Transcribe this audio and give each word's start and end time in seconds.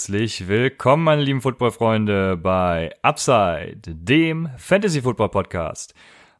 Herzlich 0.00 0.48
willkommen, 0.48 1.04
meine 1.04 1.20
lieben 1.20 1.42
Footballfreunde, 1.42 2.38
bei 2.38 2.90
Upside, 3.02 3.82
dem 3.84 4.48
Fantasy 4.56 5.02
Football 5.02 5.28
Podcast. 5.28 5.92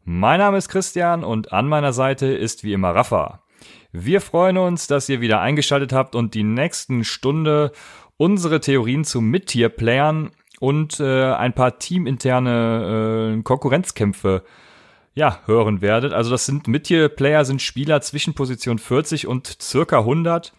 Mein 0.02 0.40
Name 0.40 0.56
ist 0.56 0.70
Christian 0.70 1.22
und 1.22 1.52
an 1.52 1.68
meiner 1.68 1.92
Seite 1.92 2.24
ist 2.28 2.64
wie 2.64 2.72
immer 2.72 2.94
Rafa. 2.94 3.42
Wir 3.92 4.22
freuen 4.22 4.56
uns, 4.56 4.86
dass 4.86 5.10
ihr 5.10 5.20
wieder 5.20 5.42
eingeschaltet 5.42 5.92
habt 5.92 6.14
und 6.14 6.32
die 6.32 6.42
nächsten 6.42 7.04
Stunde 7.04 7.72
unsere 8.16 8.60
Theorien 8.60 9.04
zu 9.04 9.20
Mid-Tier-Playern 9.20 10.30
und 10.58 10.98
äh, 10.98 11.30
ein 11.34 11.52
paar 11.52 11.78
teaminterne 11.78 13.36
äh, 13.40 13.42
Konkurrenzkämpfe 13.42 14.42
ja, 15.12 15.40
hören 15.44 15.82
werdet. 15.82 16.14
Also 16.14 16.30
das 16.30 16.46
sind 16.46 16.66
Mid-Tier-Player, 16.66 17.44
sind 17.44 17.60
Spieler 17.60 18.00
zwischen 18.00 18.32
Position 18.32 18.78
40 18.78 19.26
und 19.26 19.60
circa 19.60 19.98
100. 19.98 20.54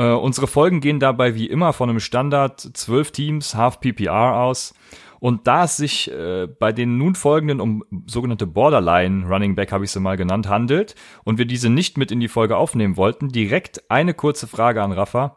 Äh, 0.00 0.12
unsere 0.14 0.46
Folgen 0.46 0.80
gehen 0.80 0.98
dabei 0.98 1.34
wie 1.34 1.46
immer 1.46 1.74
von 1.74 1.90
einem 1.90 2.00
Standard 2.00 2.58
12 2.58 3.10
Teams, 3.10 3.54
Half 3.54 3.80
PPR 3.80 4.36
aus. 4.36 4.72
Und 5.18 5.46
da 5.46 5.64
es 5.64 5.76
sich 5.76 6.10
äh, 6.10 6.46
bei 6.46 6.72
den 6.72 6.96
nun 6.96 7.14
folgenden 7.14 7.60
um 7.60 7.84
sogenannte 8.06 8.46
Borderline 8.46 9.28
Running 9.28 9.56
Back, 9.56 9.72
habe 9.72 9.84
ich 9.84 9.90
sie 9.90 10.00
mal 10.00 10.16
genannt, 10.16 10.48
handelt 10.48 10.94
und 11.24 11.36
wir 11.36 11.44
diese 11.44 11.68
nicht 11.68 11.98
mit 11.98 12.10
in 12.10 12.18
die 12.18 12.28
Folge 12.28 12.56
aufnehmen 12.56 12.96
wollten, 12.96 13.28
direkt 13.28 13.90
eine 13.90 14.14
kurze 14.14 14.46
Frage 14.46 14.82
an 14.82 14.92
Rafa. 14.92 15.36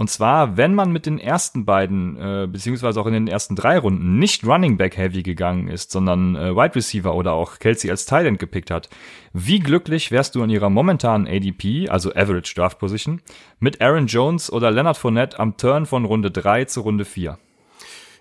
Und 0.00 0.08
zwar, 0.08 0.56
wenn 0.56 0.74
man 0.74 0.92
mit 0.92 1.04
den 1.04 1.18
ersten 1.18 1.66
beiden, 1.66 2.16
äh, 2.16 2.48
beziehungsweise 2.50 2.98
auch 2.98 3.06
in 3.06 3.12
den 3.12 3.28
ersten 3.28 3.54
drei 3.54 3.76
Runden 3.76 4.18
nicht 4.18 4.46
Running 4.46 4.78
Back 4.78 4.96
Heavy 4.96 5.22
gegangen 5.22 5.68
ist, 5.68 5.90
sondern 5.90 6.36
äh, 6.36 6.56
Wide 6.56 6.74
Receiver 6.74 7.14
oder 7.14 7.34
auch 7.34 7.58
Kelsey 7.58 7.90
als 7.90 8.06
Tight 8.06 8.24
End 8.24 8.38
gepickt 8.38 8.70
hat, 8.70 8.88
wie 9.34 9.58
glücklich 9.58 10.10
wärst 10.10 10.34
du 10.36 10.42
in 10.42 10.48
ihrer 10.48 10.70
momentanen 10.70 11.28
ADP, 11.28 11.90
also 11.90 12.14
Average 12.14 12.54
Draft 12.54 12.78
Position, 12.78 13.20
mit 13.58 13.82
Aaron 13.82 14.06
Jones 14.06 14.50
oder 14.50 14.70
Leonard 14.70 14.96
Fournette 14.96 15.38
am 15.38 15.58
Turn 15.58 15.84
von 15.84 16.06
Runde 16.06 16.30
drei 16.30 16.64
zu 16.64 16.80
Runde 16.80 17.04
vier? 17.04 17.36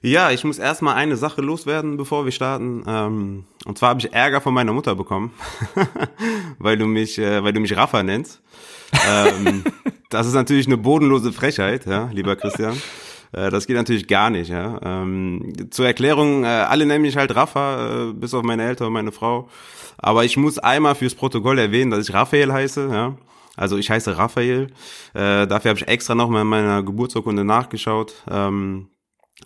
Ja, 0.02 0.32
ich 0.32 0.44
muss 0.44 0.60
erstmal 0.60 0.96
eine 0.96 1.16
Sache 1.16 1.42
loswerden, 1.42 1.96
bevor 1.96 2.26
wir 2.26 2.34
starten. 2.34 2.84
Ähm, 2.88 3.46
und 3.66 3.78
zwar 3.78 3.92
habe 3.92 4.02
ich 4.02 4.12
Ärger 4.12 4.42
von 4.42 4.54
meiner 4.54 4.74
Mutter 4.74 4.96
bekommen, 4.96 5.32
weil 6.60 6.78
du 6.78 6.88
mich, 6.88 7.18
äh, 7.20 7.42
weil 7.42 7.54
du 7.54 7.62
mich 7.62 7.78
Rafa 7.78 8.04
nennst. 8.04 8.42
Ähm, 9.08 9.64
das 10.10 10.28
ist 10.28 10.34
natürlich 10.34 10.68
eine 10.68 10.78
bodenlose 10.78 11.32
Frechheit, 11.32 11.86
ja, 11.86 12.10
lieber 12.14 12.36
Christian. 12.36 12.76
Äh, 13.32 13.50
das 13.50 13.68
geht 13.68 13.76
natürlich 13.76 14.08
gar 14.08 14.30
nicht, 14.30 14.50
ja. 14.50 14.80
Ähm, 14.84 15.54
zur 15.72 15.86
Erklärung, 15.86 16.44
äh, 16.44 16.48
alle 16.48 16.86
nennen 16.86 17.04
mich 17.04 17.18
halt 17.18 17.36
Rafa, 17.36 18.10
äh, 18.10 18.14
bis 18.14 18.34
auf 18.34 18.44
meine 18.44 18.64
Eltern 18.64 18.88
und 18.88 18.94
meine 18.94 19.12
Frau. 19.12 19.50
Aber 19.98 20.24
ich 20.24 20.38
muss 20.38 20.58
einmal 20.58 20.96
fürs 20.96 21.16
Protokoll 21.16 21.60
erwähnen, 21.60 21.92
dass 21.92 22.08
ich 22.08 22.14
Raphael 22.14 22.52
heiße, 22.52 22.90
ja. 22.92 23.18
Also 23.56 23.78
ich 23.78 23.90
heiße 23.90 24.18
Raphael. 24.18 24.68
Äh, 25.14 25.46
dafür 25.46 25.70
habe 25.70 25.80
ich 25.80 25.88
extra 25.88 26.16
nochmal 26.16 26.44
in 26.44 26.48
meiner 26.48 26.82
Geburtsurkunde 26.82 27.44
nachgeschaut. 27.44 28.14
Ähm, 28.30 28.88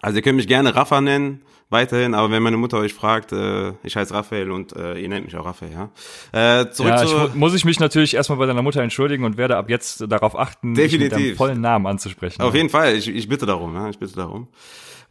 also 0.01 0.17
ihr 0.17 0.21
könnt 0.21 0.37
mich 0.37 0.47
gerne 0.47 0.75
Rafa 0.75 1.01
nennen, 1.01 1.41
weiterhin, 1.69 2.13
aber 2.13 2.31
wenn 2.31 2.43
meine 2.43 2.57
Mutter 2.57 2.77
euch 2.77 2.93
fragt, 2.93 3.31
äh, 3.31 3.73
ich 3.83 3.95
heiße 3.95 4.13
Raphael 4.13 4.51
und 4.51 4.75
äh, 4.75 4.99
ihr 4.99 5.09
nennt 5.09 5.25
mich 5.25 5.35
auch 5.35 5.45
Raphael, 5.45 5.71
ja. 5.71 6.61
Äh, 6.61 6.69
zurück 6.71 6.91
ja, 6.91 7.05
zu, 7.05 7.27
ich, 7.27 7.33
muss 7.33 7.53
ich 7.53 7.65
mich 7.65 7.79
natürlich 7.79 8.13
erstmal 8.15 8.37
bei 8.37 8.45
deiner 8.45 8.61
Mutter 8.61 8.81
entschuldigen 8.81 9.23
und 9.25 9.37
werde 9.37 9.57
ab 9.57 9.69
jetzt 9.69 10.05
darauf 10.07 10.37
achten, 10.37 10.75
definitiv. 10.75 11.11
mit 11.11 11.11
deinem 11.11 11.35
vollen 11.35 11.61
Namen 11.61 11.87
anzusprechen. 11.87 12.41
Auf 12.41 12.53
ja. 12.53 12.57
jeden 12.57 12.69
Fall, 12.69 12.95
ich, 12.95 13.07
ich 13.07 13.27
bitte 13.27 13.45
darum, 13.45 13.75
ja, 13.75 13.89
ich 13.89 13.97
bitte 13.97 14.15
darum. 14.15 14.47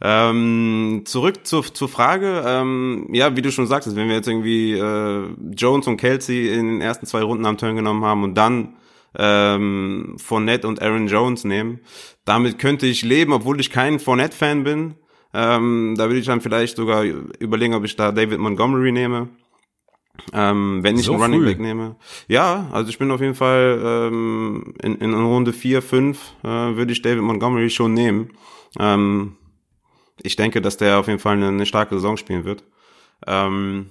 Ähm, 0.01 1.03
zurück 1.05 1.45
zur, 1.47 1.63
zur 1.73 1.87
Frage, 1.87 2.43
ähm, 2.45 3.07
ja, 3.13 3.35
wie 3.37 3.41
du 3.41 3.51
schon 3.51 3.67
sagtest, 3.67 3.95
wenn 3.95 4.09
wir 4.09 4.15
jetzt 4.15 4.27
irgendwie 4.27 4.73
äh, 4.73 5.27
Jones 5.55 5.87
und 5.87 5.97
Kelsey 5.97 6.49
in 6.49 6.67
den 6.67 6.81
ersten 6.81 7.05
zwei 7.05 7.21
Runden 7.21 7.45
am 7.45 7.57
Turn 7.57 7.75
genommen 7.75 8.03
haben 8.03 8.23
und 8.23 8.35
dann 8.35 8.75
ähm, 9.17 10.15
Fournette 10.17 10.67
und 10.67 10.81
Aaron 10.81 11.07
Jones 11.07 11.43
nehmen. 11.43 11.79
Damit 12.25 12.59
könnte 12.59 12.85
ich 12.85 13.03
leben, 13.03 13.33
obwohl 13.33 13.59
ich 13.59 13.69
kein 13.69 13.99
Fournette-Fan 13.99 14.63
bin. 14.63 14.95
Ähm, 15.33 15.95
da 15.97 16.05
würde 16.05 16.19
ich 16.19 16.25
dann 16.25 16.41
vielleicht 16.41 16.77
sogar 16.77 17.03
überlegen, 17.03 17.73
ob 17.73 17.83
ich 17.83 17.95
da 17.95 18.11
David 18.11 18.39
Montgomery 18.39 18.91
nehme. 18.91 19.29
Ähm, 20.31 20.79
wenn 20.83 20.97
ich 20.97 21.05
so 21.05 21.13
einen 21.13 21.23
Running 21.23 21.43
Back 21.43 21.59
nehme. 21.59 21.95
Ja, 22.27 22.67
also 22.71 22.89
ich 22.89 22.99
bin 22.99 23.09
auf 23.09 23.19
jeden 23.19 23.33
Fall 23.33 23.81
ähm, 23.83 24.75
in, 24.81 24.95
in 24.97 25.13
Runde 25.13 25.53
4, 25.53 25.81
5 25.81 26.19
äh, 26.43 26.47
würde 26.47 26.91
ich 26.91 27.01
David 27.01 27.23
Montgomery 27.23 27.69
schon 27.71 27.93
nehmen. 27.93 28.29
Ähm, 28.79 29.37
ich 30.21 30.35
denke, 30.35 30.61
dass 30.61 30.77
der 30.77 30.99
auf 30.99 31.07
jeden 31.07 31.19
Fall 31.19 31.37
eine, 31.37 31.47
eine 31.47 31.65
starke 31.65 31.95
Saison 31.95 32.17
spielen 32.17 32.45
wird. 32.45 32.63
Ähm, 33.25 33.89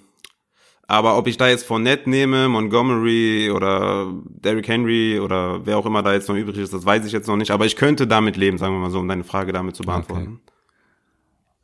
aber 0.87 1.17
ob 1.17 1.27
ich 1.27 1.39
da 1.39 1.49
jetzt 1.49 1.67
Fournette 1.67 2.09
nehme, 2.09 2.49
Montgomery 2.49 3.51
oder 3.51 4.13
Derrick 4.27 4.69
Henry 4.69 5.19
oder 5.19 5.65
wer 5.67 5.79
auch 5.79 5.87
immer 5.87 6.03
da 6.03 6.13
jetzt 6.13 6.29
noch 6.29 6.37
übrig 6.37 6.59
ist, 6.59 6.73
das 6.73 6.85
weiß 6.85 7.05
ich 7.07 7.13
jetzt 7.13 7.27
noch 7.27 7.37
nicht. 7.37 7.51
Aber 7.51 7.67
ich 7.67 7.77
könnte 7.77 8.07
damit 8.07 8.37
leben, 8.37 8.59
sagen 8.59 8.75
wir 8.75 8.81
mal 8.81 8.91
so, 8.91 9.01
um 9.01 9.09
deine 9.09 9.25
Frage 9.25 9.53
damit 9.53 9.75
zu 9.75 9.83
beantworten. 9.83 10.41
Okay. 10.43 10.52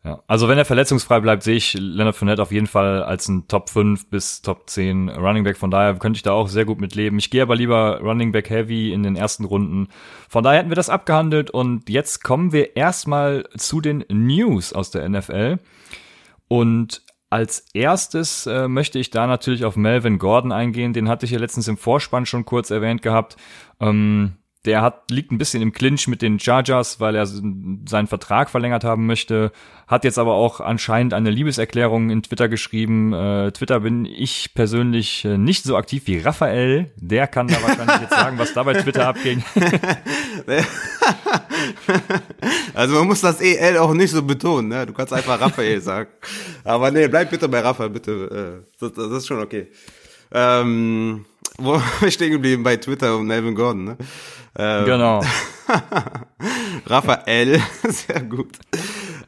Ja, 0.08 0.22
also 0.26 0.48
wenn 0.48 0.56
er 0.56 0.64
verletzungsfrei 0.64 1.20
bleibt, 1.20 1.42
sehe 1.42 1.56
ich 1.56 1.74
Leonard 1.74 2.16
Fournette 2.16 2.40
auf 2.40 2.50
jeden 2.50 2.66
Fall 2.66 3.02
als 3.02 3.28
ein 3.28 3.46
Top 3.46 3.68
5 3.68 4.08
bis 4.08 4.40
Top 4.40 4.70
10 4.70 5.10
Running 5.10 5.44
Back. 5.44 5.58
Von 5.58 5.70
daher 5.70 5.96
könnte 5.96 6.16
ich 6.16 6.22
da 6.22 6.32
auch 6.32 6.48
sehr 6.48 6.64
gut 6.64 6.80
mit 6.80 6.94
leben. 6.94 7.18
Ich 7.18 7.28
gehe 7.28 7.42
aber 7.42 7.54
lieber 7.54 8.00
Running 8.00 8.32
Back 8.32 8.48
Heavy 8.48 8.90
in 8.90 9.02
den 9.02 9.16
ersten 9.16 9.44
Runden. 9.44 9.88
Von 10.26 10.44
daher 10.44 10.60
hätten 10.60 10.70
wir 10.70 10.76
das 10.76 10.88
abgehandelt 10.88 11.50
und 11.50 11.90
jetzt 11.90 12.24
kommen 12.24 12.52
wir 12.52 12.74
erstmal 12.74 13.44
zu 13.58 13.82
den 13.82 14.02
News 14.08 14.72
aus 14.72 14.90
der 14.90 15.06
NFL. 15.06 15.58
Und 16.48 17.02
als 17.28 17.66
erstes 17.74 18.46
äh, 18.46 18.66
möchte 18.66 18.98
ich 18.98 19.10
da 19.10 19.26
natürlich 19.26 19.66
auf 19.66 19.76
Melvin 19.76 20.18
Gordon 20.18 20.52
eingehen. 20.52 20.94
Den 20.94 21.10
hatte 21.10 21.26
ich 21.26 21.32
ja 21.32 21.38
letztens 21.38 21.68
im 21.68 21.76
Vorspann 21.76 22.24
schon 22.24 22.46
kurz 22.46 22.70
erwähnt 22.70 23.02
gehabt. 23.02 23.36
Ähm, 23.78 24.38
der 24.64 24.82
hat, 24.82 25.10
liegt 25.10 25.30
ein 25.30 25.38
bisschen 25.38 25.62
im 25.62 25.72
Clinch 25.72 26.08
mit 26.08 26.20
den 26.20 26.40
Chargers, 26.40 26.98
weil 26.98 27.14
er 27.14 27.26
seinen 27.26 28.06
Vertrag 28.08 28.50
verlängert 28.50 28.82
haben 28.82 29.06
möchte. 29.06 29.52
Hat 29.86 30.04
jetzt 30.04 30.18
aber 30.18 30.34
auch 30.34 30.60
anscheinend 30.60 31.14
eine 31.14 31.30
Liebeserklärung 31.30 32.10
in 32.10 32.22
Twitter 32.22 32.48
geschrieben. 32.48 33.12
Äh, 33.12 33.52
Twitter 33.52 33.80
bin 33.80 34.04
ich 34.04 34.52
persönlich 34.54 35.24
äh, 35.24 35.38
nicht 35.38 35.64
so 35.64 35.76
aktiv 35.76 36.02
wie 36.06 36.18
Raphael. 36.18 36.92
Der 36.96 37.28
kann 37.28 37.46
da 37.46 37.62
wahrscheinlich 37.62 38.00
jetzt 38.00 38.10
sagen, 38.10 38.36
was 38.38 38.52
da 38.52 38.64
bei 38.64 38.74
Twitter 38.74 39.06
abging. 39.06 39.44
also 42.74 42.94
man 42.96 43.06
muss 43.06 43.20
das 43.20 43.40
EL 43.40 43.78
auch 43.78 43.94
nicht 43.94 44.10
so 44.10 44.22
betonen. 44.22 44.68
Ne? 44.68 44.86
Du 44.86 44.92
kannst 44.92 45.12
einfach 45.12 45.40
Raphael 45.40 45.80
sagen. 45.80 46.10
Aber 46.64 46.90
nee, 46.90 47.06
bleib 47.06 47.30
bitte 47.30 47.48
bei 47.48 47.60
Raphael, 47.60 47.90
bitte. 47.90 48.64
Äh, 48.64 48.76
das, 48.80 48.92
das 48.92 49.10
ist 49.12 49.28
schon 49.28 49.40
okay. 49.40 49.68
Ähm, 50.32 51.24
wo 51.58 51.80
stehen 52.08 52.30
geblieben? 52.30 52.62
Bei 52.62 52.76
Twitter 52.76 53.16
und 53.16 53.26
Melvin 53.26 53.54
Gordon, 53.54 53.84
ne? 53.84 53.96
Ähm, 54.58 54.84
genau. 54.84 55.22
Raphael, 56.86 57.60
sehr 57.88 58.22
gut. 58.22 58.58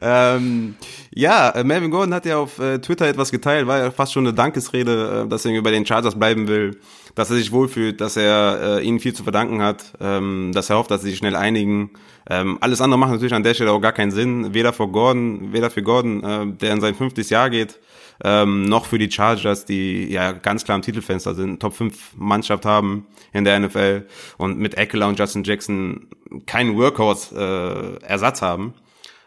Ähm, 0.01 0.75
ja, 1.13 1.53
Melvin 1.63 1.91
Gordon 1.91 2.13
hat 2.13 2.25
ja 2.25 2.37
auf 2.37 2.59
äh, 2.59 2.79
Twitter 2.79 3.07
etwas 3.07 3.31
geteilt, 3.31 3.67
war 3.67 3.77
ja 3.79 3.91
fast 3.91 4.13
schon 4.13 4.25
eine 4.25 4.33
Dankesrede, 4.33 5.23
äh, 5.25 5.29
dass 5.29 5.45
er 5.45 5.61
bei 5.61 5.71
den 5.71 5.85
Chargers 5.85 6.17
bleiben 6.17 6.47
will, 6.47 6.79
dass 7.15 7.29
er 7.29 7.37
sich 7.37 7.51
wohlfühlt, 7.51 8.01
dass 8.01 8.17
er 8.17 8.79
äh, 8.79 8.85
ihnen 8.85 8.99
viel 8.99 9.13
zu 9.13 9.23
verdanken 9.23 9.61
hat, 9.61 9.93
ähm, 10.01 10.51
dass 10.53 10.69
er 10.69 10.77
hofft, 10.77 10.91
dass 10.91 11.01
sie 11.01 11.09
sich 11.09 11.19
schnell 11.19 11.35
einigen. 11.35 11.91
Ähm, 12.29 12.57
alles 12.61 12.81
andere 12.81 12.99
macht 12.99 13.11
natürlich 13.11 13.33
an 13.33 13.43
der 13.43 13.53
Stelle 13.53 13.71
auch 13.71 13.81
gar 13.81 13.93
keinen 13.93 14.11
Sinn, 14.11 14.53
weder 14.53 14.73
für 14.73 14.87
Gordon, 14.87 15.53
weder 15.53 15.69
für 15.69 15.83
Gordon, 15.83 16.23
äh, 16.23 16.47
der 16.57 16.73
in 16.73 16.81
sein 16.81 16.95
fünftes 16.95 17.29
Jahr 17.29 17.49
geht, 17.49 17.79
ähm, 18.23 18.63
noch 18.63 18.85
für 18.85 18.97
die 18.97 19.11
Chargers, 19.11 19.65
die 19.65 20.11
ja 20.11 20.31
ganz 20.31 20.63
klar 20.63 20.75
im 20.75 20.81
Titelfenster 20.81 21.33
sind, 21.33 21.59
Top 21.59 21.73
5 21.73 22.13
Mannschaft 22.17 22.65
haben 22.65 23.07
in 23.33 23.45
der 23.45 23.59
NFL 23.59 24.05
und 24.37 24.59
mit 24.59 24.75
Eckler 24.75 25.07
und 25.07 25.17
Justin 25.17 25.43
Jackson 25.43 26.07
keinen 26.45 26.77
Workhorse-Ersatz 26.77 28.41
äh, 28.41 28.45
haben. 28.45 28.73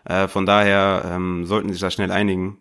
Äh, 0.05 0.29
von 0.29 0.47
daher 0.47 1.11
ähm, 1.13 1.45
sollten 1.47 1.73
sich 1.73 1.81
da 1.81 1.91
schnell 1.91 2.13
einigen. 2.13 2.59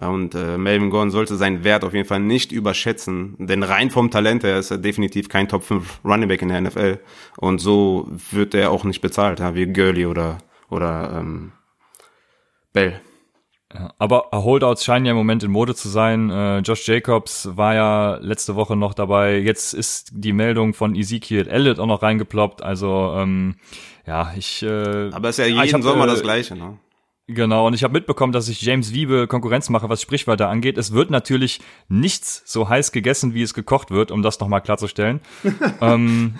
Und 0.00 0.34
äh, 0.34 0.56
Melvin 0.56 0.88
Gordon 0.88 1.10
sollte 1.10 1.36
seinen 1.36 1.64
Wert 1.64 1.84
auf 1.84 1.92
jeden 1.92 2.08
Fall 2.08 2.20
nicht 2.20 2.50
überschätzen, 2.50 3.36
denn 3.38 3.62
rein 3.62 3.90
vom 3.90 4.10
Talent 4.10 4.42
her 4.42 4.58
ist 4.58 4.70
er 4.70 4.78
definitiv 4.78 5.28
kein 5.28 5.48
Top 5.48 5.64
5 5.64 6.00
Running 6.02 6.28
Back 6.28 6.40
in 6.40 6.48
der 6.48 6.62
NFL. 6.62 6.98
Und 7.36 7.58
so 7.58 8.08
wird 8.30 8.54
er 8.54 8.70
auch 8.70 8.84
nicht 8.84 9.02
bezahlt, 9.02 9.40
ja, 9.40 9.54
wie 9.54 9.66
Gurley 9.66 10.06
oder, 10.06 10.38
oder 10.70 11.18
ähm, 11.18 11.52
Bell. 12.72 13.02
Aber 13.98 14.28
Holdouts 14.32 14.84
scheinen 14.84 15.06
ja 15.06 15.12
im 15.12 15.16
Moment 15.16 15.42
in 15.42 15.50
Mode 15.50 15.74
zu 15.74 15.88
sein. 15.88 16.30
Äh, 16.30 16.58
Josh 16.58 16.86
Jacobs 16.86 17.48
war 17.56 17.74
ja 17.74 18.16
letzte 18.16 18.54
Woche 18.56 18.76
noch 18.76 18.94
dabei. 18.94 19.38
Jetzt 19.38 19.72
ist 19.72 20.10
die 20.12 20.32
Meldung 20.32 20.74
von 20.74 20.94
Ezekiel 20.94 21.48
Elliott 21.48 21.78
auch 21.78 21.86
noch 21.86 22.02
reingeploppt. 22.02 22.62
Also 22.62 23.14
ähm, 23.16 23.56
ja, 24.06 24.32
ich. 24.36 24.62
Äh, 24.62 25.10
aber 25.12 25.28
es 25.28 25.38
ist 25.38 25.46
ja 25.46 25.62
jeden 25.62 25.74
hab, 25.74 25.82
Sommer 25.82 26.04
äh, 26.04 26.08
das 26.08 26.22
Gleiche, 26.22 26.56
ne? 26.56 26.78
Genau, 27.28 27.68
und 27.68 27.74
ich 27.74 27.84
habe 27.84 27.92
mitbekommen, 27.92 28.32
dass 28.32 28.48
ich 28.48 28.60
James 28.62 28.92
Wiebe 28.92 29.28
Konkurrenz 29.28 29.70
mache, 29.70 29.88
was 29.88 30.02
Sprichwörter 30.02 30.48
angeht. 30.48 30.76
Es 30.76 30.92
wird 30.92 31.10
natürlich 31.10 31.60
nichts 31.88 32.42
so 32.44 32.68
heiß 32.68 32.90
gegessen, 32.90 33.32
wie 33.32 33.42
es 33.42 33.54
gekocht 33.54 33.92
wird, 33.92 34.10
um 34.10 34.22
das 34.22 34.40
nochmal 34.40 34.60
klarzustellen. 34.60 35.20
ähm, 35.80 36.34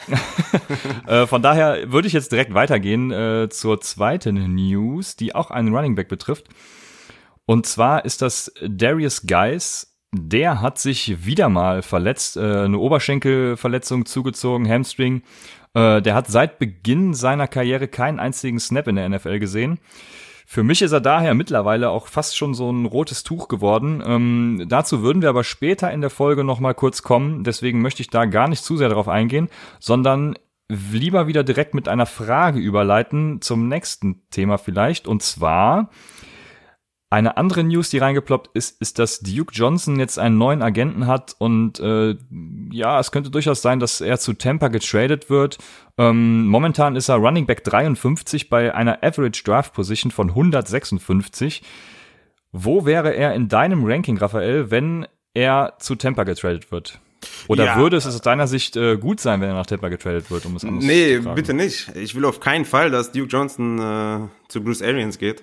äh, 1.07 1.27
von 1.27 1.41
daher 1.41 1.93
würde 1.93 2.09
ich 2.09 2.13
jetzt 2.13 2.33
direkt 2.33 2.53
weitergehen 2.53 3.13
äh, 3.13 3.49
zur 3.49 3.81
zweiten 3.81 4.55
News, 4.55 5.15
die 5.15 5.37
auch 5.37 5.51
einen 5.53 5.75
Running 5.75 5.95
Back 5.95 6.09
betrifft. 6.09 6.49
Und 7.47 7.67
zwar 7.67 8.05
ist 8.05 8.23
das 8.23 8.53
Darius 8.67 9.27
Geis. 9.27 9.99
Der 10.15 10.61
hat 10.61 10.79
sich 10.79 11.25
wieder 11.25 11.49
mal 11.49 11.83
verletzt, 11.83 12.37
äh, 12.37 12.65
eine 12.65 12.79
Oberschenkelverletzung 12.79 14.05
zugezogen, 14.05 14.69
Hamstring. 14.69 15.23
Äh, 15.75 16.03
der 16.03 16.15
hat 16.15 16.29
seit 16.29 16.59
Beginn 16.59 17.15
seiner 17.15 17.49
Karriere 17.49 17.89
keinen 17.89 18.21
einzigen 18.21 18.61
Snap 18.61 18.89
in 18.89 18.97
der 18.97 19.09
NFL 19.09 19.39
gesehen. 19.39 19.79
Für 20.47 20.63
mich 20.63 20.83
ist 20.83 20.93
er 20.93 21.01
daher 21.01 21.33
mittlerweile 21.33 21.89
auch 21.89 22.09
fast 22.09 22.37
schon 22.37 22.53
so 22.53 22.71
ein 22.71 22.85
rotes 22.85 23.23
Tuch 23.23 23.49
geworden. 23.49 24.03
Ähm, 24.05 24.67
dazu 24.69 25.03
würden 25.03 25.23
wir 25.23 25.31
aber 25.31 25.45
später 25.45 25.91
in 25.91 26.03
der 26.03 26.11
Folge 26.11 26.45
noch 26.45 26.61
mal 26.61 26.75
kurz 26.75 27.03
kommen. 27.03 27.43
Deswegen 27.43 27.81
möchte 27.81 28.03
ich 28.03 28.11
da 28.11 28.27
gar 28.27 28.49
nicht 28.49 28.63
zu 28.63 28.77
sehr 28.77 28.91
darauf 28.91 29.09
eingehen, 29.09 29.49
sondern 29.81 30.37
lieber 30.69 31.27
wieder 31.27 31.43
direkt 31.43 31.75
mit 31.75 31.89
einer 31.89 32.05
Frage 32.05 32.59
überleiten 32.59 33.41
zum 33.41 33.69
nächsten 33.69 34.29
Thema 34.31 34.59
vielleicht. 34.59 35.09
Und 35.09 35.23
zwar 35.23 35.89
eine 37.13 37.37
andere 37.37 37.63
News, 37.63 37.91
die 37.91 37.99
reingeploppt 37.99 38.57
ist, 38.57 38.81
ist, 38.81 38.99
dass 38.99 39.21
Duke 39.21 39.53
Johnson 39.53 39.99
jetzt 39.99 40.19
einen 40.19 40.39
neuen 40.39 40.63
Agenten 40.63 41.07
hat 41.07 41.37
und 41.39 41.79
äh, 41.79 42.17
ja, 42.71 42.99
es 42.99 43.13
könnte 43.13 43.29
durchaus 43.29 43.61
sein, 43.61 43.81
dass 43.81 44.01
er 44.01 44.19
zu 44.19 44.33
Tampa 44.33 44.69
getradet 44.69 45.29
wird. 45.29 45.59
Ähm, 45.99 46.47
momentan 46.47 46.97
ist 46.97 47.11
er 47.11 47.17
Running 47.17 47.45
Back 47.45 47.65
53 47.65 48.49
bei 48.49 48.75
einer 48.75 49.05
Average 49.05 49.43
Draft 49.45 49.75
Position 49.75 50.11
von 50.11 50.31
156. 50.31 51.63
Wo 52.51 52.87
wäre 52.87 53.15
er 53.15 53.35
in 53.35 53.49
deinem 53.49 53.85
Ranking, 53.85 54.17
Raphael, 54.17 54.71
wenn 54.71 55.07
er 55.35 55.75
zu 55.81 55.97
Tampa 55.97 56.25
getradet 56.25 56.73
wird? 56.73 56.99
Oder 57.47 57.67
ja. 57.67 57.77
würde 57.77 57.99
es 57.99 58.07
aus 58.07 58.23
deiner 58.23 58.47
Sicht 58.47 58.75
äh, 58.77 58.97
gut 58.97 59.21
sein, 59.21 59.43
wenn 59.43 59.51
er 59.51 59.55
nach 59.55 59.67
Tampa 59.67 59.91
getradet 59.91 60.31
wird, 60.31 60.47
um 60.47 60.57
es 60.57 60.65
anders 60.65 60.83
nee, 60.83 61.19
zu 61.19 61.29
Nee, 61.29 61.35
bitte 61.35 61.53
nicht. 61.53 61.95
Ich 61.95 62.15
will 62.15 62.25
auf 62.25 62.41
keinen 62.41 62.65
Fall, 62.65 62.91
dass 62.91 63.13
Duke 63.13 63.29
Johnson 63.29 63.79
äh, 63.79 64.29
zu 64.49 64.65
Bruce 64.65 64.81
Arians 64.81 65.19
geht. 65.19 65.43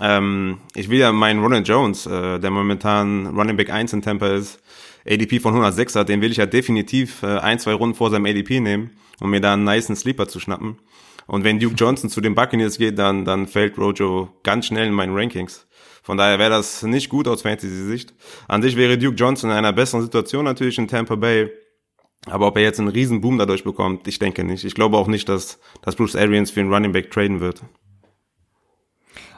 Ähm, 0.00 0.58
ich 0.74 0.88
will 0.90 0.98
ja 0.98 1.12
meinen 1.12 1.42
Ronald 1.42 1.66
Jones, 1.66 2.06
äh, 2.06 2.38
der 2.38 2.50
momentan 2.50 3.26
Running 3.26 3.56
Back 3.56 3.70
1 3.70 3.92
in 3.92 4.02
Tampa 4.02 4.28
ist, 4.28 4.60
ADP 5.06 5.40
von 5.40 5.54
106 5.54 5.96
hat, 5.96 6.08
den 6.08 6.20
will 6.20 6.30
ich 6.30 6.36
ja 6.36 6.46
definitiv 6.46 7.22
äh, 7.22 7.38
ein, 7.38 7.58
zwei 7.58 7.72
Runden 7.74 7.96
vor 7.96 8.10
seinem 8.10 8.26
ADP 8.26 8.60
nehmen, 8.60 8.90
um 9.20 9.30
mir 9.30 9.40
da 9.40 9.54
einen 9.54 9.64
niceen 9.64 9.96
Sleeper 9.96 10.28
zu 10.28 10.40
schnappen. 10.40 10.78
Und 11.26 11.44
wenn 11.44 11.58
Duke 11.58 11.74
Johnson 11.74 12.08
zu 12.08 12.20
den 12.20 12.34
Buccaneers 12.34 12.78
geht, 12.78 12.98
dann, 12.98 13.24
dann 13.24 13.46
fällt 13.46 13.76
Rojo 13.76 14.30
ganz 14.42 14.66
schnell 14.66 14.86
in 14.86 14.94
meinen 14.94 15.14
Rankings. 15.14 15.66
Von 16.02 16.16
daher 16.16 16.38
wäre 16.38 16.50
das 16.50 16.82
nicht 16.82 17.10
gut 17.10 17.28
aus 17.28 17.42
Fantasy-Sicht. 17.42 18.14
An 18.48 18.62
sich 18.62 18.76
wäre 18.76 18.96
Duke 18.96 19.16
Johnson 19.16 19.50
in 19.50 19.56
einer 19.56 19.74
besseren 19.74 20.02
Situation 20.02 20.44
natürlich 20.44 20.78
in 20.78 20.88
Tampa 20.88 21.16
Bay. 21.16 21.50
Aber 22.26 22.46
ob 22.46 22.56
er 22.56 22.62
jetzt 22.62 22.80
einen 22.80 22.88
riesen 22.88 23.20
Boom 23.20 23.36
dadurch 23.36 23.62
bekommt, 23.62 24.08
ich 24.08 24.18
denke 24.18 24.42
nicht. 24.42 24.64
Ich 24.64 24.74
glaube 24.74 24.96
auch 24.96 25.06
nicht, 25.06 25.28
dass, 25.28 25.58
dass 25.82 25.96
Bruce 25.96 26.16
Arians 26.16 26.50
für 26.50 26.60
einen 26.60 26.72
Running 26.72 26.92
Back 26.92 27.10
traden 27.10 27.40
wird. 27.40 27.62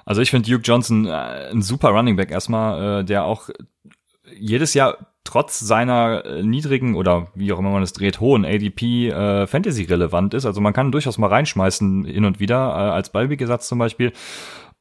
Also 0.05 0.23
ich 0.23 0.31
finde 0.31 0.51
Duke 0.51 0.63
Johnson 0.63 1.07
äh, 1.07 1.51
ein 1.51 1.63
super 1.63 1.91
Running 1.91 2.17
Back 2.17 2.31
erstmal, 2.31 3.01
äh, 3.01 3.05
der 3.05 3.25
auch 3.25 3.51
jedes 4.39 4.75
Jahr 4.75 4.99
trotz 5.25 5.61
seiner 5.61 6.25
äh, 6.25 6.43
niedrigen 6.43 6.95
oder 6.97 7.29
wie 7.35 7.53
auch 7.53 7.59
immer 7.59 7.71
man 7.71 7.83
es 7.83 7.93
dreht, 7.93 8.21
hohen 8.21 8.45
ADP 8.45 9.11
äh, 9.11 9.47
Fantasy 9.47 9.85
relevant 9.85 10.35
ist. 10.35 10.47
Also 10.47 10.61
man 10.61 10.73
kann 10.73 10.93
durchaus 10.93 11.19
mal 11.19 11.29
reinschmeißen 11.29 12.05
hin 12.05 12.25
und 12.25 12.41
wieder 12.41 12.57
äh, 12.57 12.91
als 12.91 13.11
Ballwegesatz 13.11 13.69
zum 13.69 13.79
Beispiel. 13.79 14.13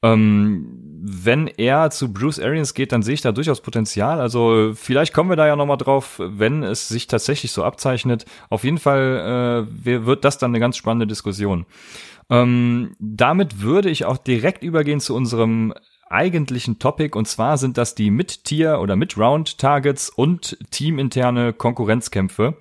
Ähm, 0.01 0.89
wenn 1.01 1.48
er 1.48 1.92
zu 1.92 2.13
Bruce 2.13 2.39
Arians 2.39 2.74
geht, 2.74 2.92
dann 2.92 3.04
sehe 3.04 3.13
ich 3.13 3.21
da 3.21 3.31
durchaus 3.31 3.62
Potenzial. 3.62 4.19
Also 4.19 4.71
vielleicht 4.74 5.13
kommen 5.13 5.30
wir 5.30 5.36
da 5.36 5.48
ja 5.48 5.56
nochmal 5.56 5.77
drauf, 5.77 6.19
wenn 6.19 6.63
es 6.63 6.88
sich 6.88 7.07
tatsächlich 7.07 7.51
so 7.51 7.63
abzeichnet. 7.63 8.25
Auf 8.50 8.63
jeden 8.63 8.77
Fall 8.77 9.68
äh, 9.86 10.06
wird 10.06 10.25
das 10.25 10.38
dann 10.38 10.51
eine 10.51 10.60
ganz 10.60 10.77
spannende 10.77 11.07
Diskussion. 11.07 11.66
Ähm, 12.30 12.96
damit 13.00 13.62
würde 13.62 13.90
ich 13.90 14.06
auch 14.06 14.18
direkt 14.18 14.64
übergehen 14.64 15.00
zu 15.00 15.16
unserem 15.16 15.74
eigentlichen 16.10 16.80
Topic 16.80 17.18
und 17.18 17.28
zwar 17.28 17.58
sind 17.58 17.78
das 17.78 17.96
die 17.96 18.12
Mid-Tier 18.12 18.80
oder 18.80 18.96
Mid-Round-Targets 18.96 20.10
und 20.10 20.58
teaminterne 20.72 21.54
Konkurrenzkämpfe. 21.54 22.58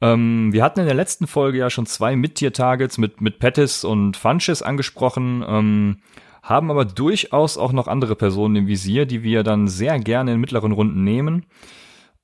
Ähm, 0.00 0.52
wir 0.52 0.64
hatten 0.64 0.80
in 0.80 0.86
der 0.86 0.94
letzten 0.94 1.28
Folge 1.28 1.58
ja 1.58 1.70
schon 1.70 1.86
zwei 1.86 2.16
Mid-Tier-Targets 2.16 2.98
mit, 2.98 3.20
mit 3.20 3.38
Pettis 3.38 3.84
und 3.84 4.16
Funches 4.16 4.62
angesprochen, 4.62 5.44
ähm, 5.46 5.98
haben 6.42 6.72
aber 6.72 6.84
durchaus 6.84 7.56
auch 7.56 7.72
noch 7.72 7.86
andere 7.86 8.16
Personen 8.16 8.56
im 8.56 8.66
Visier, 8.66 9.06
die 9.06 9.22
wir 9.22 9.44
dann 9.44 9.68
sehr 9.68 10.00
gerne 10.00 10.32
in 10.32 10.40
mittleren 10.40 10.72
Runden 10.72 11.04
nehmen. 11.04 11.46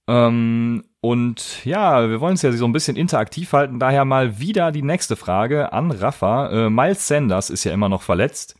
Ähm, 0.08 0.82
und 1.00 1.64
ja, 1.64 2.08
wir 2.10 2.20
wollen 2.20 2.34
es 2.34 2.42
ja 2.42 2.50
so 2.52 2.64
ein 2.64 2.72
bisschen 2.72 2.96
interaktiv 2.96 3.52
halten, 3.52 3.78
daher 3.78 4.04
mal 4.04 4.40
wieder 4.40 4.72
die 4.72 4.82
nächste 4.82 5.16
Frage 5.16 5.72
an 5.72 5.92
Rafa. 5.92 6.66
Äh, 6.66 6.70
Miles 6.70 7.06
Sanders 7.06 7.50
ist 7.50 7.64
ja 7.64 7.72
immer 7.72 7.88
noch 7.88 8.02
verletzt. 8.02 8.56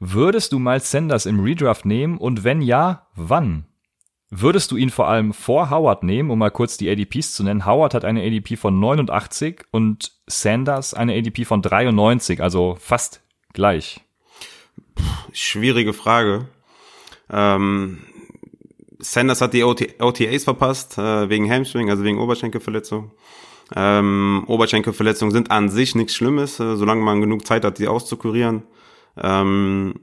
Würdest 0.00 0.52
du 0.52 0.58
Miles 0.58 0.90
Sanders 0.90 1.26
im 1.26 1.40
Redraft 1.40 1.84
nehmen 1.84 2.18
und 2.18 2.42
wenn 2.42 2.62
ja, 2.62 3.06
wann? 3.14 3.66
Würdest 4.30 4.70
du 4.70 4.78
ihn 4.78 4.88
vor 4.88 5.08
allem 5.08 5.34
vor 5.34 5.68
Howard 5.68 6.04
nehmen, 6.04 6.30
um 6.30 6.38
mal 6.38 6.50
kurz 6.50 6.78
die 6.78 6.88
ADPs 6.88 7.34
zu 7.34 7.44
nennen? 7.44 7.66
Howard 7.66 7.92
hat 7.92 8.06
eine 8.06 8.22
ADP 8.22 8.56
von 8.56 8.80
89 8.80 9.66
und 9.70 10.12
Sanders 10.26 10.94
eine 10.94 11.14
ADP 11.14 11.44
von 11.44 11.60
93, 11.60 12.42
also 12.42 12.76
fast 12.80 13.22
gleich. 13.52 14.00
Schwierige 15.32 15.92
Frage. 15.92 16.48
Ähm, 17.30 17.98
Sanders 19.02 19.40
hat 19.40 19.52
die 19.52 19.64
OT 19.64 20.00
OTAs 20.00 20.44
verpasst, 20.44 20.96
äh, 20.96 21.28
wegen 21.28 21.50
Hamstring, 21.50 21.90
also 21.90 22.04
wegen 22.04 22.18
Oberschenkelverletzung. 22.18 23.10
Ähm, 23.74 24.44
Oberschenkelverletzungen 24.46 25.32
sind 25.32 25.50
an 25.50 25.68
sich 25.68 25.94
nichts 25.94 26.14
Schlimmes, 26.14 26.60
äh, 26.60 26.76
solange 26.76 27.02
man 27.02 27.20
genug 27.20 27.46
Zeit 27.46 27.64
hat, 27.64 27.78
die 27.78 27.88
auszukurieren. 27.88 28.62
Ähm, 29.20 29.94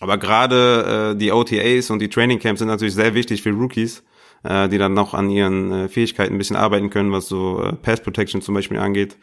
aber 0.00 0.16
gerade 0.16 1.12
äh, 1.14 1.18
die 1.18 1.32
OTAs 1.32 1.90
und 1.90 2.00
die 2.00 2.08
Training 2.08 2.38
Camps 2.38 2.60
sind 2.60 2.68
natürlich 2.68 2.94
sehr 2.94 3.14
wichtig 3.14 3.42
für 3.42 3.50
Rookies, 3.50 4.04
äh, 4.44 4.68
die 4.68 4.78
dann 4.78 4.94
noch 4.94 5.12
an 5.12 5.28
ihren 5.28 5.72
äh, 5.72 5.88
Fähigkeiten 5.88 6.34
ein 6.34 6.38
bisschen 6.38 6.56
arbeiten 6.56 6.90
können, 6.90 7.12
was 7.12 7.28
so 7.28 7.62
äh, 7.62 7.72
Pass 7.74 8.00
Protection 8.00 8.40
zum 8.40 8.54
Beispiel 8.54 8.78
angeht. 8.78 9.16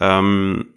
Ähm, 0.00 0.74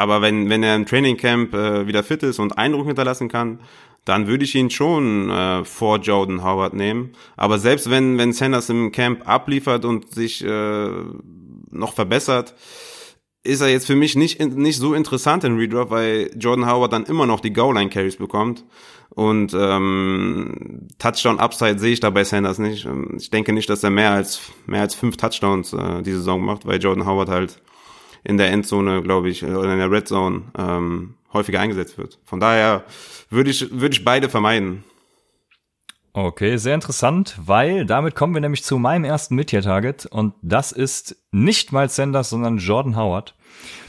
aber 0.00 0.22
wenn, 0.22 0.48
wenn 0.48 0.62
er 0.62 0.76
im 0.76 0.86
Training 0.86 1.18
Camp 1.18 1.52
äh, 1.52 1.86
wieder 1.86 2.02
fit 2.02 2.22
ist 2.22 2.38
und 2.38 2.56
Eindruck 2.56 2.86
hinterlassen 2.86 3.28
kann, 3.28 3.60
dann 4.06 4.28
würde 4.28 4.44
ich 4.44 4.54
ihn 4.54 4.70
schon 4.70 5.28
äh, 5.28 5.62
vor 5.66 5.98
Jordan 5.98 6.42
Howard 6.42 6.72
nehmen. 6.72 7.12
Aber 7.36 7.58
selbst 7.58 7.90
wenn, 7.90 8.16
wenn 8.16 8.32
Sanders 8.32 8.70
im 8.70 8.92
Camp 8.92 9.28
abliefert 9.28 9.84
und 9.84 10.14
sich 10.14 10.42
äh, 10.42 10.88
noch 11.70 11.92
verbessert, 11.92 12.54
ist 13.42 13.60
er 13.60 13.68
jetzt 13.68 13.86
für 13.86 13.94
mich 13.94 14.16
nicht, 14.16 14.40
nicht 14.40 14.78
so 14.78 14.94
interessant 14.94 15.44
in 15.44 15.58
Redraft, 15.58 15.90
weil 15.90 16.30
Jordan 16.34 16.66
Howard 16.66 16.94
dann 16.94 17.04
immer 17.04 17.26
noch 17.26 17.40
die 17.40 17.52
Goal-Line-Carries 17.52 18.16
bekommt. 18.16 18.64
Und 19.10 19.52
ähm, 19.52 20.88
Touchdown-Upside 20.98 21.78
sehe 21.78 21.92
ich 21.92 22.00
da 22.00 22.08
bei 22.08 22.24
Sanders 22.24 22.58
nicht. 22.58 22.86
Ähm, 22.86 23.16
ich 23.18 23.28
denke 23.28 23.52
nicht, 23.52 23.68
dass 23.68 23.84
er 23.84 23.90
mehr 23.90 24.12
als 24.12 24.40
mehr 24.64 24.80
als 24.80 24.94
fünf 24.94 25.18
Touchdowns 25.18 25.74
äh, 25.74 26.00
die 26.00 26.12
Saison 26.12 26.42
macht, 26.42 26.64
weil 26.64 26.80
Jordan 26.80 27.06
Howard 27.06 27.28
halt 27.28 27.60
in 28.24 28.36
der 28.36 28.50
Endzone, 28.50 29.02
glaube 29.02 29.28
ich, 29.30 29.44
oder 29.44 29.72
in 29.72 29.78
der 29.78 29.90
Red 29.90 30.08
Zone 30.08 30.42
ähm, 30.58 31.14
häufiger 31.32 31.60
eingesetzt 31.60 31.98
wird. 31.98 32.18
Von 32.24 32.40
daher 32.40 32.84
würde 33.28 33.50
ich, 33.50 33.70
würde 33.70 33.94
ich 33.94 34.04
beide 34.04 34.28
vermeiden. 34.28 34.84
Okay, 36.12 36.56
sehr 36.56 36.74
interessant, 36.74 37.36
weil 37.40 37.86
damit 37.86 38.16
kommen 38.16 38.34
wir 38.34 38.40
nämlich 38.40 38.64
zu 38.64 38.78
meinem 38.78 39.04
ersten 39.04 39.36
Mid-Tier-Target 39.36 40.06
und 40.06 40.34
das 40.42 40.72
ist 40.72 41.16
nicht 41.30 41.72
Miles 41.72 41.94
Sanders, 41.94 42.30
sondern 42.30 42.58
Jordan 42.58 42.96
Howard. 42.96 43.36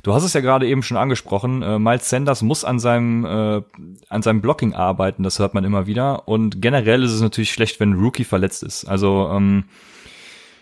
Du 0.03 0.13
hast 0.13 0.23
es 0.23 0.33
ja 0.33 0.41
gerade 0.41 0.67
eben 0.67 0.83
schon 0.83 0.97
angesprochen, 0.97 1.63
äh, 1.63 1.79
Miles 1.79 2.09
Sanders 2.09 2.43
muss 2.43 2.63
an 2.63 2.77
seinem, 2.77 3.25
äh, 3.25 3.61
an 4.09 4.21
seinem 4.21 4.41
Blocking 4.41 4.75
arbeiten, 4.75 5.23
das 5.23 5.39
hört 5.39 5.55
man 5.55 5.63
immer 5.63 5.87
wieder 5.87 6.27
und 6.27 6.61
generell 6.61 7.01
ist 7.01 7.11
es 7.11 7.21
natürlich 7.21 7.51
schlecht, 7.51 7.79
wenn 7.79 7.93
Rookie 7.93 8.23
verletzt 8.23 8.61
ist. 8.61 8.85
Also, 8.85 9.31
ähm, 9.33 9.63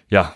ja, 0.08 0.34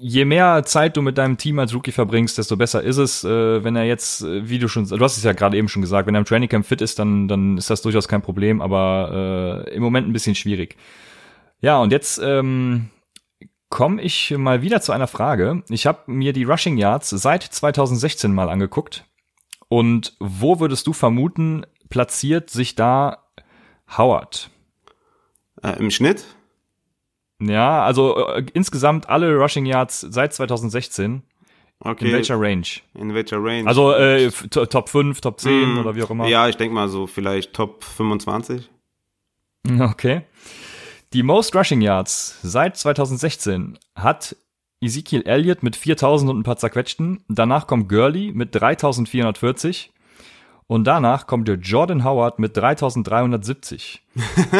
je 0.00 0.24
mehr 0.24 0.64
Zeit 0.64 0.96
du 0.96 1.02
mit 1.02 1.18
deinem 1.18 1.36
Team 1.36 1.58
als 1.58 1.74
Rookie 1.74 1.92
verbringst, 1.92 2.38
desto 2.38 2.56
besser 2.56 2.82
ist 2.82 2.96
es. 2.96 3.24
Äh, 3.24 3.64
wenn 3.64 3.76
er 3.76 3.84
jetzt, 3.84 4.22
äh, 4.22 4.48
wie 4.48 4.58
du 4.58 4.68
schon, 4.68 4.86
du 4.86 5.00
hast 5.00 5.16
es 5.16 5.24
ja 5.24 5.32
gerade 5.32 5.56
eben 5.56 5.68
schon 5.68 5.82
gesagt, 5.82 6.06
wenn 6.06 6.14
er 6.14 6.20
im 6.20 6.24
Trainingcamp 6.24 6.66
fit 6.66 6.80
ist, 6.80 6.98
dann, 6.98 7.28
dann 7.28 7.58
ist 7.58 7.70
das 7.70 7.82
durchaus 7.82 8.08
kein 8.08 8.22
Problem, 8.22 8.60
aber 8.60 9.64
äh, 9.66 9.74
im 9.74 9.82
Moment 9.82 10.08
ein 10.08 10.12
bisschen 10.12 10.34
schwierig. 10.34 10.76
Ja, 11.60 11.80
und 11.80 11.92
jetzt 11.92 12.20
ähm, 12.22 12.90
komme 13.68 14.00
ich 14.02 14.30
mal 14.36 14.62
wieder 14.62 14.80
zu 14.80 14.92
einer 14.92 15.08
Frage. 15.08 15.62
Ich 15.68 15.86
habe 15.86 16.00
mir 16.06 16.32
die 16.32 16.44
Rushing 16.44 16.78
Yards 16.78 17.10
seit 17.10 17.42
2016 17.42 18.32
mal 18.32 18.48
angeguckt. 18.48 19.04
Und 19.68 20.16
wo 20.18 20.60
würdest 20.60 20.86
du 20.86 20.92
vermuten, 20.92 21.66
platziert 21.90 22.50
sich 22.50 22.74
da 22.74 23.24
Howard? 23.96 24.50
Äh, 25.62 25.78
Im 25.78 25.90
Schnitt? 25.90 26.24
Ja, 27.40 27.84
also 27.84 28.28
äh, 28.28 28.44
insgesamt 28.52 29.08
alle 29.08 29.36
Rushing 29.36 29.66
Yards 29.66 30.00
seit 30.00 30.34
2016. 30.34 31.22
Okay. 31.80 32.06
In 32.06 32.12
welcher 32.12 32.40
Range? 32.40 32.66
In 32.94 33.14
welcher 33.14 33.42
Range? 33.42 33.66
Also 33.68 33.92
äh, 33.92 34.30
Top 34.30 34.88
5, 34.88 35.20
Top 35.20 35.38
10 35.38 35.74
mm, 35.74 35.78
oder 35.78 35.94
wie 35.94 36.02
auch 36.02 36.10
immer. 36.10 36.26
Ja, 36.26 36.48
ich 36.48 36.56
denke 36.56 36.74
mal 36.74 36.88
so 36.88 37.06
vielleicht 37.06 37.52
Top 37.52 37.84
25. 37.84 38.68
Okay. 39.80 40.22
Die 41.12 41.22
Most 41.22 41.54
Rushing 41.54 41.82
Yards 41.82 42.38
seit 42.42 42.76
2016 42.78 43.78
hat 43.94 44.34
Ezekiel 44.80 45.22
Elliott 45.26 45.62
mit 45.62 45.76
4000 45.76 46.30
und 46.30 46.38
ein 46.38 46.42
paar 46.42 46.56
zerquetschten. 46.56 47.24
Danach 47.28 47.66
kommt 47.66 47.88
Gurley 47.88 48.32
mit 48.32 48.54
3440. 48.54 49.90
Und 50.68 50.84
danach 50.84 51.26
kommt 51.26 51.48
der 51.48 51.56
Jordan 51.56 52.04
Howard 52.04 52.38
mit 52.38 52.54
3370. 52.54 54.02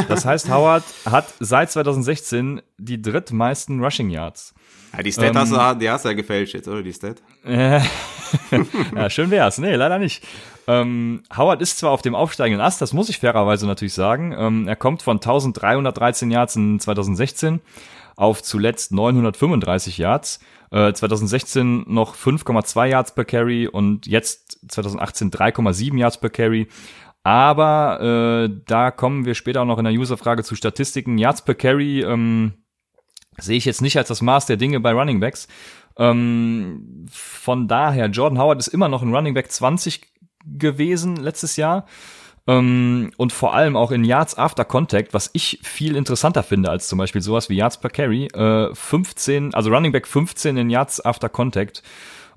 Das 0.09 0.25
heißt, 0.25 0.51
Howard 0.51 0.83
hat 1.05 1.27
seit 1.39 1.71
2016 1.71 2.63
die 2.79 3.01
drittmeisten 3.01 3.85
Rushing 3.85 4.09
Yards. 4.09 4.55
Ja, 4.97 5.03
die 5.03 5.13
Stat 5.13 5.25
ähm, 5.27 5.37
hast, 5.37 5.53
du, 5.53 5.79
die 5.79 5.91
hast 5.91 6.07
du 6.07 6.09
ja 6.09 6.15
gefälscht 6.15 6.55
jetzt, 6.55 6.67
oder 6.67 6.83
die 6.83 6.95
Stat? 6.95 7.17
ja, 7.45 9.11
schön 9.11 9.31
wär's. 9.31 9.59
Nee, 9.59 9.75
leider 9.75 9.99
nicht. 9.99 10.25
Ähm, 10.67 11.25
Howard 11.37 11.61
ist 11.61 11.77
zwar 11.77 11.91
auf 11.91 12.01
dem 12.01 12.15
aufsteigenden 12.15 12.65
Ast, 12.65 12.81
das 12.81 12.95
muss 12.95 13.11
ich 13.11 13.19
fairerweise 13.19 13.67
natürlich 13.67 13.93
sagen. 13.93 14.35
Ähm, 14.37 14.67
er 14.67 14.77
kommt 14.77 15.03
von 15.03 15.19
1313 15.19 16.31
Yards 16.31 16.57
in 16.57 16.81
2016 16.81 17.61
auf 18.19 18.43
zuletzt 18.43 18.93
935 18.93 19.97
Yards. 19.97 20.41
Äh, 20.73 20.93
2016 20.93 21.85
noch 21.87 22.17
5,2 22.17 22.87
Yards 22.87 23.15
per 23.15 23.25
Carry 23.25 23.69
und 23.69 24.09
jetzt 24.09 24.59
2018 24.69 25.31
3,7 25.31 25.97
Yards 25.97 26.19
per 26.19 26.29
Carry. 26.29 26.67
Aber 27.23 28.01
äh, 28.51 28.61
da 28.67 28.91
kommen 28.91 29.25
wir 29.25 29.35
später 29.35 29.63
auch 29.63 29.67
noch 29.67 29.79
in 29.79 29.85
der 29.85 29.95
Userfrage 29.95 30.43
zu 30.43 30.57
Statistiken. 30.57 31.17
Yards 31.17 31.43
per 31.43 31.55
Carry 31.55 32.01
ähm, 32.01 32.55
sehe 33.37 33.57
ich 33.57 33.65
jetzt 33.65 33.83
nicht 33.83 33.97
als 33.97 34.09
das 34.09 34.21
Maß 34.21 34.47
der 34.47 34.57
Dinge 34.57 34.81
bei 34.81 34.93
Running 34.93 35.21
Backs. 35.21 35.47
Ähm, 35.97 37.07
von 37.11 37.69
daher, 37.69 38.07
Jordan 38.07 38.41
Howard 38.41 38.59
ist 38.59 38.69
immer 38.69 38.89
noch 38.89 39.03
ein 39.03 39.15
Running 39.15 39.35
Back 39.35 39.53
20 39.53 40.13
gewesen 40.45 41.17
letztes 41.17 41.57
Jahr. 41.57 41.87
Ähm, 42.49 43.11
und 43.19 43.33
vor 43.33 43.55
allem 43.55 43.77
auch 43.77 43.93
in 43.93 44.05
Yards 44.05 44.37
After 44.39 44.65
Contact, 44.65 45.13
was 45.13 45.29
ich 45.35 45.61
viel 45.63 45.95
interessanter 45.95 46.43
finde 46.43 46.71
als 46.71 46.89
zum 46.89 46.99
Beispiel 46.99 47.21
sowas 47.21 47.51
wie 47.51 47.57
Yards 47.57 47.79
per 47.79 47.91
Carry. 47.91 48.27
Äh, 48.29 48.75
15, 48.75 49.55
also 49.55 49.71
Running 49.71 49.93
Back 49.93 50.09
15 50.09 50.57
in 50.57 50.71
Yards 50.71 51.05
After 51.05 51.29
Contact. 51.29 51.83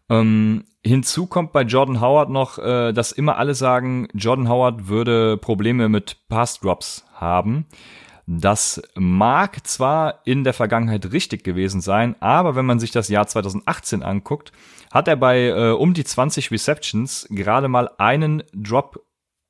Ähm, 0.09 0.65
hinzu 0.83 1.27
kommt 1.27 1.53
bei 1.53 1.61
Jordan 1.61 2.01
Howard 2.01 2.29
noch, 2.29 2.57
äh, 2.57 2.91
dass 2.91 3.13
immer 3.13 3.37
alle 3.37 3.55
sagen, 3.55 4.09
Jordan 4.13 4.49
Howard 4.49 4.89
würde 4.89 5.37
Probleme 5.37 5.87
mit 5.87 6.17
Pass 6.27 6.59
Drops 6.59 7.05
haben. 7.13 7.65
Das 8.27 8.81
mag 8.95 9.65
zwar 9.65 10.19
in 10.25 10.43
der 10.43 10.53
Vergangenheit 10.53 11.11
richtig 11.13 11.43
gewesen 11.45 11.79
sein, 11.79 12.15
aber 12.19 12.55
wenn 12.55 12.65
man 12.65 12.79
sich 12.79 12.91
das 12.91 13.07
Jahr 13.07 13.27
2018 13.27 14.03
anguckt, 14.03 14.51
hat 14.91 15.07
er 15.07 15.15
bei 15.15 15.47
äh, 15.47 15.71
um 15.71 15.93
die 15.93 16.03
20 16.03 16.51
Receptions 16.51 17.27
gerade 17.29 17.69
mal 17.69 17.89
einen 17.97 18.43
Drop 18.53 18.99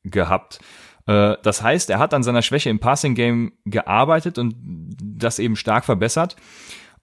gehabt. 0.03 0.59
Äh, 1.07 1.35
das 1.43 1.61
heißt, 1.63 1.89
er 1.89 1.99
hat 1.99 2.13
an 2.13 2.23
seiner 2.23 2.41
Schwäche 2.41 2.69
im 2.69 2.79
Passing 2.79 3.15
Game 3.15 3.53
gearbeitet 3.65 4.37
und 4.37 4.55
das 5.01 5.39
eben 5.39 5.55
stark 5.55 5.85
verbessert. 5.85 6.35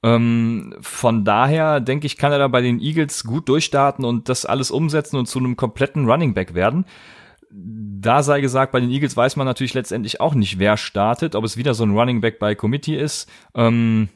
Ähm, 0.03 0.75
von 0.81 1.25
daher 1.25 1.81
denke 1.81 2.07
ich, 2.07 2.17
kann 2.17 2.33
er 2.33 2.39
da 2.39 2.49
bei 2.49 2.61
den 2.61 2.81
Eagles 2.81 3.25
gut 3.25 3.49
durchstarten 3.49 4.05
und 4.05 4.29
das 4.29 4.47
alles 4.47 4.71
umsetzen 4.71 5.17
und 5.17 5.27
zu 5.27 5.39
einem 5.39 5.57
kompletten 5.57 6.09
Running 6.09 6.35
Back 6.35 6.55
werden 6.55 6.85
da 7.51 8.23
sei 8.23 8.41
gesagt, 8.41 8.73
bei 8.73 8.81
den 8.81 8.91
Eagles 8.91 9.17
weiß 9.17 9.37
man 9.37 9.47
natürlich 9.47 9.75
letztendlich 9.75 10.21
auch 10.21 10.35
nicht, 10.35 10.59
wer 10.59 10.77
startet, 10.77 11.35
ob 11.35 11.45
es 11.45 11.57
wieder 11.57 11.75
so 11.75 11.85
ein 11.85 11.97
Running 11.97 12.21
Back 12.21 12.39
bei 12.39 12.55
Committee 12.55 12.97
ist, 12.97 13.29
ähm, 13.55 14.09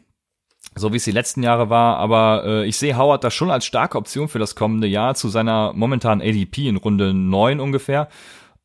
so 0.75 0.93
wie 0.93 0.97
es 0.97 1.05
die 1.05 1.13
letzten 1.13 1.43
Jahre 1.43 1.71
war. 1.71 1.97
Aber 1.97 2.45
äh, 2.45 2.67
ich 2.67 2.77
sehe 2.77 2.97
Howard 2.97 3.25
da 3.25 3.31
schon 3.31 3.51
als 3.51 3.65
starke 3.65 3.97
Option 3.97 4.29
für 4.29 4.39
das 4.39 4.55
kommende 4.55 4.87
Jahr 4.87 5.15
zu 5.15 5.29
seiner 5.29 5.73
momentanen 5.73 6.27
ADP 6.27 6.69
in 6.69 6.77
Runde 6.77 7.15
9 7.15 7.61
ungefähr. 7.61 8.09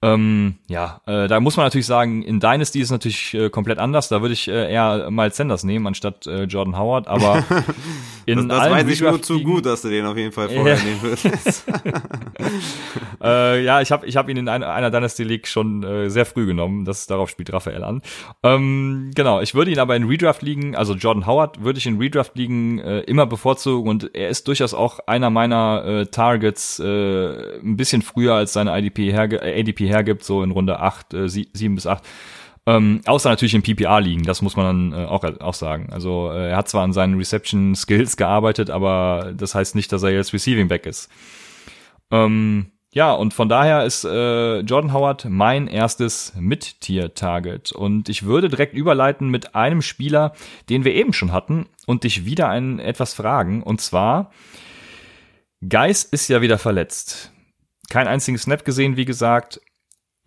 Ähm, 0.03 0.55
ja, 0.67 1.01
äh, 1.07 1.27
da 1.27 1.39
muss 1.39 1.57
man 1.57 1.65
natürlich 1.65 1.87
sagen, 1.87 2.21
in 2.21 2.39
Dynasty 2.39 2.79
ist 2.79 2.87
es 2.87 2.91
natürlich 2.91 3.33
äh, 3.33 3.49
komplett 3.49 3.79
anders. 3.79 4.09
Da 4.09 4.21
würde 4.21 4.33
ich 4.33 4.47
äh, 4.47 4.71
eher 4.71 5.09
Miles 5.09 5.37
Sanders 5.37 5.63
nehmen 5.63 5.87
anstatt 5.87 6.27
äh, 6.27 6.43
Jordan 6.43 6.77
Howard. 6.77 7.07
Aber 7.07 7.43
in 8.27 8.47
das, 8.47 8.59
das 8.59 8.69
weiß 8.69 8.87
ich 8.89 9.01
nur 9.01 9.21
zu 9.23 9.41
gut, 9.41 9.65
dass 9.65 9.81
du 9.81 9.89
den 9.89 10.05
auf 10.05 10.15
jeden 10.15 10.31
Fall 10.31 10.49
vorher 10.49 10.77
nehmen 10.77 11.01
würdest. 11.01 11.65
äh, 13.23 13.63
ja, 13.63 13.81
ich 13.81 13.91
habe 13.91 14.05
ich 14.05 14.15
hab 14.17 14.29
ihn 14.29 14.37
in 14.37 14.47
einer, 14.47 14.71
einer 14.71 14.91
Dynasty 14.91 15.23
League 15.23 15.47
schon 15.47 15.81
äh, 15.81 16.11
sehr 16.11 16.27
früh 16.27 16.45
genommen. 16.45 16.85
Das 16.85 17.07
darauf 17.07 17.31
spielt 17.31 17.51
Raphael 17.51 17.83
an. 17.83 18.03
Ähm, 18.43 19.09
genau, 19.15 19.41
ich 19.41 19.55
würde 19.55 19.71
ihn 19.71 19.79
aber 19.79 19.95
in 19.95 20.03
Redraft 20.03 20.43
liegen, 20.43 20.75
also 20.75 20.93
Jordan 20.93 21.25
Howard 21.25 21.63
würde 21.63 21.79
ich 21.79 21.87
in 21.87 21.97
Redraft 21.97 22.35
liegen 22.35 22.77
äh, 22.77 22.99
immer 22.99 23.25
bevorzugen 23.25 23.89
und 23.89 24.13
er 24.13 24.29
ist 24.29 24.47
durchaus 24.47 24.75
auch 24.75 24.99
einer 25.07 25.31
meiner 25.31 25.83
äh, 25.85 26.05
Targets 26.05 26.77
äh, 26.79 27.57
ein 27.59 27.77
bisschen 27.77 28.03
früher 28.03 28.35
als 28.35 28.53
seine 28.53 28.77
IDP 28.77 29.11
herge 29.11 29.41
äh, 29.41 29.59
ADP 29.59 29.86
hergibt, 29.87 30.23
so 30.23 30.43
in 30.43 30.51
Runde 30.51 30.79
8, 30.79 31.13
äh, 31.13 31.29
7 31.29 31.75
bis 31.75 31.87
8. 31.87 32.03
Ähm, 32.67 33.01
außer 33.05 33.29
natürlich 33.29 33.55
im 33.55 33.63
PPA 33.63 33.99
liegen, 33.99 34.23
das 34.23 34.41
muss 34.41 34.57
man 34.57 34.91
dann 34.91 35.03
äh, 35.03 35.05
auch, 35.05 35.23
auch 35.23 35.53
sagen. 35.53 35.87
Also 35.91 36.29
äh, 36.31 36.49
er 36.49 36.57
hat 36.57 36.67
zwar 36.67 36.83
an 36.83 36.91
seinen 36.91 37.15
Reception 37.15 37.75
Skills 37.75 38.17
gearbeitet, 38.17 38.69
aber 38.69 39.33
das 39.35 39.55
heißt 39.55 39.73
nicht, 39.73 39.91
dass 39.93 40.03
er 40.03 40.11
jetzt 40.11 40.33
Receiving 40.33 40.67
Back 40.67 40.85
ist. 40.85 41.09
Ähm, 42.11 42.71
ja, 42.91 43.13
und 43.13 43.33
von 43.33 43.47
daher 43.47 43.85
ist 43.85 44.03
äh, 44.03 44.59
Jordan 44.59 44.91
Howard 44.91 45.27
mein 45.29 45.67
erstes 45.67 46.33
Mit-Tier-Target. 46.37 47.71
Und 47.71 48.09
ich 48.09 48.23
würde 48.23 48.49
direkt 48.49 48.73
überleiten 48.73 49.29
mit 49.29 49.55
einem 49.55 49.81
Spieler, 49.81 50.33
den 50.69 50.83
wir 50.83 50.93
eben 50.93 51.13
schon 51.13 51.31
hatten, 51.31 51.67
und 51.85 52.03
dich 52.03 52.25
wieder 52.25 52.49
ein 52.49 52.79
etwas 52.79 53.13
fragen. 53.13 53.63
Und 53.63 53.79
zwar, 53.79 54.31
Geis 55.67 56.03
ist 56.03 56.27
ja 56.27 56.41
wieder 56.41 56.57
verletzt. 56.57 57.31
Kein 57.89 58.07
einzigen 58.07 58.37
Snap 58.37 58.65
gesehen, 58.65 58.97
wie 58.97 59.05
gesagt 59.05 59.61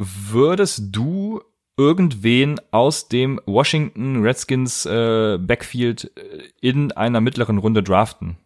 würdest 0.01 0.85
du 0.91 1.43
irgendwen 1.77 2.61
aus 2.73 3.09
dem 3.09 3.41
Washington 3.47 4.23
Redskins 4.23 4.87
äh, 4.87 5.39
Backfield 5.39 6.11
äh, 6.17 6.49
in 6.61 6.93
einer 6.93 7.21
mittleren 7.21 7.59
Runde 7.59 7.83
draften? 7.83 8.37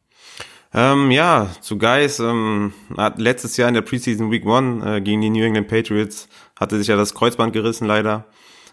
Ähm, 0.73 1.11
ja, 1.13 1.49
zu 1.61 1.79
Guys, 1.79 2.19
ähm, 2.19 2.73
hat 2.97 3.21
letztes 3.21 3.57
Jahr 3.57 3.69
in 3.69 3.75
der 3.75 3.83
Preseason 3.83 4.31
Week 4.31 4.45
One 4.45 4.97
äh, 4.97 5.01
gegen 5.01 5.21
die 5.21 5.31
New 5.31 5.45
England 5.45 5.69
Patriots 5.69 6.29
hatte 6.59 6.79
sich 6.79 6.89
ja 6.89 6.97
das 6.97 7.15
Kreuzband 7.15 7.53
gerissen 7.53 7.87
leider. 7.87 8.25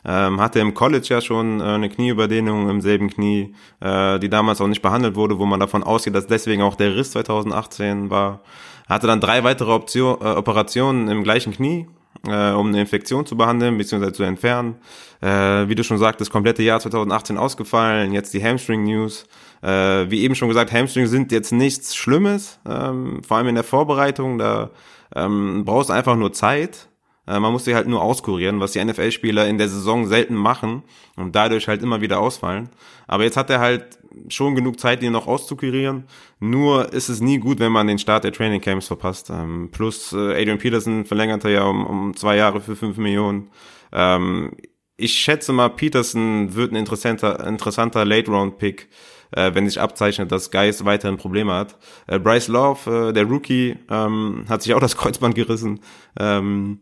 Ähm, 0.04 0.42
hatte 0.42 0.60
im 0.60 0.74
College 0.74 1.06
ja 1.10 1.22
schon 1.22 1.60
äh, 1.60 1.64
eine 1.64 1.90
Knieüberdehnung 1.90 2.70
im 2.70 2.82
selben 2.82 3.12
Knie, 3.12 3.54
äh, 3.82 4.18
die 4.18 4.30
damals 4.30 4.60
auch 4.60 4.68
nicht 4.68 4.82
behandelt 4.82 5.16
wurde, 5.16 5.38
wo 5.38 5.46
man 5.46 5.60
davon 5.60 5.84
ausgeht, 5.84 6.16
dass 6.16 6.26
deswegen 6.26 6.64
auch 6.64 6.74
der 6.76 6.96
Riss 6.96 7.12
2018 7.12 8.10
war. 8.10 8.42
Hatte 8.90 9.06
dann 9.06 9.22
drei 9.22 9.44
weitere 9.44 9.72
Option, 9.72 10.20
äh, 10.22 10.30
Operationen 10.30 11.08
im 11.08 11.24
gleichen 11.24 11.54
Knie, 11.54 11.88
äh, 12.28 12.52
um 12.52 12.68
eine 12.68 12.82
Infektion 12.82 13.26
zu 13.26 13.36
behandeln 13.36 13.78
bzw. 13.78 14.12
zu 14.12 14.24
entfernen. 14.24 14.76
Äh, 15.22 15.68
wie 15.68 15.76
du 15.76 15.84
schon 15.84 15.98
sagst, 15.98 16.22
das 16.22 16.30
komplette 16.30 16.64
Jahr 16.64 16.80
2018 16.80 17.38
ausgefallen, 17.38 18.14
jetzt 18.14 18.34
die 18.34 18.44
Hamstring-News. 18.44 19.26
Äh, 19.62 20.10
wie 20.10 20.22
eben 20.24 20.36
schon 20.36 20.48
gesagt, 20.48 20.72
Hamstring 20.72 21.08
sind 21.08 21.32
jetzt 21.32 21.52
nichts 21.52 21.96
Schlimmes, 21.96 22.60
ähm, 22.68 23.22
vor 23.24 23.38
allem 23.38 23.48
in 23.48 23.56
der 23.56 23.64
Vorbereitung, 23.64 24.38
da 24.38 24.72
ähm, 25.16 25.64
brauchst 25.66 25.90
du 25.90 25.94
einfach 25.94 26.16
nur 26.16 26.34
Zeit. 26.34 26.90
Äh, 27.28 27.40
man 27.40 27.52
muss 27.52 27.66
sie 27.66 27.76
halt 27.76 27.88
nur 27.88 28.02
auskurieren, 28.02 28.60
was 28.60 28.72
die 28.72 28.84
NFL-Spieler 28.84 29.48
in 29.48 29.58
der 29.58 29.70
Saison 29.70 30.08
selten 30.08 30.36
machen 30.36 30.84
und 31.16 31.36
dadurch 31.36 31.68
halt 31.68 31.84
immer 31.84 32.02
wieder 32.02 32.20
ausfallen. 32.20 32.70
Aber 33.08 33.24
jetzt 33.24 33.38
hat 33.38 33.50
er 33.50 33.60
halt 33.60 34.00
schon 34.28 34.56
genug 34.56 34.80
Zeit, 34.80 35.04
ihn 35.04 35.12
noch 35.12 35.28
auszukurieren. 35.28 36.06
Nur 36.40 36.94
ist 36.94 37.10
es 37.10 37.22
nie 37.22 37.38
gut, 37.40 37.60
wenn 37.60 37.72
man 37.72 37.88
den 37.88 38.00
Start 38.00 38.24
der 38.24 38.34
Training 38.34 38.62
Camps 38.62 38.88
verpasst. 38.88 39.30
Ähm, 39.30 39.70
plus 39.72 40.14
äh, 40.14 40.42
Adrian 40.42 40.58
Peterson 40.58 41.06
verlängerte 41.06 41.50
ja 41.50 41.64
um, 41.64 41.86
um 41.86 42.16
zwei 42.16 42.36
Jahre 42.36 42.62
für 42.62 42.76
fünf 42.76 42.98
Millionen. 42.98 43.50
Ähm, 43.92 44.52
ich 44.98 45.14
schätze 45.14 45.52
mal, 45.54 45.70
Peterson 45.70 46.54
wird 46.56 46.72
ein 46.72 46.76
interessanter, 46.76 47.46
interessanter 47.48 48.06
Late-Round-Pick, 48.06 48.90
äh, 49.32 49.52
wenn 49.54 49.68
sich 49.68 49.80
abzeichnet, 49.80 50.32
dass 50.32 50.52
Geis 50.52 50.86
weiterhin 50.86 51.18
Probleme 51.18 51.54
hat. 51.54 51.78
Äh, 52.08 52.20
Bryce 52.20 52.50
Love, 52.50 53.10
äh, 53.10 53.14
der 53.14 53.26
Rookie, 53.26 53.78
ähm, 53.90 54.46
hat 54.48 54.62
sich 54.62 54.74
auch 54.74 54.80
das 54.80 54.98
Kreuzband 54.98 55.36
gerissen. 55.36 55.80
Ähm, 56.20 56.82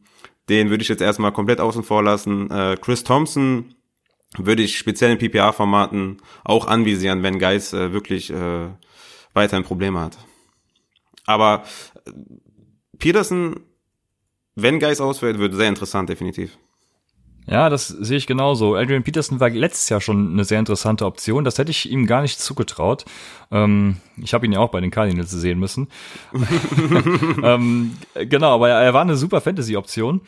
den 0.49 0.69
würde 0.69 0.81
ich 0.81 0.89
jetzt 0.89 1.01
erstmal 1.01 1.31
komplett 1.31 1.61
außen 1.61 1.83
vor 1.83 2.03
lassen. 2.03 2.49
Äh, 2.49 2.75
Chris 2.81 3.03
Thompson 3.03 3.75
würde 4.37 4.63
ich 4.63 4.77
speziell 4.77 5.11
in 5.11 5.17
PPA-Formaten 5.17 6.17
auch 6.43 6.67
anvisieren, 6.67 7.23
wenn 7.23 7.39
Geis 7.39 7.73
äh, 7.73 7.91
wirklich 7.91 8.29
äh, 8.29 8.69
weiterhin 9.33 9.65
Probleme 9.65 9.99
hat. 9.99 10.17
Aber 11.25 11.63
äh, 12.05 12.11
Peterson, 12.97 13.61
wenn 14.55 14.79
Geis 14.79 15.01
ausfällt, 15.01 15.39
wird 15.39 15.55
sehr 15.55 15.69
interessant, 15.69 16.09
definitiv. 16.09 16.57
Ja, 17.49 17.69
das 17.69 17.87
sehe 17.87 18.17
ich 18.17 18.27
genauso. 18.27 18.75
Adrian 18.75 19.01
Peterson 19.01 19.39
war 19.39 19.49
letztes 19.49 19.89
Jahr 19.89 20.01
schon 20.01 20.33
eine 20.33 20.43
sehr 20.43 20.59
interessante 20.59 21.05
Option. 21.05 21.43
Das 21.43 21.57
hätte 21.57 21.71
ich 21.71 21.89
ihm 21.89 22.05
gar 22.05 22.21
nicht 22.21 22.39
zugetraut. 22.39 23.05
Ähm, 23.49 23.97
ich 24.21 24.35
habe 24.35 24.45
ihn 24.45 24.51
ja 24.51 24.59
auch 24.59 24.69
bei 24.69 24.81
den 24.81 24.91
Cardinals 24.91 25.31
sehen 25.31 25.57
müssen. 25.57 25.87
ähm, 27.43 27.93
genau, 28.13 28.53
aber 28.53 28.69
er 28.69 28.93
war 28.93 29.01
eine 29.01 29.17
super 29.17 29.41
Fantasy-Option. 29.41 30.21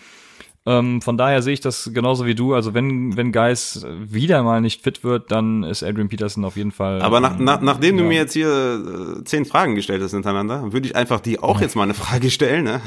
Ähm, 0.65 1.01
von 1.01 1.18
daher 1.18 1.41
sehe 1.41 1.53
ich 1.53 1.60
das 1.60 1.89
genauso 1.94 2.25
wie 2.25 2.36
du. 2.36 2.53
Also 2.53 2.74
wenn, 2.74 3.18
wenn 3.18 3.32
Geis 3.32 3.86
wieder 4.00 4.44
mal 4.44 4.62
nicht 4.62 4.84
fit 4.84 5.03
wird, 5.03 5.32
dann 5.32 5.63
ist 5.63 5.82
Adrian 5.82 6.10
Peterson 6.10 6.46
auf 6.46 6.56
jeden 6.56 6.72
Fall. 6.72 7.01
Aber 7.01 7.20
nach, 7.20 7.39
nach, 7.39 7.62
nachdem 7.62 7.96
ja. 7.98 8.01
du 8.03 8.08
mir 8.08 8.18
jetzt 8.18 8.34
hier 8.34 9.18
äh, 9.20 9.24
zehn 9.24 9.46
Fragen 9.46 9.75
gestellt 9.75 10.03
hast 10.03 10.12
hintereinander, 10.12 10.72
würde 10.72 10.88
ich 10.88 10.96
einfach 10.96 11.20
die 11.20 11.39
auch 11.39 11.62
jetzt 11.62 11.75
mal 11.75 11.84
eine 11.84 11.96
Frage 11.96 12.30
stellen. 12.30 12.65
Ne? 12.65 12.82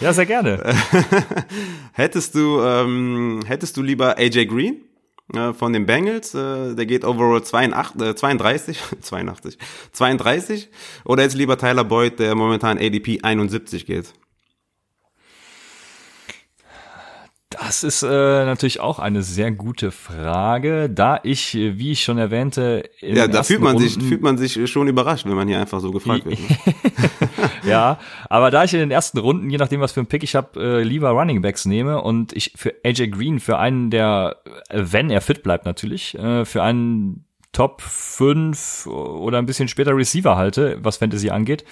Ja, 0.00 0.12
sehr 0.12 0.26
gerne. 0.26 0.74
hättest 1.92 2.34
du, 2.34 2.60
ähm, 2.60 3.40
hättest 3.46 3.76
du 3.76 3.82
lieber 3.82 4.18
AJ 4.18 4.46
Green? 4.46 4.82
äh, 5.34 5.52
von 5.52 5.72
den 5.72 5.86
Bengals, 5.86 6.34
äh, 6.34 6.74
der 6.74 6.86
geht 6.86 7.04
overall 7.04 7.42
82, 7.42 8.02
äh, 8.02 8.14
32, 8.14 8.78
82, 9.00 9.58
32, 9.92 10.68
oder 11.04 11.22
jetzt 11.22 11.36
lieber 11.36 11.58
Tyler 11.58 11.84
Boyd, 11.84 12.18
der 12.18 12.34
momentan 12.34 12.78
ADP 12.78 13.20
71 13.22 13.86
geht? 13.86 14.12
Das 17.60 17.82
ist 17.82 18.02
äh, 18.02 18.06
natürlich 18.06 18.80
auch 18.80 18.98
eine 18.98 19.22
sehr 19.22 19.50
gute 19.50 19.90
Frage, 19.90 20.88
da 20.90 21.20
ich, 21.22 21.54
wie 21.54 21.92
ich 21.92 22.02
schon 22.02 22.18
erwähnte, 22.18 22.88
ja, 23.00 23.28
da 23.28 23.42
fühlt 23.42 23.60
man 23.60 23.76
Runden 23.76 23.88
sich 23.88 24.02
fühlt 24.02 24.22
man 24.22 24.38
sich 24.38 24.70
schon 24.70 24.88
überrascht, 24.88 25.26
wenn 25.26 25.34
man 25.34 25.48
hier 25.48 25.60
einfach 25.60 25.80
so 25.80 25.90
gefragt 25.90 26.26
wird. 26.26 26.38
Ne? 26.38 26.56
ja, 27.68 27.98
aber 28.28 28.50
da 28.50 28.64
ich 28.64 28.72
in 28.74 28.80
den 28.80 28.90
ersten 28.90 29.18
Runden, 29.18 29.50
je 29.50 29.58
nachdem 29.58 29.80
was 29.80 29.92
für 29.92 30.00
ein 30.00 30.06
Pick 30.06 30.22
ich 30.22 30.34
habe, 30.34 30.60
äh, 30.60 30.82
lieber 30.82 31.10
Running 31.10 31.42
Backs 31.42 31.64
nehme 31.64 32.02
und 32.02 32.32
ich 32.32 32.52
für 32.56 32.74
AJ 32.84 33.08
Green 33.08 33.40
für 33.40 33.58
einen 33.58 33.90
der, 33.90 34.36
wenn 34.70 35.10
er 35.10 35.20
fit 35.20 35.42
bleibt 35.42 35.64
natürlich, 35.64 36.16
äh, 36.18 36.44
für 36.44 36.62
einen 36.62 37.24
Top 37.52 37.82
5 37.82 38.86
oder 38.86 39.38
ein 39.38 39.46
bisschen 39.46 39.68
später 39.68 39.94
Receiver 39.94 40.36
halte, 40.36 40.78
was 40.82 40.96
Fantasy 40.96 41.30
angeht, 41.30 41.64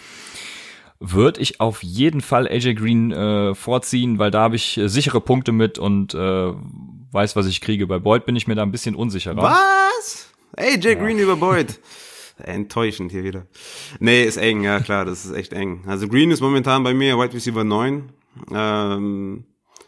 würde 1.01 1.41
ich 1.41 1.61
auf 1.61 1.83
jeden 1.83 2.21
Fall 2.21 2.47
AJ 2.47 2.75
Green 2.75 3.11
äh, 3.11 3.55
vorziehen, 3.55 4.19
weil 4.19 4.31
da 4.31 4.43
habe 4.43 4.57
ich 4.57 4.77
äh, 4.77 4.89
sichere 4.89 5.21
Punkte 5.21 5.51
mit 5.51 5.79
und 5.79 6.15
äh, 6.15 6.53
weiß, 7.13 7.37
was 7.37 7.47
ich 7.47 7.63
kriege. 7.63 7.87
Bei 7.87 7.99
Boyd 7.99 8.27
bin 8.27 8.37
ich 8.37 8.47
mir 8.47 8.55
da 8.55 8.63
ein 8.63 8.71
bisschen 8.71 8.95
unsicherer. 8.95 9.37
Was? 9.37 10.31
AJ 10.57 10.85
ja. 10.85 10.95
Green 10.95 11.19
über 11.19 11.37
Boyd. 11.37 11.81
Enttäuschend 12.39 13.13
hier 13.13 13.25
wieder. 13.25 13.47
Nee, 13.99 14.25
ist 14.25 14.37
eng, 14.37 14.63
ja 14.63 14.81
klar, 14.81 15.05
das 15.05 15.25
ist 15.25 15.33
echt 15.33 15.53
eng. 15.53 15.83
Also 15.87 16.07
Green 16.07 16.31
ist 16.31 16.41
momentan 16.41 16.83
bei 16.83 16.95
mir 16.95 17.19
Wide 17.19 17.35
Receiver 17.35 17.65
9. 17.65 18.11
Ähm, 18.53 19.45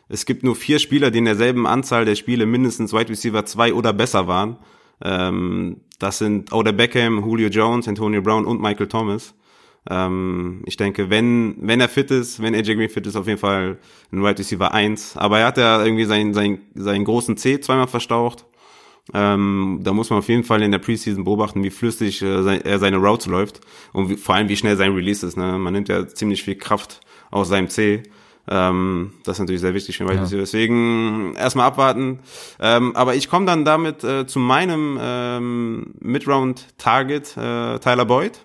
es 0.09 0.27
gibt 0.27 0.43
nur 0.43 0.57
vier 0.57 0.79
Spieler, 0.79 1.11
die 1.11 1.19
in 1.19 1.25
derselben 1.25 1.67
Anzahl 1.67 2.05
der 2.05 2.15
Spiele 2.15 2.45
mindestens 2.47 2.93
Wide 2.93 3.11
Receiver 3.11 3.45
2 3.45 3.75
oder 3.75 3.93
besser 3.93 4.27
waren. 4.27 4.57
Ähm, 5.03 5.81
das 5.99 6.19
sind 6.19 6.53
Oder 6.53 6.73
Beckham, 6.73 7.25
Julio 7.25 7.49
Jones, 7.49 7.87
Antonio 7.89 8.23
Brown 8.23 8.45
und 8.45 8.61
Michael 8.61 8.89
Thomas. 8.89 9.35
Ähm, 9.91 10.63
ich 10.67 10.77
denke, 10.77 11.11
wenn, 11.11 11.57
wenn 11.61 11.81
er 11.81 11.89
fit 11.89 12.11
ist, 12.11 12.41
wenn 12.41 12.55
AJ 12.55 12.75
Green 12.77 12.89
fit 12.89 13.07
ist, 13.07 13.17
auf 13.17 13.27
jeden 13.27 13.39
Fall 13.39 13.79
ein 14.13 14.23
Wide 14.23 14.39
Receiver 14.39 14.73
1. 14.73 15.17
Aber 15.17 15.41
er 15.41 15.47
hat 15.47 15.59
ja 15.59 15.85
irgendwie 15.85 16.05
seinen, 16.05 16.35
seinen, 16.35 16.61
seinen 16.75 17.05
großen 17.05 17.37
C 17.37 17.61
zweimal 17.61 17.89
verstaucht. 17.89 18.47
Ähm, 19.13 19.81
da 19.83 19.93
muss 19.93 20.11
man 20.11 20.21
auf 20.21 20.29
jeden 20.29 20.45
Fall 20.45 20.63
in 20.63 20.71
der 20.71 20.79
Preseason 20.79 21.25
beobachten, 21.25 21.65
wie 21.65 21.71
flüssig 21.71 22.23
äh, 22.23 22.59
er 22.59 22.79
seine 22.79 22.99
Routes 22.99 23.27
läuft 23.27 23.61
und 23.93 24.09
wie, 24.09 24.17
vor 24.17 24.37
allem 24.37 24.49
wie 24.49 24.57
schnell 24.57 24.77
sein 24.77 24.95
Release 24.95 25.27
ist. 25.27 25.37
Ne? 25.37 25.59
Man 25.59 25.73
nimmt 25.73 25.89
ja 25.89 26.07
ziemlich 26.07 26.45
viel 26.45 26.55
Kraft 26.55 27.01
aus 27.31 27.49
seinem 27.49 27.69
C. 27.69 28.05
Ähm, 28.49 29.13
das 29.25 29.37
ist 29.37 29.41
natürlich 29.41 29.61
sehr 29.61 29.75
wichtig 29.75 29.97
für 29.97 30.13
ja. 30.13 30.25
Deswegen 30.25 31.35
erstmal 31.37 31.67
abwarten. 31.67 32.21
Ähm, 32.61 32.95
aber 32.95 33.15
ich 33.15 33.29
komme 33.29 33.47
dann 33.47 33.65
damit 33.65 34.05
äh, 34.05 34.27
zu 34.27 34.39
meinem 34.39 34.99
ähm, 35.01 35.95
Midround-Target, 36.01 37.37
äh, 37.37 37.79
Tyler 37.79 38.05
Boyd. 38.05 38.45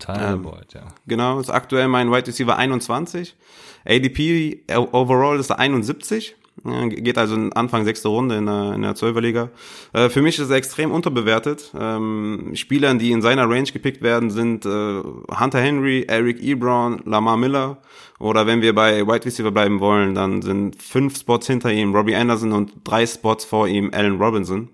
Tyler 0.00 0.32
ähm, 0.32 0.42
Boyd, 0.42 0.74
ja. 0.74 0.82
Genau, 1.06 1.38
ist 1.38 1.50
aktuell 1.50 1.88
mein 1.88 2.10
Wide 2.10 2.26
Receiver 2.26 2.56
21. 2.56 3.36
ADP 3.84 4.62
äh, 4.66 4.76
overall 4.76 5.38
ist 5.38 5.50
er 5.50 5.58
71. 5.58 6.36
Geht 6.62 7.16
also 7.16 7.36
in 7.36 7.52
Anfang 7.54 7.84
sechste 7.84 8.08
Runde 8.08 8.36
in 8.36 8.44
der, 8.44 8.74
in 8.74 8.82
der 8.82 8.94
12er 8.94 9.20
Liga. 9.20 9.48
Äh, 9.94 10.10
für 10.10 10.20
mich 10.20 10.38
ist 10.38 10.50
er 10.50 10.56
extrem 10.56 10.90
unterbewertet. 10.90 11.72
Ähm, 11.78 12.50
Spielern, 12.54 12.98
die 12.98 13.12
in 13.12 13.22
seiner 13.22 13.48
Range 13.48 13.70
gepickt 13.70 14.02
werden, 14.02 14.30
sind 14.30 14.66
äh, 14.66 14.68
Hunter 14.68 15.60
Henry, 15.60 16.04
Eric 16.06 16.42
Ebron, 16.42 17.00
Lamar 17.06 17.38
Miller. 17.38 17.78
Oder 18.18 18.46
wenn 18.46 18.60
wir 18.60 18.74
bei 18.74 19.06
Wide 19.06 19.24
Receiver 19.24 19.50
bleiben 19.50 19.80
wollen, 19.80 20.14
dann 20.14 20.42
sind 20.42 20.76
fünf 20.82 21.18
Spots 21.18 21.46
hinter 21.46 21.72
ihm 21.72 21.94
Robbie 21.94 22.14
Anderson 22.16 22.52
und 22.52 22.72
drei 22.84 23.06
Spots 23.06 23.46
vor 23.46 23.66
ihm 23.66 23.90
Allen 23.94 24.20
Robinson. 24.20 24.68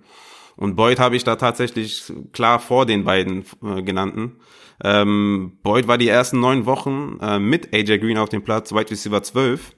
Und 0.56 0.76
Boyd 0.76 0.98
habe 0.98 1.16
ich 1.16 1.25
da 1.25 1.36
tatsächlich 1.36 2.12
klar 2.32 2.58
vor 2.60 2.86
den 2.86 3.04
beiden 3.04 3.44
äh, 3.62 3.82
genannten. 3.82 4.40
Ähm, 4.82 5.58
Boyd 5.62 5.88
war 5.88 5.98
die 5.98 6.08
ersten 6.08 6.40
neun 6.40 6.66
Wochen 6.66 7.18
äh, 7.20 7.38
mit 7.38 7.75
AJ 7.75 7.98
Green 7.98 8.18
auf 8.18 8.28
dem 8.28 8.42
Platz, 8.42 8.72
Wide 8.72 8.90
Receiver 8.90 9.22
12. 9.22 9.72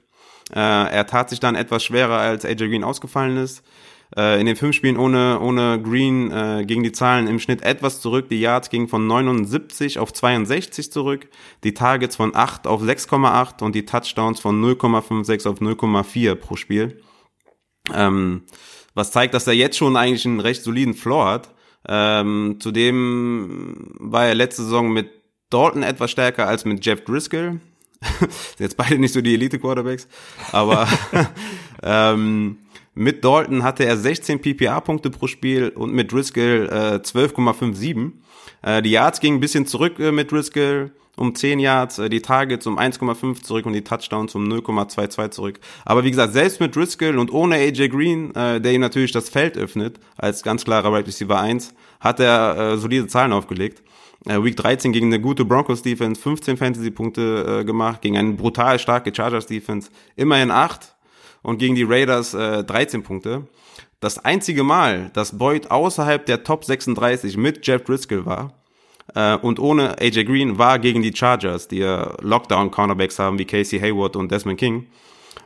Äh, 0.51 0.59
er 0.59 1.05
tat 1.05 1.29
sich 1.29 1.39
dann 1.39 1.55
etwas 1.55 1.83
schwerer, 1.83 2.17
als 2.17 2.45
AJ 2.45 2.69
Green 2.69 2.83
ausgefallen 2.83 3.37
ist. 3.37 3.63
Äh, 4.15 4.39
in 4.39 4.47
den 4.47 4.55
fünf 4.55 4.75
Spielen 4.75 4.97
ohne, 4.97 5.39
ohne 5.39 5.81
Green 5.81 6.31
äh, 6.31 6.65
gingen 6.65 6.83
die 6.83 6.91
Zahlen 6.91 7.27
im 7.27 7.39
Schnitt 7.39 7.61
etwas 7.61 8.01
zurück. 8.01 8.29
Die 8.29 8.39
Yards 8.39 8.69
gingen 8.69 8.87
von 8.87 9.05
79 9.05 9.99
auf 9.99 10.13
62 10.13 10.91
zurück, 10.91 11.27
die 11.63 11.73
Targets 11.73 12.15
von 12.15 12.35
8 12.35 12.65
auf 12.65 12.81
6,8 12.81 13.63
und 13.63 13.75
die 13.75 13.85
Touchdowns 13.85 14.39
von 14.39 14.63
0,56 14.63 15.47
auf 15.47 15.59
0,4 15.59 16.35
pro 16.35 16.55
Spiel. 16.55 17.01
Ähm, 17.93 18.43
was 18.99 19.11
zeigt, 19.11 19.33
dass 19.33 19.47
er 19.47 19.53
jetzt 19.53 19.77
schon 19.77 19.97
eigentlich 19.97 20.25
einen 20.25 20.41
recht 20.41 20.61
soliden 20.61 20.93
Floor 20.93 21.25
hat. 21.25 21.49
Ähm, 21.87 22.57
zudem 22.59 23.93
war 23.97 24.25
er 24.25 24.35
letzte 24.35 24.63
Saison 24.63 24.91
mit 24.91 25.09
Dalton 25.49 25.81
etwas 25.81 26.11
stärker 26.11 26.47
als 26.47 26.65
mit 26.65 26.85
Jeff 26.85 27.03
Driscoll. 27.05 27.61
jetzt 28.59 28.77
beide 28.77 28.99
nicht 28.99 29.13
so 29.13 29.21
die 29.21 29.33
Elite-Quarterbacks, 29.33 30.07
aber 30.51 30.87
ähm, 31.83 32.57
mit 32.93 33.23
Dalton 33.23 33.63
hatte 33.63 33.85
er 33.85 33.97
16 33.97 34.41
PPA-Punkte 34.41 35.09
pro 35.09 35.27
Spiel 35.27 35.69
und 35.69 35.93
mit 35.93 36.11
Driscoll 36.11 36.69
äh, 36.71 36.95
12,57. 36.95 38.11
Äh, 38.61 38.81
die 38.81 38.91
Yards 38.91 39.19
gingen 39.19 39.37
ein 39.37 39.41
bisschen 39.41 39.65
zurück 39.65 39.99
äh, 39.99 40.11
mit 40.11 40.31
Driscoll 40.31 40.91
um 41.19 41.35
10 41.35 41.59
Yards, 41.59 41.99
äh, 41.99 42.09
die 42.09 42.21
Targets 42.21 42.65
um 42.65 42.79
1,5 42.79 43.43
zurück 43.43 43.65
und 43.65 43.73
die 43.73 43.83
Touchdowns 43.83 44.33
um 44.35 44.47
0,22 44.47 45.31
zurück. 45.31 45.59
Aber 45.85 46.03
wie 46.03 46.11
gesagt, 46.11 46.33
selbst 46.33 46.59
mit 46.59 46.75
Driscoll 46.75 47.17
und 47.17 47.31
ohne 47.31 47.55
AJ 47.55 47.89
Green, 47.89 48.33
äh, 48.35 48.61
der 48.61 48.73
ihm 48.73 48.81
natürlich 48.81 49.11
das 49.11 49.29
Feld 49.29 49.57
öffnet, 49.57 49.99
als 50.17 50.43
ganz 50.43 50.63
klarer 50.63 50.91
Right 50.91 51.05
Receiver 51.05 51.39
1, 51.39 51.73
hat 51.99 52.19
er 52.19 52.57
äh, 52.57 52.77
solide 52.77 53.07
Zahlen 53.07 53.33
aufgelegt. 53.33 53.83
Äh, 54.25 54.41
Week 54.43 54.55
13 54.55 54.91
gegen 54.91 55.07
eine 55.07 55.21
gute 55.21 55.45
Broncos 55.45 55.81
Defense, 55.81 56.21
15 56.21 56.57
Fantasy 56.57 56.91
Punkte 56.91 57.59
äh, 57.61 57.65
gemacht, 57.65 58.01
gegen 58.01 58.17
eine 58.17 58.33
brutal 58.33 58.79
starke 58.79 59.13
Chargers 59.13 59.45
Defense, 59.45 59.91
immerhin 60.15 60.51
8 60.51 60.95
und 61.41 61.57
gegen 61.57 61.75
die 61.75 61.83
Raiders 61.83 62.33
äh, 62.33 62.63
13 62.63 63.03
Punkte. 63.03 63.47
Das 63.99 64.23
einzige 64.23 64.63
Mal, 64.63 65.11
dass 65.13 65.37
Boyd 65.37 65.71
außerhalb 65.71 66.25
der 66.25 66.43
Top 66.45 66.63
36 66.63 67.35
mit 67.35 67.67
Jeff 67.67 67.83
Driscoll 67.83 68.25
war, 68.25 68.58
äh, 69.15 69.37
und 69.37 69.59
ohne 69.59 69.99
AJ 69.99 70.25
Green 70.25 70.57
war 70.57 70.79
gegen 70.79 71.01
die 71.01 71.15
Chargers, 71.15 71.67
die 71.67 71.79
ja 71.79 72.15
Lockdown-Cornerbacks 72.21 73.19
haben 73.19 73.39
wie 73.39 73.45
Casey 73.45 73.79
Hayward 73.79 74.15
und 74.15 74.31
Desmond 74.31 74.59
King. 74.59 74.87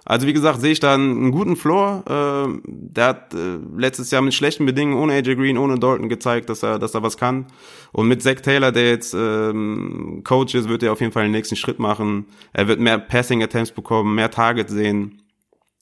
Also 0.05 0.27
wie 0.27 0.33
gesagt, 0.33 0.59
sehe 0.59 0.73
ich 0.73 0.81
da 0.81 0.95
einen 0.95 1.31
guten 1.31 1.55
Floor. 1.55 2.03
Äh, 2.05 2.59
der 2.65 3.05
hat 3.05 3.33
äh, 3.33 3.57
letztes 3.77 4.11
Jahr 4.11 4.21
mit 4.21 4.33
schlechten 4.33 4.65
Bedingungen 4.65 5.01
ohne 5.01 5.13
AJ 5.13 5.35
Green, 5.35 5.57
ohne 5.57 5.79
Dalton 5.79 6.09
gezeigt, 6.09 6.49
dass 6.49 6.61
er, 6.61 6.77
dass 6.77 6.93
er 6.93 7.03
was 7.03 7.17
kann. 7.17 7.45
Und 7.93 8.07
mit 8.07 8.21
Zach 8.21 8.41
Taylor, 8.41 8.71
der 8.71 8.89
jetzt 8.89 9.13
ähm, 9.13 10.21
Coach 10.25 10.55
ist, 10.55 10.67
wird 10.67 10.83
er 10.83 10.91
auf 10.91 10.99
jeden 10.99 11.13
Fall 11.13 11.23
den 11.23 11.31
nächsten 11.31 11.55
Schritt 11.55 11.79
machen. 11.79 12.25
Er 12.51 12.67
wird 12.67 12.81
mehr 12.81 12.97
Passing 12.97 13.41
Attempts 13.43 13.71
bekommen, 13.71 14.15
mehr 14.15 14.29
Targets 14.29 14.73
sehen. 14.73 15.22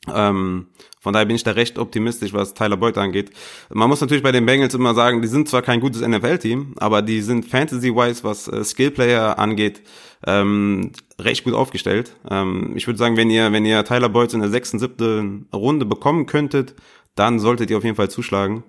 Ähm, 0.08 0.68
von 1.00 1.14
daher 1.14 1.26
bin 1.26 1.36
ich 1.36 1.44
da 1.44 1.52
recht 1.52 1.78
optimistisch, 1.78 2.34
was 2.34 2.54
Tyler 2.54 2.78
Boyd 2.78 2.98
angeht. 2.98 3.32
Man 3.70 3.90
muss 3.90 4.02
natürlich 4.02 4.24
bei 4.24 4.32
den 4.32 4.46
Bengals 4.46 4.74
immer 4.74 4.94
sagen, 4.94 5.22
die 5.22 5.28
sind 5.28 5.48
zwar 5.48 5.62
kein 5.62 5.80
gutes 5.80 6.02
NFL-Team, 6.02 6.76
aber 6.78 7.02
die 7.02 7.22
sind 7.22 7.46
fantasy-wise, 7.46 8.24
was 8.24 8.48
äh, 8.48 8.64
Skill-Player 8.64 9.38
angeht, 9.38 9.82
ähm, 10.26 10.92
recht 11.20 11.44
gut 11.44 11.54
aufgestellt. 11.54 12.16
Ähm, 12.30 12.74
ich 12.76 12.88
würde 12.88 12.98
sagen, 12.98 13.18
wenn 13.18 13.30
ihr, 13.30 13.52
wenn 13.52 13.66
ihr 13.66 13.84
Tyler 13.84 14.10
Boyd 14.10 14.34
in 14.34 14.42
der 14.42 14.50
sechsten, 14.50 14.80
siebten 14.80 15.48
Runde 15.54 15.86
bekommen 15.86 16.26
könntet, 16.26 16.76
dann 17.16 17.40
solltet 17.40 17.70
ihr 17.70 17.78
auf 17.78 17.84
jeden 17.84 17.96
Fall 17.96 18.10
zuschlagen. 18.10 18.64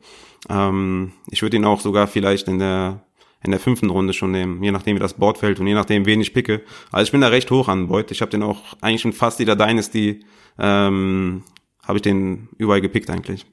Ähm, 0.49 1.13
ich 1.31 1.43
würde 1.43 1.57
ihn 1.57 1.65
auch 1.65 1.81
sogar 1.81 2.07
vielleicht 2.07 2.49
in 2.49 2.59
der 2.59 3.05
in 3.45 3.51
der 3.51 3.59
fünften 3.59 3.91
Runde 3.91 4.13
schon 4.13 4.31
nehmen, 4.31 4.63
je 4.63 4.71
nachdem 4.71 4.95
wie 4.95 5.01
das 5.01 5.15
Board 5.15 5.39
fällt 5.39 5.59
und 5.59 5.67
je 5.67 5.75
nachdem 5.75 6.07
wen 6.07 6.21
ich 6.21 6.33
picke. 6.33 6.63
Also 6.93 7.09
ich 7.09 7.13
bin 7.13 7.21
da 7.21 7.27
recht 7.27 7.51
hoch 7.51 7.67
an 7.67 7.89
Boyd. 7.89 8.13
Ich 8.13 8.21
habe 8.21 8.31
den 8.31 8.43
auch 8.43 8.61
eigentlich 8.81 9.05
in 9.05 9.13
fast 9.13 9.41
jeder 9.41 9.57
Dynasty 9.57 10.21
ähm, 10.59 11.43
habe 11.85 11.99
ich 11.99 12.03
den 12.03 12.49
überall 12.59 12.81
gepickt 12.81 13.11
eigentlich. 13.11 13.47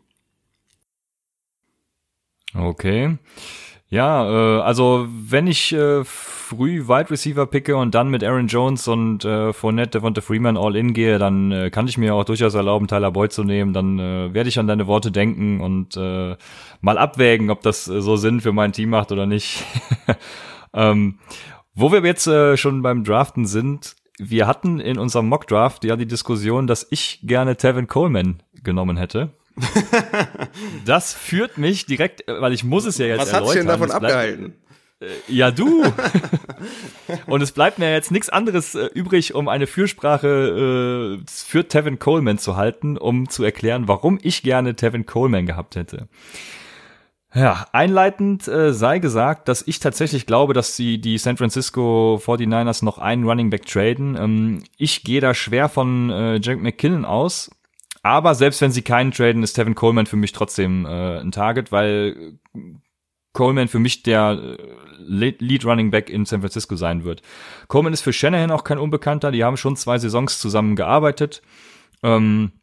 Okay. 2.55 3.17
Ja, 3.89 4.23
äh, 4.23 4.62
also 4.62 5.07
wenn 5.09 5.47
ich 5.47 5.73
äh, 5.73 6.03
früh 6.03 6.88
Wide 6.88 7.09
Receiver 7.09 7.47
picke 7.47 7.75
und 7.75 7.95
dann 7.95 8.09
mit 8.09 8.23
Aaron 8.23 8.47
Jones 8.47 8.88
und 8.88 9.25
äh, 9.25 9.51
Fournette, 9.51 9.97
Devonta 9.97 10.21
Freeman 10.21 10.57
all 10.57 10.75
in 10.75 10.93
gehe, 10.93 11.17
dann 11.17 11.51
äh, 11.51 11.69
kann 11.71 11.88
ich 11.88 11.97
mir 11.97 12.13
auch 12.13 12.23
durchaus 12.23 12.53
erlauben, 12.53 12.88
Tyler 12.88 13.12
Boyd 13.12 13.31
zu 13.31 13.43
nehmen. 13.43 13.73
Dann 13.73 13.97
äh, 13.97 14.33
werde 14.33 14.49
ich 14.49 14.59
an 14.59 14.67
deine 14.67 14.85
Worte 14.85 15.12
denken 15.12 15.59
und 15.59 15.97
äh, 15.97 16.38
mal 16.81 16.97
abwägen, 16.99 17.49
ob 17.49 17.62
das 17.63 17.88
äh, 17.88 18.01
so 18.01 18.15
Sinn 18.15 18.41
für 18.41 18.53
mein 18.53 18.73
Team 18.73 18.89
macht 18.89 19.12
oder 19.12 19.25
nicht. 19.25 19.63
ähm, 20.73 21.17
wo 21.73 21.91
wir 21.91 22.03
jetzt 22.03 22.27
äh, 22.27 22.57
schon 22.57 22.83
beim 22.83 23.03
Draften 23.03 23.45
sind, 23.45 23.95
wir 24.19 24.47
hatten 24.47 24.79
in 24.79 24.99
unserem 24.99 25.27
Mock 25.27 25.47
Draft 25.47 25.84
ja 25.84 25.95
die 25.95 26.05
Diskussion, 26.05 26.67
dass 26.67 26.86
ich 26.89 27.19
gerne 27.23 27.55
Tevin 27.55 27.88
Coleman 27.88 28.43
genommen 28.63 28.97
hätte. 28.97 29.29
das 30.86 31.13
führt 31.13 31.58
mich 31.58 31.86
direkt, 31.86 32.23
weil 32.27 32.53
ich 32.53 32.63
muss 32.63 32.86
es 32.86 32.97
ja 32.97 33.08
jetzt 33.08 33.21
Was 33.21 33.34
erläutern. 33.34 33.43
Was 33.43 33.49
hat 33.49 33.55
dich 33.55 33.62
denn 33.62 33.67
davon 33.67 33.91
abgehalten? 33.91 34.53
Äh, 35.01 35.08
ja, 35.27 35.51
du. 35.51 35.84
Und 37.25 37.41
es 37.41 37.51
bleibt 37.51 37.79
mir 37.79 37.91
jetzt 37.91 38.12
nichts 38.12 38.29
anderes 38.29 38.75
äh, 38.75 38.86
übrig, 38.88 39.34
um 39.34 39.47
eine 39.47 39.67
Fürsprache 39.67 41.19
äh, 41.19 41.25
für 41.27 41.67
Tevin 41.67 41.99
Coleman 41.99 42.38
zu 42.38 42.58
halten, 42.58 42.97
um 42.97 43.29
zu 43.29 43.43
erklären, 43.43 43.88
warum 43.88 44.19
ich 44.21 44.43
gerne 44.43 44.75
Tevin 44.75 45.05
Coleman 45.05 45.45
gehabt 45.45 45.75
hätte. 45.75 46.08
Ja, 47.33 47.67
einleitend 47.73 48.47
äh, 48.47 48.73
sei 48.73 48.97
gesagt, 48.97 49.49
dass 49.49 49.61
ich 49.61 49.79
tatsächlich 49.79 50.25
glaube, 50.25 50.53
dass 50.53 50.75
sie 50.75 50.99
die 50.99 51.19
San 51.19 51.37
Francisco 51.37 52.19
49ers 52.23 52.83
noch 52.83 52.97
einen 52.97 53.23
Running 53.23 53.51
Back 53.51 53.67
traden. 53.67 54.17
Ähm, 54.17 54.63
ich 54.77 55.03
gehe 55.03 55.21
da 55.21 55.35
schwer 55.35 55.69
von 55.69 56.09
äh, 56.09 56.39
Jack 56.41 56.59
McKinnon 56.59 57.05
aus, 57.05 57.51
aber 58.01 58.33
selbst 58.33 58.61
wenn 58.61 58.71
sie 58.71 58.81
keinen 58.81 59.11
traden, 59.11 59.43
ist 59.43 59.53
Tevin 59.53 59.75
Coleman 59.75 60.07
für 60.07 60.15
mich 60.15 60.31
trotzdem 60.31 60.87
äh, 60.87 61.19
ein 61.19 61.31
Target, 61.31 61.71
weil 61.71 62.39
Coleman 63.33 63.67
für 63.67 63.79
mich 63.79 64.01
der 64.01 64.57
äh, 64.57 64.57
Lead 64.97 65.65
Running 65.65 65.91
Back 65.91 66.09
in 66.09 66.25
San 66.25 66.41
Francisco 66.41 66.75
sein 66.75 67.03
wird. 67.03 67.21
Coleman 67.67 67.93
ist 67.93 68.01
für 68.01 68.13
Shanahan 68.13 68.51
auch 68.51 68.63
kein 68.63 68.79
Unbekannter. 68.79 69.31
Die 69.31 69.43
haben 69.43 69.57
schon 69.57 69.75
zwei 69.75 69.99
Saisons 69.99 70.39
zusammen 70.39 70.75
gearbeitet. 70.75 71.41
Ähm, 72.01 72.53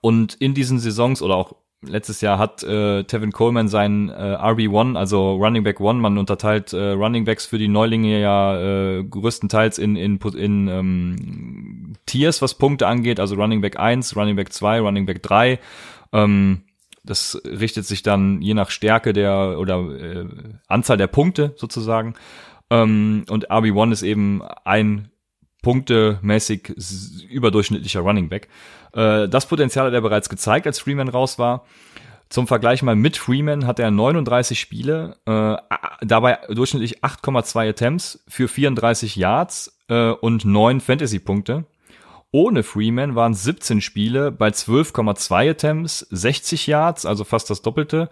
und 0.00 0.34
in 0.34 0.54
diesen 0.54 0.78
Saisons 0.78 1.22
oder 1.22 1.36
auch 1.36 1.61
letztes 1.82 2.20
Jahr 2.20 2.38
hat 2.38 2.62
äh, 2.62 3.04
Tevin 3.04 3.32
Coleman 3.32 3.68
seinen 3.68 4.08
äh, 4.08 4.12
RB1, 4.12 4.96
also 4.96 5.34
Running 5.34 5.64
Back 5.64 5.80
One, 5.80 6.00
man 6.00 6.18
unterteilt 6.18 6.72
äh, 6.72 6.90
Running 6.90 7.24
Backs 7.24 7.46
für 7.46 7.58
die 7.58 7.68
Neulinge 7.68 8.20
ja 8.20 8.58
äh, 8.60 9.04
größtenteils 9.04 9.78
in, 9.78 9.96
in, 9.96 10.18
in 10.18 10.68
ähm, 10.68 11.96
Tiers, 12.06 12.42
was 12.42 12.54
Punkte 12.54 12.86
angeht, 12.86 13.20
also 13.20 13.34
Running 13.34 13.60
Back 13.60 13.78
1, 13.78 14.16
Running 14.16 14.36
Back 14.36 14.52
2, 14.52 14.80
Running 14.80 15.06
Back 15.06 15.22
3. 15.22 15.58
Ähm, 16.12 16.62
das 17.04 17.40
richtet 17.44 17.84
sich 17.84 18.02
dann 18.02 18.40
je 18.40 18.54
nach 18.54 18.70
Stärke 18.70 19.12
der 19.12 19.58
oder 19.58 19.80
äh, 19.90 20.26
Anzahl 20.68 20.96
der 20.96 21.08
Punkte 21.08 21.52
sozusagen. 21.56 22.14
Ähm, 22.70 23.24
und 23.28 23.50
RB1 23.50 23.92
ist 23.92 24.02
eben 24.02 24.42
ein 24.64 25.11
punktemäßig 25.62 26.74
überdurchschnittlicher 27.30 28.00
Running 28.00 28.28
Back. 28.28 28.48
Äh, 28.92 29.28
das 29.28 29.46
Potenzial 29.46 29.86
hat 29.86 29.94
er 29.94 30.00
bereits 30.00 30.28
gezeigt, 30.28 30.66
als 30.66 30.80
Freeman 30.80 31.08
raus 31.08 31.38
war. 31.38 31.64
Zum 32.28 32.46
Vergleich 32.46 32.82
mal 32.82 32.96
mit 32.96 33.18
Freeman 33.18 33.66
hat 33.66 33.78
er 33.78 33.90
39 33.90 34.58
Spiele, 34.58 35.16
äh, 35.26 35.56
dabei 36.00 36.38
durchschnittlich 36.48 37.04
8,2 37.04 37.68
Attempts 37.68 38.24
für 38.26 38.48
34 38.48 39.16
Yards 39.16 39.78
äh, 39.88 40.10
und 40.12 40.44
9 40.44 40.80
Fantasy-Punkte. 40.80 41.66
Ohne 42.30 42.62
Freeman 42.62 43.14
waren 43.14 43.34
17 43.34 43.82
Spiele 43.82 44.32
bei 44.32 44.48
12,2 44.48 45.50
Attempts, 45.50 46.06
60 46.10 46.66
Yards, 46.66 47.04
also 47.04 47.24
fast 47.24 47.50
das 47.50 47.60
Doppelte, 47.60 48.08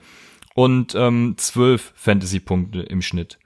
und 0.55 0.95
ähm, 0.95 1.35
12 1.39 1.93
Fantasy-Punkte 1.97 2.81
im 2.81 3.01
Schnitt. 3.01 3.39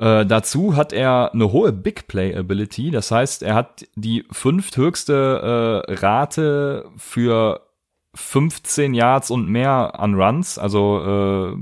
Äh, 0.00 0.24
dazu 0.24 0.76
hat 0.76 0.94
er 0.94 1.30
eine 1.34 1.52
hohe 1.52 1.72
Big 1.72 2.08
Play 2.08 2.34
Ability, 2.34 2.90
das 2.90 3.10
heißt, 3.10 3.42
er 3.42 3.54
hat 3.54 3.86
die 3.96 4.24
fünfthöchste 4.32 5.84
äh, 5.86 5.92
Rate 5.92 6.86
für 6.96 7.66
15 8.14 8.94
Yards 8.94 9.30
und 9.30 9.50
mehr 9.50 10.00
an 10.00 10.14
Runs, 10.14 10.56
also 10.56 11.52
äh, 11.52 11.56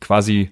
quasi 0.00 0.50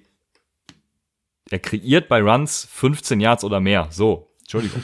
er 1.49 1.59
kreiert 1.59 2.07
bei 2.07 2.21
Runs 2.21 2.67
15 2.71 3.19
Yards 3.19 3.43
oder 3.43 3.59
mehr. 3.59 3.87
So, 3.91 4.29
Entschuldigung. 4.39 4.81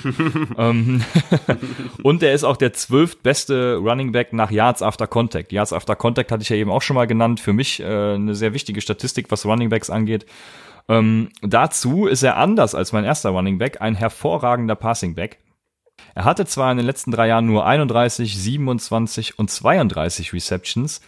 ähm, 0.58 1.06
und 2.04 2.22
er 2.22 2.34
ist 2.34 2.43
auch 2.43 2.58
der 2.58 2.74
zwölftbeste 2.74 3.78
Running 3.78 4.12
Back 4.12 4.34
nach 4.34 4.52
Yards 4.52 4.82
After 4.82 5.08
Contact. 5.08 5.54
Yards 5.54 5.72
After 5.72 5.96
Contact 5.96 6.34
hatte 6.34 6.43
ich 6.43 6.50
ja 6.50 6.58
eben 6.58 6.70
auch 6.70 6.82
schon 6.82 6.96
mal 6.96 7.08
genannt. 7.08 7.39
Für 7.39 7.54
mich 7.54 7.80
äh, 7.80 7.86
eine 7.86 8.36
sehr 8.36 8.54
wichtige 8.54 8.82
Statistik, 8.82 9.32
was 9.32 9.46
Running 9.46 9.70
Backs 9.70 9.89
angeht. 9.89 10.26
Ähm, 10.89 11.30
dazu 11.41 12.08
ist 12.08 12.23
er 12.23 12.38
anders 12.38 12.76
als 12.76 12.93
mein 12.93 13.04
erster 13.04 13.30
Running 13.30 13.58
Back 13.58 13.82
ein 13.82 13.95
hervorragender 13.95 14.76
Passing 14.76 15.15
Back. 15.15 15.39
Er 16.15 16.26
hatte 16.26 16.45
zwar 16.45 16.71
in 16.71 16.78
den 16.78 16.86
letzten 16.86 17.12
drei 17.12 17.28
Jahren 17.28 17.45
nur 17.45 17.65
31, 17.65 18.38
27 18.38 19.38
und 19.38 19.50
32 19.50 20.34
Receptions, 20.34 21.02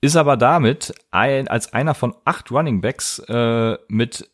ist 0.00 0.16
aber 0.16 0.36
damit 0.36 0.94
ein, 1.10 1.48
als 1.48 1.72
einer 1.72 1.94
von 1.94 2.14
acht 2.24 2.50
Running 2.50 2.80
Backs 2.80 3.18
äh, 3.28 3.76
mit 3.88 4.30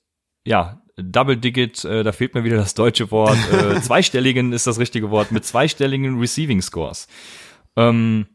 ja 0.46 0.82
Double 0.96 1.36
Digit, 1.36 1.84
äh, 1.84 2.04
da 2.04 2.12
fehlt 2.12 2.34
mir 2.34 2.44
wieder 2.44 2.58
das 2.58 2.74
deutsche 2.74 3.10
Wort, 3.10 3.38
äh, 3.52 3.80
zweistelligen 3.82 4.52
ist 4.52 4.66
das 4.66 4.78
richtige 4.78 5.10
Wort, 5.10 5.32
mit 5.32 5.44
zweistelligen 5.44 6.20
Receiving 6.20 6.62
Scores. 6.62 7.08
Ähm, 7.76 8.26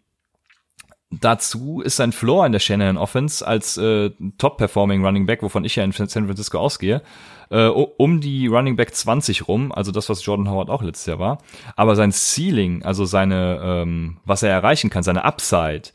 dazu 1.12 1.82
ist 1.82 1.96
sein 1.96 2.12
Floor 2.12 2.46
in 2.46 2.52
der 2.52 2.60
Shanahan 2.60 2.98
Offense 2.98 3.46
als 3.46 3.78
äh, 3.78 4.12
Top-Performing 4.38 5.04
Running 5.04 5.26
Back, 5.26 5.42
wovon 5.42 5.66
ich 5.66 5.76
ja 5.76 5.84
in 5.84 5.92
San 5.92 6.08
Francisco 6.08 6.60
ausgehe, 6.60 7.02
äh, 7.50 7.66
um 7.66 8.22
die 8.22 8.48
Running 8.48 8.76
Back 8.76 8.94
20 8.94 9.48
rum, 9.48 9.72
also 9.72 9.92
das, 9.92 10.10
was 10.10 10.24
Jordan 10.26 10.50
Howard 10.50 10.70
auch 10.70 10.84
letztes 10.84 11.08
Jahr 11.08 11.20
war. 11.20 11.40
Aber 11.76 11.96
sein 11.96 12.12
Ceiling, 12.12 12.84
also 12.84 13.06
seine, 13.06 13.60
ähm, 13.64 14.18
was 14.26 14.44
er 14.44 14.52
erreichen 14.52 14.90
kann, 14.90 15.04
seine 15.04 15.24
Upside, 15.24 15.90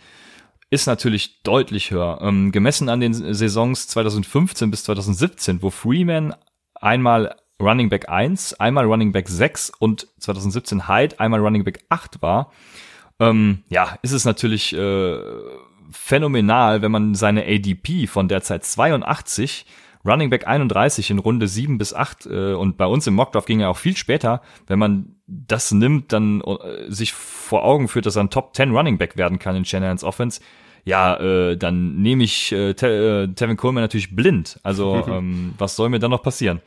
ist 0.70 0.86
natürlich 0.86 1.42
deutlich 1.42 1.92
höher. 1.92 2.18
Ähm, 2.20 2.50
gemessen 2.50 2.88
an 2.88 3.00
den 3.00 3.14
Saisons 3.14 3.86
2015 3.88 4.70
bis 4.70 4.84
2017, 4.84 5.62
wo 5.62 5.70
Freeman 5.70 6.34
einmal 6.74 7.36
Running 7.62 7.88
Back 7.88 8.08
1, 8.08 8.54
einmal 8.54 8.84
Running 8.84 9.12
Back 9.12 9.28
6 9.28 9.70
und 9.78 10.08
2017 10.18 10.88
Hyde 10.88 11.20
einmal 11.20 11.40
Running 11.40 11.62
Back 11.62 11.84
8 11.88 12.20
war, 12.20 12.50
ähm, 13.20 13.62
ja, 13.68 13.98
ist 14.02 14.12
es 14.12 14.24
natürlich 14.24 14.74
äh, 14.74 15.18
phänomenal, 15.90 16.82
wenn 16.82 16.92
man 16.92 17.14
seine 17.14 17.44
ADP 17.44 18.06
von 18.06 18.28
derzeit 18.28 18.64
82 18.64 19.66
Running 20.06 20.28
Back 20.28 20.46
31 20.46 21.10
in 21.10 21.18
Runde 21.18 21.48
7 21.48 21.78
bis 21.78 21.94
8 21.94 22.26
äh, 22.26 22.52
und 22.52 22.76
bei 22.76 22.86
uns 22.86 23.06
im 23.06 23.14
Mockdraft 23.14 23.46
ging 23.46 23.60
er 23.60 23.70
auch 23.70 23.78
viel 23.78 23.96
später, 23.96 24.42
wenn 24.66 24.78
man 24.78 25.16
das 25.26 25.72
nimmt, 25.72 26.12
dann 26.12 26.42
äh, 26.42 26.90
sich 26.90 27.12
vor 27.12 27.64
Augen 27.64 27.88
führt, 27.88 28.06
dass 28.06 28.16
er 28.16 28.24
ein 28.24 28.30
Top 28.30 28.54
10 28.54 28.70
Running 28.76 28.98
Back 28.98 29.16
werden 29.16 29.38
kann 29.38 29.56
in 29.56 29.64
Shanahans 29.64 30.04
Offense, 30.04 30.40
ja, 30.84 31.16
äh, 31.16 31.56
dann 31.56 31.96
nehme 31.96 32.24
ich 32.24 32.52
äh, 32.52 32.74
Te 32.74 33.28
äh, 33.30 33.34
Tevin 33.34 33.56
Coleman 33.56 33.82
natürlich 33.82 34.14
blind. 34.14 34.60
Also 34.62 35.04
ähm, 35.08 35.54
was 35.58 35.76
soll 35.76 35.88
mir 35.88 35.98
dann 35.98 36.10
noch 36.10 36.22
passieren? 36.22 36.60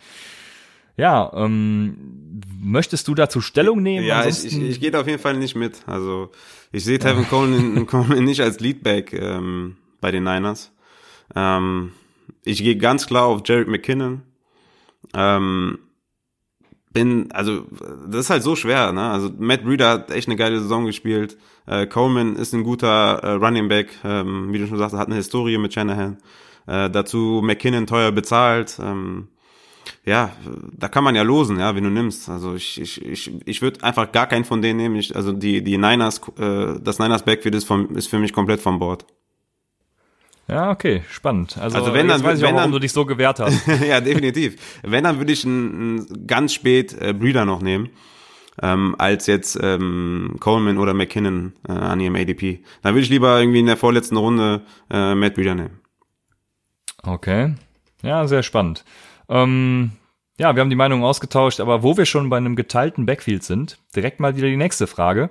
Ja, 0.98 1.32
ähm, 1.36 2.42
möchtest 2.60 3.08
du 3.08 3.16
dazu 3.16 3.40
Stellung 3.40 3.82
nehmen? 3.82 4.06
Ja, 4.06 4.26
ich, 4.26 4.46
ich, 4.46 4.60
ich 4.60 4.80
gehe 4.80 4.92
da 4.92 5.02
auf 5.02 5.08
jeden 5.08 5.22
Fall 5.22 5.38
nicht 5.38 5.56
mit. 5.56 5.84
Also 5.86 6.32
ich 6.72 6.84
sehe 6.84 7.00
Tevin 7.00 7.28
Coleman, 7.28 7.86
Coleman 7.88 8.24
nicht 8.24 8.42
als 8.42 8.60
Leadback 8.60 9.14
ähm, 9.14 9.78
bei 10.02 10.12
den 10.12 10.24
Niners. 10.24 10.72
Ähm, 11.36 11.92
ich 12.44 12.64
gehe 12.64 12.78
ganz 12.78 13.08
klar 13.08 13.26
auf 13.26 13.42
Jarek 13.46 13.68
McKinnon. 13.68 14.24
Ähm, 15.14 15.80
bin, 16.94 17.32
also, 17.32 17.66
das 18.08 18.22
ist 18.22 18.30
halt 18.30 18.44
so 18.44 18.56
schwer, 18.56 18.92
ne? 18.92 19.12
Also, 19.12 19.30
Matt 19.38 19.64
Breeder 19.64 19.90
hat 19.90 20.12
echt 20.12 20.28
eine 20.28 20.36
geile 20.36 20.60
Saison 20.60 20.86
gespielt. 20.86 21.38
Äh, 21.68 21.86
Coleman 21.86 22.36
ist 22.36 22.54
ein 22.54 22.64
guter 22.64 23.20
äh, 23.24 23.32
Running 23.34 23.68
Back, 23.68 23.90
ähm, 24.04 24.52
wie 24.52 24.58
du 24.58 24.68
schon 24.68 24.78
sagst, 24.78 24.96
hat 24.96 25.08
eine 25.08 25.16
Historie 25.16 25.58
mit 25.58 25.74
Shanahan. 25.74 26.18
Äh, 26.66 26.90
dazu 26.90 27.42
McKinnon 27.44 27.86
teuer 27.86 28.12
bezahlt. 28.12 28.80
Ähm, 28.82 29.28
ja, 30.06 30.32
da 30.74 30.88
kann 30.88 31.04
man 31.04 31.16
ja 31.16 31.22
losen, 31.22 31.60
ja, 31.60 31.76
wenn 31.76 31.84
du 31.84 31.90
nimmst. 31.90 32.30
Also 32.30 32.56
ich, 32.56 32.80
ich, 32.80 33.06
ich, 33.06 33.32
ich 33.46 33.62
würde 33.62 33.84
einfach 33.84 34.12
gar 34.12 34.28
keinen 34.28 34.46
von 34.46 34.62
denen 34.62 34.78
nehmen. 34.78 34.96
Ich, 34.96 35.16
also 35.16 35.32
die, 35.32 35.64
die 35.64 35.78
Niners, 35.78 36.22
äh, 36.38 36.80
das 36.82 37.00
Niners 37.00 37.24
Backfield 37.24 37.56
ist, 37.56 37.66
vom, 37.66 37.96
ist 37.96 38.08
für 38.08 38.20
mich 38.20 38.34
komplett 38.34 38.62
vom 38.62 38.80
Bord. 38.80 39.06
Ja, 40.48 40.72
okay, 40.72 41.04
spannend. 41.10 41.58
Also, 41.58 41.78
also 41.78 41.94
wenn 41.94 42.08
dann, 42.08 42.24
weiß 42.24 42.40
ich 42.40 42.46
wenn 42.46 42.56
auch, 42.56 42.62
dann, 42.62 42.72
du 42.72 42.80
dich 42.80 42.94
so 42.94 43.06
gewehrt 43.06 43.40
hast. 43.40 43.68
ja, 43.88 44.00
definitiv. 44.00 44.56
Wenn, 44.82 45.04
dann 45.04 45.18
würde 45.18 45.34
ich 45.34 45.46
einen 45.46 46.26
ganz 46.26 46.54
spät 46.54 46.96
äh, 47.02 47.14
Breeder 47.14 47.46
noch 47.46 47.62
nehmen, 47.62 47.90
ähm, 48.62 48.96
als 48.98 49.28
jetzt 49.28 49.60
ähm, 49.62 50.38
Coleman 50.40 50.78
oder 50.78 50.94
McKinnon 50.94 51.54
äh, 51.68 51.74
an 51.74 52.00
ihrem 52.00 52.16
ADP. 52.16 52.64
Dann 52.82 52.94
würde 52.94 53.04
ich 53.04 53.10
lieber 53.10 53.40
irgendwie 53.40 53.60
in 53.60 53.66
der 53.66 53.78
vorletzten 53.78 54.16
Runde 54.16 54.62
äh, 54.90 55.16
Matt 55.16 55.36
Breeder 55.36 55.56
nehmen. 55.56 55.82
Okay. 57.04 57.56
Ja, 58.02 58.26
sehr 58.28 58.44
spannend. 58.44 58.86
Ähm, 59.30 59.92
ja, 60.40 60.56
wir 60.56 60.62
haben 60.62 60.70
die 60.70 60.76
Meinungen 60.76 61.04
ausgetauscht, 61.04 61.60
aber 61.60 61.84
wo 61.84 61.98
wir 61.98 62.06
schon 62.06 62.30
bei 62.30 62.38
einem 62.38 62.56
geteilten 62.56 63.06
Backfield 63.06 63.44
sind, 63.44 63.80
direkt 63.96 64.20
mal 64.20 64.36
wieder 64.36 64.48
die 64.48 64.58
nächste 64.58 64.88
Frage. 64.88 65.30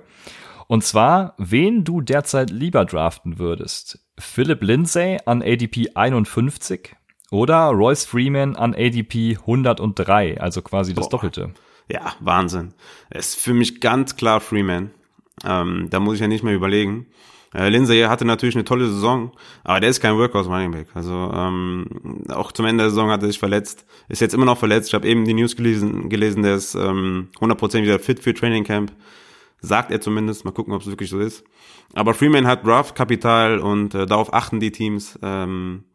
Und 0.67 0.83
zwar, 0.83 1.33
wen 1.37 1.85
du 1.85 2.01
derzeit 2.01 2.49
lieber 2.49 2.83
draften 2.83 3.39
würdest. 3.39 3.99
Philip 4.19 4.61
Lindsay 4.61 5.17
an 5.25 5.41
ADP 5.41 5.91
51 5.95 6.95
oder 7.31 7.67
Royce 7.67 8.05
Freeman 8.05 8.55
an 8.55 8.73
ADP 8.73 9.37
103, 9.39 10.41
also 10.41 10.61
quasi 10.61 10.93
das 10.93 11.05
Boah. 11.05 11.11
Doppelte. 11.11 11.53
Ja, 11.89 12.13
Wahnsinn. 12.19 12.73
Es 13.09 13.29
ist 13.29 13.39
für 13.39 13.53
mich 13.53 13.79
ganz 13.79 14.17
klar 14.17 14.41
Freeman. 14.41 14.91
Ähm, 15.45 15.87
da 15.89 16.01
muss 16.01 16.15
ich 16.15 16.21
ja 16.21 16.27
nicht 16.27 16.43
mehr 16.43 16.55
überlegen. 16.55 17.07
Äh, 17.53 17.69
Lindsay 17.69 18.01
hatte 18.01 18.25
natürlich 18.25 18.55
eine 18.55 18.65
tolle 18.65 18.87
Saison, 18.87 19.31
aber 19.63 19.79
der 19.79 19.89
ist 19.89 20.01
kein 20.01 20.17
Workhorse 20.17 20.49
Running 20.49 20.71
Back. 20.71 20.87
Also 20.93 21.31
ähm, 21.33 21.85
auch 22.29 22.51
zum 22.51 22.65
Ende 22.65 22.83
der 22.83 22.89
Saison 22.89 23.09
hat 23.09 23.21
er 23.21 23.27
sich 23.27 23.39
verletzt, 23.39 23.85
ist 24.09 24.21
jetzt 24.21 24.33
immer 24.33 24.45
noch 24.45 24.57
verletzt. 24.57 24.89
Ich 24.89 24.93
habe 24.93 25.07
eben 25.07 25.25
die 25.25 25.33
News 25.33 25.55
gelesen, 25.55 26.09
gelesen 26.09 26.43
der 26.43 26.55
ist 26.55 26.75
ähm, 26.75 27.29
100% 27.39 27.81
wieder 27.81 27.99
fit 27.99 28.19
für 28.19 28.33
Training 28.33 28.63
Camp. 28.63 28.91
Sagt 29.59 29.91
er 29.91 30.01
zumindest. 30.01 30.45
Mal 30.45 30.51
gucken, 30.51 30.73
ob 30.73 30.81
es 30.81 30.87
wirklich 30.87 31.09
so 31.09 31.19
ist. 31.19 31.43
Aber 31.93 32.13
Freeman 32.13 32.45
hat 32.45 32.65
Draft-Kapital 32.65 33.59
und 33.59 33.95
äh, 33.95 34.05
darauf 34.05 34.33
achten 34.33 34.59
die 34.59 34.71
Teams. 34.71 35.17
Ähm, 35.23 35.85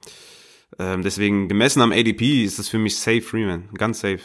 ähm, 0.79 1.03
deswegen 1.03 1.49
gemessen 1.49 1.81
am 1.81 1.93
ADP 1.93 2.45
ist 2.45 2.59
es 2.59 2.69
für 2.69 2.79
mich 2.79 2.97
safe 2.97 3.23
Freeman. 3.23 3.69
Ganz 3.75 4.01
safe. 4.01 4.21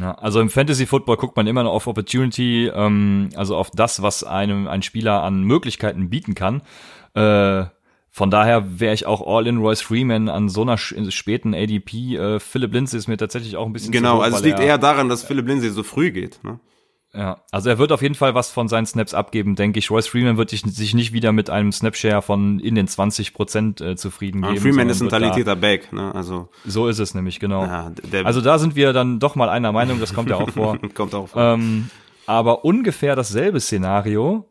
Ja, 0.00 0.12
also 0.12 0.40
im 0.40 0.50
Fantasy 0.50 0.86
Football 0.86 1.16
guckt 1.16 1.36
man 1.36 1.46
immer 1.46 1.62
noch 1.64 1.72
auf 1.72 1.86
Opportunity, 1.86 2.66
ähm, 2.66 3.30
also 3.34 3.56
auf 3.56 3.70
das, 3.70 4.02
was 4.02 4.24
einem 4.24 4.68
ein 4.68 4.82
Spieler 4.82 5.22
an 5.22 5.42
Möglichkeiten 5.42 6.08
bieten 6.08 6.34
kann. 6.34 6.62
Äh, 7.14 7.64
von 8.10 8.30
daher 8.30 8.80
wäre 8.80 8.94
ich 8.94 9.06
auch 9.06 9.26
All-in 9.26 9.58
Royce 9.58 9.82
Freeman 9.82 10.28
an 10.28 10.48
so 10.48 10.62
einer 10.62 10.76
späten 10.76 11.54
ADP. 11.54 12.16
Äh, 12.16 12.40
Philip 12.40 12.72
Lindsay 12.72 12.98
ist 12.98 13.06
mir 13.06 13.16
tatsächlich 13.16 13.56
auch 13.56 13.66
ein 13.66 13.72
bisschen 13.72 13.92
Genau, 13.92 14.18
hoch, 14.18 14.22
also 14.22 14.38
es 14.38 14.42
liegt 14.42 14.60
eher 14.60 14.78
daran, 14.78 15.08
dass 15.08 15.22
Philip 15.24 15.46
Lindsay 15.46 15.70
so 15.70 15.82
früh 15.82 16.10
geht. 16.10 16.40
Ne? 16.42 16.58
Ja, 17.14 17.42
also 17.50 17.70
er 17.70 17.78
wird 17.78 17.90
auf 17.90 18.02
jeden 18.02 18.14
Fall 18.14 18.34
was 18.34 18.50
von 18.50 18.68
seinen 18.68 18.84
Snaps 18.84 19.14
abgeben, 19.14 19.56
denke 19.56 19.78
ich. 19.78 19.90
Royce 19.90 20.08
Freeman 20.08 20.36
wird 20.36 20.50
sich 20.50 20.94
nicht 20.94 21.12
wieder 21.12 21.32
mit 21.32 21.48
einem 21.48 21.72
Snapshare 21.72 22.20
von 22.20 22.60
in 22.60 22.74
den 22.74 22.86
20 22.86 23.32
Prozent 23.32 23.80
äh, 23.80 23.96
zufrieden 23.96 24.42
geben. 24.42 24.58
Freeman 24.58 24.90
ist 24.90 25.00
ein 25.00 25.08
talentierter 25.08 25.56
Back, 25.56 25.92
ne? 25.92 26.14
Also 26.14 26.50
so 26.66 26.86
ist 26.86 26.98
es 26.98 27.14
nämlich 27.14 27.40
genau. 27.40 27.64
Ja, 27.64 27.92
also 28.24 28.42
da 28.42 28.58
sind 28.58 28.76
wir 28.76 28.92
dann 28.92 29.20
doch 29.20 29.36
mal 29.36 29.48
einer 29.48 29.72
Meinung. 29.72 30.00
Das 30.00 30.12
kommt 30.12 30.28
ja 30.28 30.36
auch 30.36 30.50
vor. 30.50 30.78
kommt 30.94 31.14
auch 31.14 31.28
vor. 31.28 31.54
Ähm, 31.54 31.88
aber 32.26 32.66
ungefähr 32.66 33.16
dasselbe 33.16 33.58
Szenario 33.58 34.46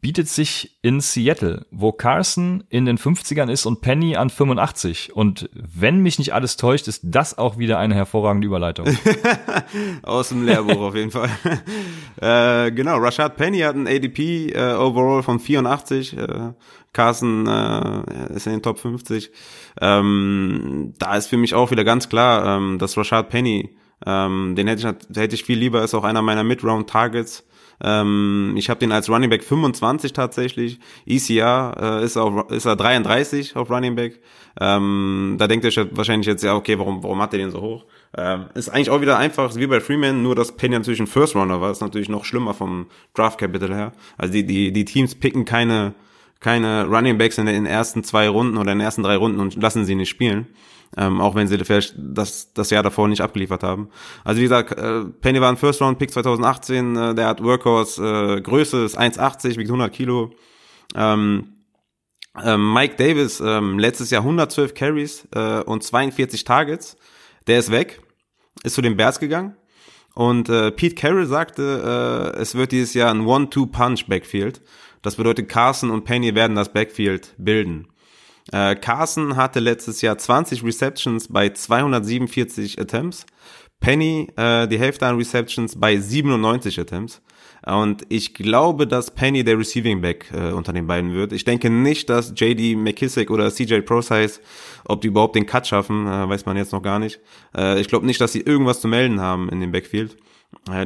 bietet 0.00 0.28
sich 0.28 0.78
in 0.82 1.00
Seattle, 1.00 1.66
wo 1.70 1.90
Carson 1.90 2.62
in 2.68 2.84
den 2.84 2.96
50ern 2.96 3.50
ist 3.50 3.66
und 3.66 3.80
Penny 3.80 4.16
an 4.16 4.30
85. 4.30 5.14
Und 5.16 5.50
wenn 5.52 6.00
mich 6.00 6.18
nicht 6.18 6.32
alles 6.32 6.56
täuscht, 6.56 6.86
ist 6.86 7.00
das 7.04 7.36
auch 7.38 7.58
wieder 7.58 7.78
eine 7.78 7.94
hervorragende 7.94 8.46
Überleitung. 8.46 8.86
Aus 10.02 10.28
dem 10.28 10.44
Lehrbuch 10.44 10.80
auf 10.80 10.94
jeden 10.94 11.10
Fall. 11.10 11.30
äh, 12.20 12.70
genau, 12.70 12.98
Rashad 12.98 13.36
Penny 13.36 13.60
hat 13.60 13.74
ein 13.74 13.88
ADP 13.88 14.50
äh, 14.50 14.74
overall 14.74 15.22
von 15.22 15.40
84. 15.40 16.16
Äh, 16.16 16.52
Carson 16.92 17.46
äh, 17.46 18.34
ist 18.34 18.46
in 18.46 18.52
den 18.52 18.62
Top 18.62 18.78
50. 18.78 19.30
Ähm, 19.80 20.94
da 20.98 21.16
ist 21.16 21.26
für 21.26 21.36
mich 21.36 21.54
auch 21.54 21.70
wieder 21.70 21.84
ganz 21.84 22.08
klar, 22.08 22.56
ähm, 22.56 22.78
dass 22.78 22.96
Rashad 22.96 23.28
Penny, 23.28 23.76
ähm, 24.06 24.54
den 24.56 24.68
hätte 24.68 24.96
ich, 25.10 25.16
hätte 25.16 25.34
ich 25.34 25.44
viel 25.44 25.58
lieber, 25.58 25.82
ist 25.82 25.94
auch 25.94 26.04
einer 26.04 26.22
meiner 26.22 26.44
Mid-Round-Targets. 26.44 27.44
Ähm, 27.82 28.54
ich 28.56 28.68
habe 28.68 28.80
den 28.80 28.92
als 28.92 29.08
Running 29.08 29.30
Back 29.30 29.44
25 29.44 30.12
tatsächlich. 30.12 30.78
ECR 31.06 32.00
äh, 32.00 32.04
ist, 32.04 32.16
auf, 32.16 32.50
ist 32.50 32.66
er 32.66 32.76
33 32.76 33.56
auf 33.56 33.70
Running 33.70 33.94
Back. 33.94 34.20
Ähm, 34.60 35.36
da 35.38 35.46
denkt 35.46 35.64
ihr 35.64 35.96
wahrscheinlich 35.96 36.26
jetzt, 36.26 36.42
ja, 36.42 36.54
okay, 36.54 36.78
warum, 36.78 37.02
warum 37.02 37.20
hat 37.22 37.32
er 37.32 37.38
den 37.38 37.50
so 37.50 37.60
hoch? 37.60 37.84
Ähm, 38.16 38.46
ist 38.54 38.68
eigentlich 38.68 38.90
auch 38.90 39.00
wieder 39.00 39.16
einfach, 39.16 39.54
wie 39.54 39.66
bei 39.66 39.80
Freeman, 39.80 40.22
nur 40.22 40.34
dass 40.34 40.56
Penny 40.56 40.76
natürlich 40.76 41.00
ein 41.00 41.06
First 41.06 41.34
Runner 41.34 41.60
war. 41.60 41.70
Ist 41.70 41.80
natürlich 41.80 42.08
noch 42.08 42.24
schlimmer 42.24 42.54
vom 42.54 42.86
Draft 43.14 43.38
Capital 43.38 43.74
her. 43.74 43.92
Also 44.18 44.32
die, 44.32 44.44
die, 44.44 44.72
die 44.72 44.84
Teams 44.84 45.14
picken 45.14 45.44
keine, 45.44 45.94
keine 46.40 46.86
Running 46.86 47.18
Backs 47.18 47.38
in 47.38 47.46
den 47.46 47.66
ersten 47.66 48.02
zwei 48.02 48.28
Runden 48.28 48.56
oder 48.56 48.72
in 48.72 48.78
den 48.78 48.84
ersten 48.84 49.02
drei 49.02 49.16
Runden 49.16 49.40
und 49.40 49.54
lassen 49.60 49.84
sie 49.84 49.94
nicht 49.94 50.08
spielen 50.08 50.48
ähm, 50.96 51.20
auch 51.20 51.34
wenn 51.34 51.46
sie 51.46 51.58
vielleicht 51.58 51.94
das, 51.96 52.52
das 52.52 52.70
Jahr 52.70 52.82
davor 52.82 53.08
nicht 53.08 53.20
abgeliefert 53.20 53.62
haben. 53.62 53.90
Also 54.24 54.38
wie 54.38 54.44
gesagt, 54.44 54.76
äh, 54.76 55.04
Penny 55.04 55.40
war 55.40 55.50
ein 55.50 55.56
First-Round-Pick 55.56 56.10
2018, 56.10 56.96
äh, 56.96 57.14
der 57.14 57.28
hat 57.28 57.42
Workhorse, 57.42 58.36
äh, 58.38 58.40
Größe 58.40 58.84
ist 58.84 58.98
1,80, 58.98 59.56
wiegt 59.56 59.70
100 59.70 59.92
Kilo. 59.92 60.32
Ähm, 60.94 61.54
ähm, 62.42 62.72
Mike 62.72 62.96
Davis, 62.96 63.40
ähm, 63.40 63.78
letztes 63.78 64.10
Jahr 64.10 64.22
112 64.22 64.74
Carries 64.74 65.28
äh, 65.34 65.60
und 65.60 65.84
42 65.84 66.44
Targets, 66.44 66.96
der 67.46 67.58
ist 67.58 67.70
weg, 67.70 68.00
ist 68.64 68.74
zu 68.74 68.82
den 68.82 68.96
Bears 68.96 69.20
gegangen. 69.20 69.56
Und 70.14 70.48
äh, 70.48 70.72
Pete 70.72 70.96
Carroll 70.96 71.26
sagte, 71.26 72.32
äh, 72.34 72.40
es 72.40 72.56
wird 72.56 72.72
dieses 72.72 72.94
Jahr 72.94 73.14
ein 73.14 73.26
One-Two-Punch-Backfield. 73.26 74.60
Das 75.02 75.16
bedeutet, 75.16 75.48
Carson 75.48 75.90
und 75.90 76.04
Penny 76.04 76.34
werden 76.34 76.56
das 76.56 76.72
Backfield 76.72 77.34
bilden. 77.38 77.88
Äh, 78.52 78.76
Carson 78.76 79.36
hatte 79.36 79.60
letztes 79.60 80.02
Jahr 80.02 80.18
20 80.18 80.64
Receptions 80.64 81.28
bei 81.28 81.50
247 81.50 82.80
Attempts. 82.80 83.26
Penny 83.80 84.28
äh, 84.36 84.68
die 84.68 84.78
Hälfte 84.78 85.06
an 85.06 85.16
Receptions 85.16 85.78
bei 85.78 85.96
97 85.96 86.78
Attempts. 86.78 87.22
Und 87.66 88.04
ich 88.08 88.32
glaube, 88.32 88.86
dass 88.86 89.10
Penny 89.10 89.44
der 89.44 89.58
Receiving 89.58 90.00
Back 90.00 90.30
äh, 90.32 90.52
unter 90.52 90.72
den 90.72 90.86
beiden 90.86 91.12
wird. 91.12 91.32
Ich 91.32 91.44
denke 91.44 91.68
nicht, 91.68 92.08
dass 92.08 92.32
JD 92.34 92.76
McKissick 92.76 93.30
oder 93.30 93.50
CJ 93.50 93.80
Prosize, 93.80 94.40
ob 94.86 95.02
die 95.02 95.08
überhaupt 95.08 95.36
den 95.36 95.44
Cut 95.44 95.66
schaffen, 95.66 96.06
äh, 96.06 96.28
weiß 96.28 96.46
man 96.46 96.56
jetzt 96.56 96.72
noch 96.72 96.82
gar 96.82 96.98
nicht. 96.98 97.20
Äh, 97.54 97.80
ich 97.80 97.88
glaube 97.88 98.06
nicht, 98.06 98.20
dass 98.20 98.32
sie 98.32 98.40
irgendwas 98.40 98.80
zu 98.80 98.88
melden 98.88 99.20
haben 99.20 99.50
in 99.50 99.60
dem 99.60 99.72
Backfield. 99.72 100.16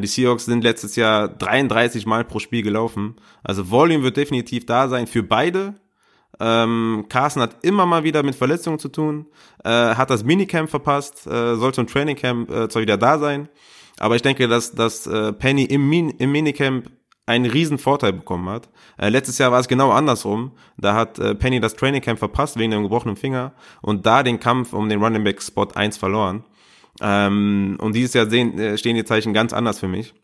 Die 0.01 0.07
Seahawks 0.07 0.45
sind 0.45 0.63
letztes 0.63 0.97
Jahr 0.97 1.29
33 1.29 2.07
Mal 2.07 2.25
pro 2.25 2.39
Spiel 2.39 2.63
gelaufen. 2.63 3.17
Also 3.43 3.71
Volume 3.71 4.03
wird 4.03 4.17
definitiv 4.17 4.67
da 4.67 4.89
sein 4.89 5.07
für 5.07 5.23
beide. 5.23 5.75
Ähm, 6.41 7.07
Carsten 7.09 7.41
hat 7.41 7.57
immer 7.63 7.87
mal 7.87 8.05
wieder 8.05 8.23
mit 8.23 8.35
Verletzungen 8.35 8.79
zu 8.79 8.89
tun, 8.89 9.27
äh, 9.63 9.71
hat 9.71 10.11
das 10.11 10.25
Minicamp 10.25 10.69
verpasst, 10.69 11.27
äh, 11.27 11.57
soll 11.57 11.73
zum 11.75 11.87
Trainingcamp 11.87 12.51
äh, 12.51 12.69
zwar 12.69 12.83
wieder 12.83 12.97
da 12.97 13.19
sein, 13.19 13.49
aber 13.99 14.17
ich 14.17 14.23
denke, 14.23 14.49
dass, 14.49 14.73
dass 14.73 15.07
äh, 15.07 15.33
Penny 15.33 15.65
im, 15.65 15.89
Min 15.89 16.11
im 16.11 16.33
Minicamp 16.33 16.91
einen 17.27 17.47
riesen 17.47 17.79
Vorteil 17.79 18.13
bekommen 18.13 18.49
hat. 18.49 18.69
Äh, 18.99 19.09
letztes 19.09 19.39
Jahr 19.39 19.53
war 19.53 19.61
es 19.61 19.69
genau 19.69 19.91
andersrum. 19.93 20.53
Da 20.77 20.95
hat 20.95 21.19
äh, 21.19 21.35
Penny 21.35 21.61
das 21.61 21.75
Trainingcamp 21.75 22.19
verpasst 22.19 22.59
wegen 22.59 22.73
dem 22.73 22.83
gebrochenen 22.83 23.17
Finger 23.17 23.53
und 23.81 24.05
da 24.05 24.23
den 24.23 24.41
Kampf 24.41 24.73
um 24.73 24.89
den 24.89 25.03
Running 25.03 25.25
Back 25.25 25.41
Spot 25.41 25.69
1 25.75 25.97
verloren. 25.97 26.45
Ähm, 27.01 27.77
und 27.81 27.95
dieses 27.95 28.15
Jahr 28.15 28.29
sehen, 28.29 28.59
äh, 28.59 28.79
stehen 28.79 28.97
die 28.97 29.05
Zeichen 29.05 29.33
ganz 29.33 29.53
anders 29.53 29.81
für 29.81 29.89
mich. 29.89 30.15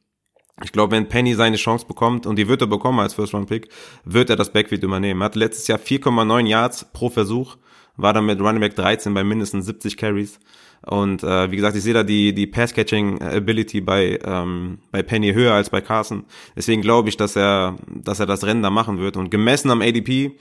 Ich 0.62 0.72
glaube, 0.72 0.92
wenn 0.92 1.09
Penny 1.09 1.35
seine 1.35 1.56
Chance 1.56 1.87
bekommt, 1.87 2.26
und 2.26 2.37
die 2.37 2.48
wird 2.48 2.61
er 2.61 2.66
bekommen 2.66 3.00
als 3.00 3.14
First-Round-Pick, 3.14 3.68
wird 4.04 4.30
er 4.30 4.37
das 4.37 4.52
Backfield 4.52 4.83
übernehmen. 4.83 5.22
Er 5.22 5.26
hat 5.26 5.37
letztes 5.37 5.66
Jahr 5.68 5.78
4,9 5.78 6.46
Yards 6.46 6.87
pro 6.92 7.09
Versuch, 7.09 7.56
war 7.96 8.12
dann 8.12 8.26
mit 8.26 8.40
Running 8.40 8.61
Back 8.61 8.76
13 8.76 9.14
bei 9.14 9.24
mindestens 9.24 9.66
70 9.66 9.96
Carries. 9.96 10.38
Und 10.87 11.22
äh, 11.22 11.50
wie 11.50 11.56
gesagt, 11.56 11.76
ich 11.76 11.83
sehe 11.83 11.94
da 11.94 12.02
die, 12.02 12.35
die 12.35 12.46
Pass-Catching-Ability 12.46 13.80
bei, 13.80 14.18
ähm, 14.24 14.78
bei 14.90 15.02
Penny 15.02 15.33
höher 15.33 15.54
als 15.54 15.70
bei 15.70 15.80
Carson. 15.80 16.24
Deswegen 16.56 16.83
glaube 16.83 17.09
ich, 17.09 17.16
dass 17.16 17.37
er, 17.37 17.76
dass 17.87 18.20
er 18.20 18.26
das 18.26 18.44
Rennen 18.44 18.62
da 18.62 18.70
machen 18.70 18.98
wird. 18.98 19.16
Und 19.16 19.30
gemessen 19.30 19.70
am 19.70 19.83
ADP, 19.83 20.38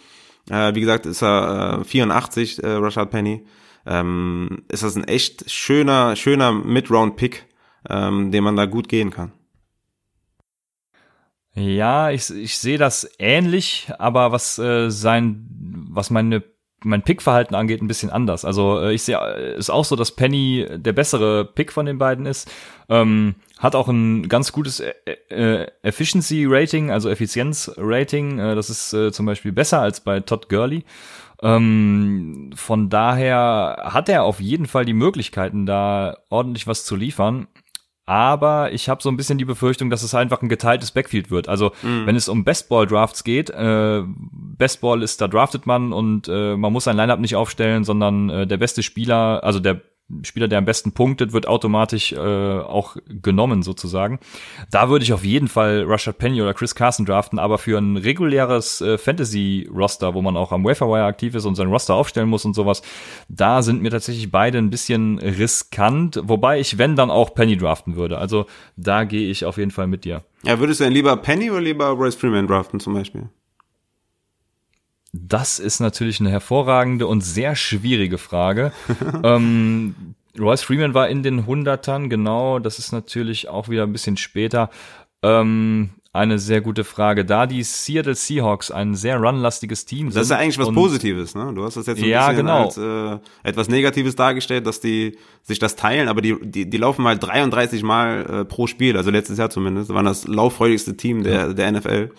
äh, 0.49 0.75
wie 0.75 0.79
gesagt, 0.79 1.05
ist 1.05 1.21
er 1.21 1.79
äh, 1.81 1.83
84, 1.83 2.63
äh, 2.63 2.67
Rashad 2.67 3.11
Penny, 3.11 3.43
ähm, 3.85 4.63
ist 4.69 4.83
das 4.83 4.95
ein 4.95 5.03
echt 5.05 5.49
schöner, 5.49 6.15
schöner 6.15 6.51
Mid-Round-Pick, 6.51 7.45
ähm, 7.89 8.31
den 8.31 8.43
man 8.43 8.55
da 8.55 8.65
gut 8.65 8.89
gehen 8.89 9.11
kann. 9.11 9.31
Ja, 11.55 12.11
ich, 12.11 12.29
ich 12.29 12.57
sehe 12.57 12.77
das 12.77 13.09
ähnlich, 13.19 13.91
aber 13.97 14.31
was 14.31 14.59
äh, 14.59 14.89
sein, 14.89 15.45
was 15.91 16.09
meine 16.09 16.43
mein 16.83 17.01
Pickverhalten 17.01 17.55
angeht, 17.55 17.81
ein 17.81 17.87
bisschen 17.87 18.09
anders. 18.09 18.45
Also 18.45 18.79
äh, 18.79 18.93
ich 18.93 19.03
sehe, 19.03 19.17
äh, 19.17 19.57
ist 19.57 19.69
auch 19.69 19.85
so, 19.85 19.95
dass 19.95 20.15
Penny 20.15 20.65
der 20.69 20.93
bessere 20.93 21.45
Pick 21.45 21.71
von 21.71 21.85
den 21.85 21.97
beiden 21.97 22.25
ist. 22.25 22.49
Ähm, 22.87 23.35
hat 23.57 23.75
auch 23.75 23.87
ein 23.87 24.29
ganz 24.29 24.51
gutes 24.51 24.79
äh, 24.79 25.67
Efficiency 25.81 26.45
Rating, 26.47 26.91
also 26.91 27.09
Effizienz 27.09 27.71
Rating. 27.75 28.37
Das 28.37 28.69
ist 28.69 28.93
äh, 28.93 29.11
zum 29.11 29.25
Beispiel 29.25 29.51
besser 29.51 29.81
als 29.81 29.99
bei 29.99 30.21
Todd 30.21 30.47
Gurley. 30.49 30.85
Ähm, 31.41 32.51
von 32.55 32.89
daher 32.89 33.89
hat 33.93 34.09
er 34.09 34.23
auf 34.23 34.39
jeden 34.41 34.65
Fall 34.65 34.85
die 34.85 34.93
Möglichkeiten, 34.93 35.65
da 35.65 36.17
ordentlich 36.29 36.67
was 36.67 36.85
zu 36.85 36.95
liefern 36.95 37.47
aber 38.09 38.73
ich 38.73 38.89
habe 38.89 39.03
so 39.03 39.09
ein 39.09 39.17
bisschen 39.17 39.37
die 39.37 39.45
Befürchtung, 39.45 39.91
dass 39.91 40.01
es 40.01 40.15
einfach 40.15 40.41
ein 40.41 40.49
geteiltes 40.49 40.89
Backfield 40.89 41.29
wird. 41.29 41.47
Also 41.47 41.73
mhm. 41.83 42.07
wenn 42.07 42.15
es 42.15 42.27
um 42.27 42.43
Bestball-Drafts 42.43 43.23
geht, 43.23 43.51
äh, 43.51 44.01
Bestball 44.07 45.03
ist, 45.03 45.21
da 45.21 45.27
draftet 45.27 45.67
man 45.67 45.93
und 45.93 46.27
äh, 46.27 46.57
man 46.57 46.73
muss 46.73 46.85
sein 46.85 46.97
Lineup 46.97 47.19
nicht 47.19 47.35
aufstellen, 47.35 47.83
sondern 47.83 48.31
äh, 48.31 48.47
der 48.47 48.57
beste 48.57 48.81
Spieler, 48.81 49.43
also 49.43 49.59
der 49.59 49.79
Spieler, 50.23 50.47
der 50.47 50.57
am 50.57 50.65
besten 50.65 50.91
punktet, 50.91 51.33
wird 51.33 51.47
automatisch 51.47 52.13
äh, 52.13 52.17
auch 52.17 52.97
genommen 53.07 53.61
sozusagen. 53.61 54.19
Da 54.71 54.89
würde 54.89 55.03
ich 55.03 55.13
auf 55.13 55.23
jeden 55.23 55.47
Fall 55.47 55.83
Rashad 55.85 56.17
Penny 56.17 56.41
oder 56.41 56.53
Chris 56.53 56.75
Carson 56.75 57.05
draften, 57.05 57.39
aber 57.39 57.57
für 57.57 57.77
ein 57.77 57.97
reguläres 57.97 58.81
äh, 58.81 58.97
Fantasy-Roster, 58.97 60.13
wo 60.13 60.21
man 60.21 60.35
auch 60.35 60.51
am 60.51 60.63
Waferwire 60.63 61.05
aktiv 61.05 61.35
ist 61.35 61.45
und 61.45 61.55
sein 61.55 61.67
Roster 61.67 61.93
aufstellen 61.93 62.29
muss 62.29 62.45
und 62.45 62.53
sowas, 62.53 62.81
da 63.27 63.61
sind 63.61 63.81
mir 63.81 63.91
tatsächlich 63.91 64.31
beide 64.31 64.57
ein 64.57 64.69
bisschen 64.69 65.19
riskant, 65.19 66.19
wobei 66.23 66.59
ich, 66.59 66.77
wenn, 66.77 66.95
dann 66.95 67.11
auch 67.11 67.33
Penny 67.33 67.57
draften 67.57 67.95
würde. 67.95 68.17
Also 68.17 68.45
da 68.75 69.03
gehe 69.03 69.29
ich 69.29 69.45
auf 69.45 69.57
jeden 69.57 69.71
Fall 69.71 69.87
mit 69.87 70.05
dir. 70.05 70.23
Ja, 70.43 70.59
würdest 70.59 70.79
du 70.79 70.85
denn 70.85 70.93
lieber 70.93 71.15
Penny 71.17 71.51
oder 71.51 71.61
lieber 71.61 71.89
Royce 71.89 72.15
Freeman 72.15 72.47
draften 72.47 72.79
zum 72.79 72.93
Beispiel? 72.93 73.29
Das 75.11 75.59
ist 75.59 75.79
natürlich 75.79 76.19
eine 76.19 76.29
hervorragende 76.29 77.07
und 77.07 77.21
sehr 77.21 77.55
schwierige 77.55 78.17
Frage. 78.17 78.71
ähm, 79.23 80.15
Royce 80.37 80.63
Freeman 80.63 80.93
war 80.93 81.09
in 81.09 81.23
den 81.23 81.45
Hundertern, 81.45 82.09
genau. 82.09 82.59
Das 82.59 82.79
ist 82.79 82.91
natürlich 82.91 83.47
auch 83.47 83.69
wieder 83.69 83.83
ein 83.83 83.91
bisschen 83.91 84.17
später. 84.17 84.69
Ähm, 85.21 85.89
eine 86.11 86.39
sehr 86.39 86.61
gute 86.61 86.83
Frage. 86.83 87.23
Da 87.23 87.45
die 87.45 87.61
Seattle 87.63 88.15
Seahawks 88.15 88.71
ein 88.71 88.95
sehr 88.95 89.17
runlastiges 89.17 89.85
Team 89.85 90.09
sind. 90.09 90.15
Das 90.15 90.23
ist 90.23 90.31
ja 90.31 90.37
eigentlich 90.37 90.57
was 90.57 90.71
Positives, 90.71 91.35
ne? 91.35 91.51
Du 91.53 91.63
hast 91.63 91.77
das 91.77 91.85
jetzt 91.85 92.01
ein 92.01 92.09
ja, 92.09 92.29
bisschen 92.29 92.45
genau. 92.45 92.65
als 92.65 92.77
äh, 92.77 93.19
etwas 93.43 93.69
Negatives 93.69 94.15
dargestellt, 94.15 94.65
dass 94.65 94.79
die 94.79 95.17
sich 95.43 95.59
das 95.59 95.75
teilen, 95.75 96.07
aber 96.07 96.21
die, 96.21 96.35
die, 96.41 96.69
die 96.69 96.77
laufen 96.77 97.03
mal 97.03 97.17
33 97.17 97.83
Mal 97.83 98.25
äh, 98.41 98.45
pro 98.45 98.65
Spiel, 98.65 98.97
also 98.97 99.11
letztes 99.11 99.37
Jahr 99.37 99.51
zumindest, 99.51 99.93
waren 99.93 100.05
das 100.05 100.27
lauffreudigste 100.27 100.97
Team 100.97 101.23
der, 101.23 101.33
ja. 101.33 101.53
der 101.53 101.71
NFL. 101.71 102.09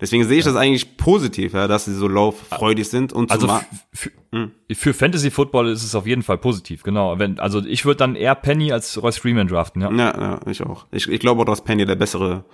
Deswegen 0.00 0.24
sehe 0.24 0.38
ich 0.38 0.46
ja. 0.46 0.52
das 0.52 0.60
eigentlich 0.60 0.96
positiv, 0.96 1.52
ja, 1.52 1.68
dass 1.68 1.84
sie 1.84 1.94
so 1.94 2.08
lauffreudig 2.08 2.88
sind 2.88 3.12
und 3.12 3.30
also 3.30 3.60
für, 3.92 4.10
hm. 4.32 4.50
für 4.72 4.94
Fantasy 4.94 5.30
Football 5.30 5.68
ist 5.68 5.84
es 5.84 5.94
auf 5.94 6.06
jeden 6.06 6.22
Fall 6.22 6.38
positiv, 6.38 6.82
genau. 6.82 7.18
Wenn, 7.18 7.38
also 7.38 7.62
ich 7.64 7.84
würde 7.84 7.98
dann 7.98 8.16
eher 8.16 8.34
Penny 8.34 8.72
als 8.72 9.00
Royce 9.00 9.18
Freeman 9.18 9.46
draften, 9.46 9.82
ja. 9.82 9.92
Ja, 9.92 10.20
ja 10.20 10.40
ich 10.46 10.62
auch. 10.62 10.86
Ich, 10.90 11.08
ich 11.08 11.20
glaube 11.20 11.42
auch, 11.42 11.44
dass 11.44 11.62
Penny 11.62 11.84
der 11.84 11.96
bessere 11.96 12.44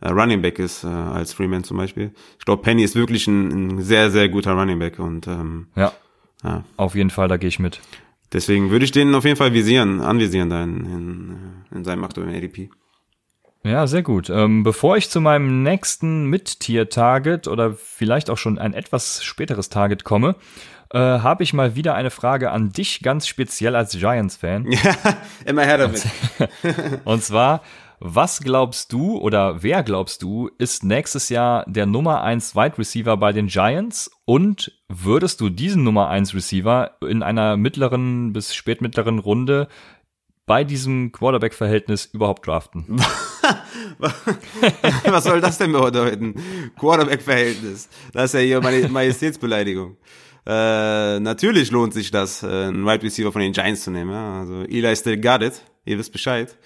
äh, 0.00 0.08
Running 0.08 0.42
Back 0.42 0.58
ist 0.58 0.84
äh, 0.84 0.88
als 0.88 1.32
Freeman 1.32 1.64
zum 1.64 1.76
Beispiel. 1.76 2.12
Ich 2.38 2.44
glaube, 2.44 2.62
Penny 2.62 2.82
ist 2.82 2.96
wirklich 2.96 3.26
ein, 3.26 3.76
ein, 3.76 3.82
sehr, 3.82 4.10
sehr 4.10 4.28
guter 4.28 4.52
Running 4.52 4.78
Back 4.78 4.98
und 4.98 5.26
ähm, 5.26 5.68
ja. 5.76 5.92
ja. 6.42 6.64
Auf 6.76 6.94
jeden 6.94 7.10
Fall, 7.10 7.28
da 7.28 7.36
gehe 7.36 7.48
ich 7.48 7.58
mit. 7.58 7.80
Deswegen 8.32 8.70
würde 8.70 8.84
ich 8.84 8.90
den 8.90 9.14
auf 9.14 9.24
jeden 9.24 9.36
Fall 9.36 9.52
visieren, 9.52 10.00
anvisieren 10.00 10.50
da 10.50 10.62
in, 10.62 10.84
in, 10.84 11.36
in 11.70 11.84
seinem 11.84 12.04
aktuellen 12.04 12.34
ADP. 12.34 12.70
Ja, 13.62 13.86
sehr 13.86 14.02
gut. 14.02 14.28
Ähm, 14.28 14.62
bevor 14.62 14.96
ich 14.98 15.08
zu 15.08 15.20
meinem 15.22 15.62
nächsten 15.62 16.26
Mit-Tier-Target 16.26 17.48
oder 17.48 17.72
vielleicht 17.72 18.28
auch 18.28 18.36
schon 18.36 18.58
ein 18.58 18.74
etwas 18.74 19.24
späteres 19.24 19.70
Target 19.70 20.04
komme, 20.04 20.36
äh, 20.90 20.98
habe 20.98 21.42
ich 21.42 21.54
mal 21.54 21.74
wieder 21.74 21.94
eine 21.94 22.10
Frage 22.10 22.50
an 22.50 22.70
dich 22.70 23.00
ganz 23.00 23.26
speziell 23.26 23.74
als 23.74 23.92
Giants-Fan. 23.98 24.70
Ja, 24.70 24.94
immer 25.46 25.62
her 25.62 25.78
damit. 25.78 26.06
Und 27.04 27.22
zwar, 27.22 27.62
was 28.00 28.40
glaubst 28.40 28.92
du 28.92 29.18
oder 29.18 29.62
wer 29.62 29.82
glaubst 29.82 30.22
du 30.22 30.50
ist 30.58 30.84
nächstes 30.84 31.28
Jahr 31.28 31.64
der 31.66 31.86
Nummer 31.86 32.22
1 32.22 32.54
Wide 32.54 32.78
Receiver 32.78 33.16
bei 33.16 33.32
den 33.32 33.46
Giants 33.46 34.10
und 34.24 34.72
würdest 34.88 35.40
du 35.40 35.48
diesen 35.48 35.84
Nummer 35.84 36.08
1 36.08 36.34
Receiver 36.34 36.96
in 37.02 37.22
einer 37.22 37.56
mittleren 37.56 38.32
bis 38.32 38.54
spätmittleren 38.54 39.18
Runde 39.18 39.68
bei 40.46 40.64
diesem 40.64 41.12
Quarterback-Verhältnis 41.12 42.06
überhaupt 42.06 42.46
draften? 42.46 42.98
Was 43.98 45.24
soll 45.24 45.40
das 45.40 45.58
denn 45.58 45.72
bedeuten? 45.72 46.34
Quarterback-Verhältnis. 46.78 47.88
Das 48.12 48.26
ist 48.26 48.34
ja 48.34 48.40
hier 48.40 48.60
meine 48.60 48.88
Majestätsbeleidigung. 48.88 49.96
Äh, 50.46 51.20
natürlich 51.20 51.70
lohnt 51.70 51.94
sich 51.94 52.10
das, 52.10 52.42
äh, 52.42 52.46
einen 52.46 52.84
Wide 52.84 53.02
Receiver 53.02 53.32
von 53.32 53.40
den 53.40 53.52
Giants 53.52 53.84
zu 53.84 53.90
nehmen. 53.90 54.10
Ja? 54.10 54.40
Also 54.40 54.62
Eli 54.64 54.94
still 54.94 55.18
got 55.18 55.42
it. 55.42 55.62
Ihr 55.86 55.98
wisst 55.98 56.12
Bescheid. 56.12 56.56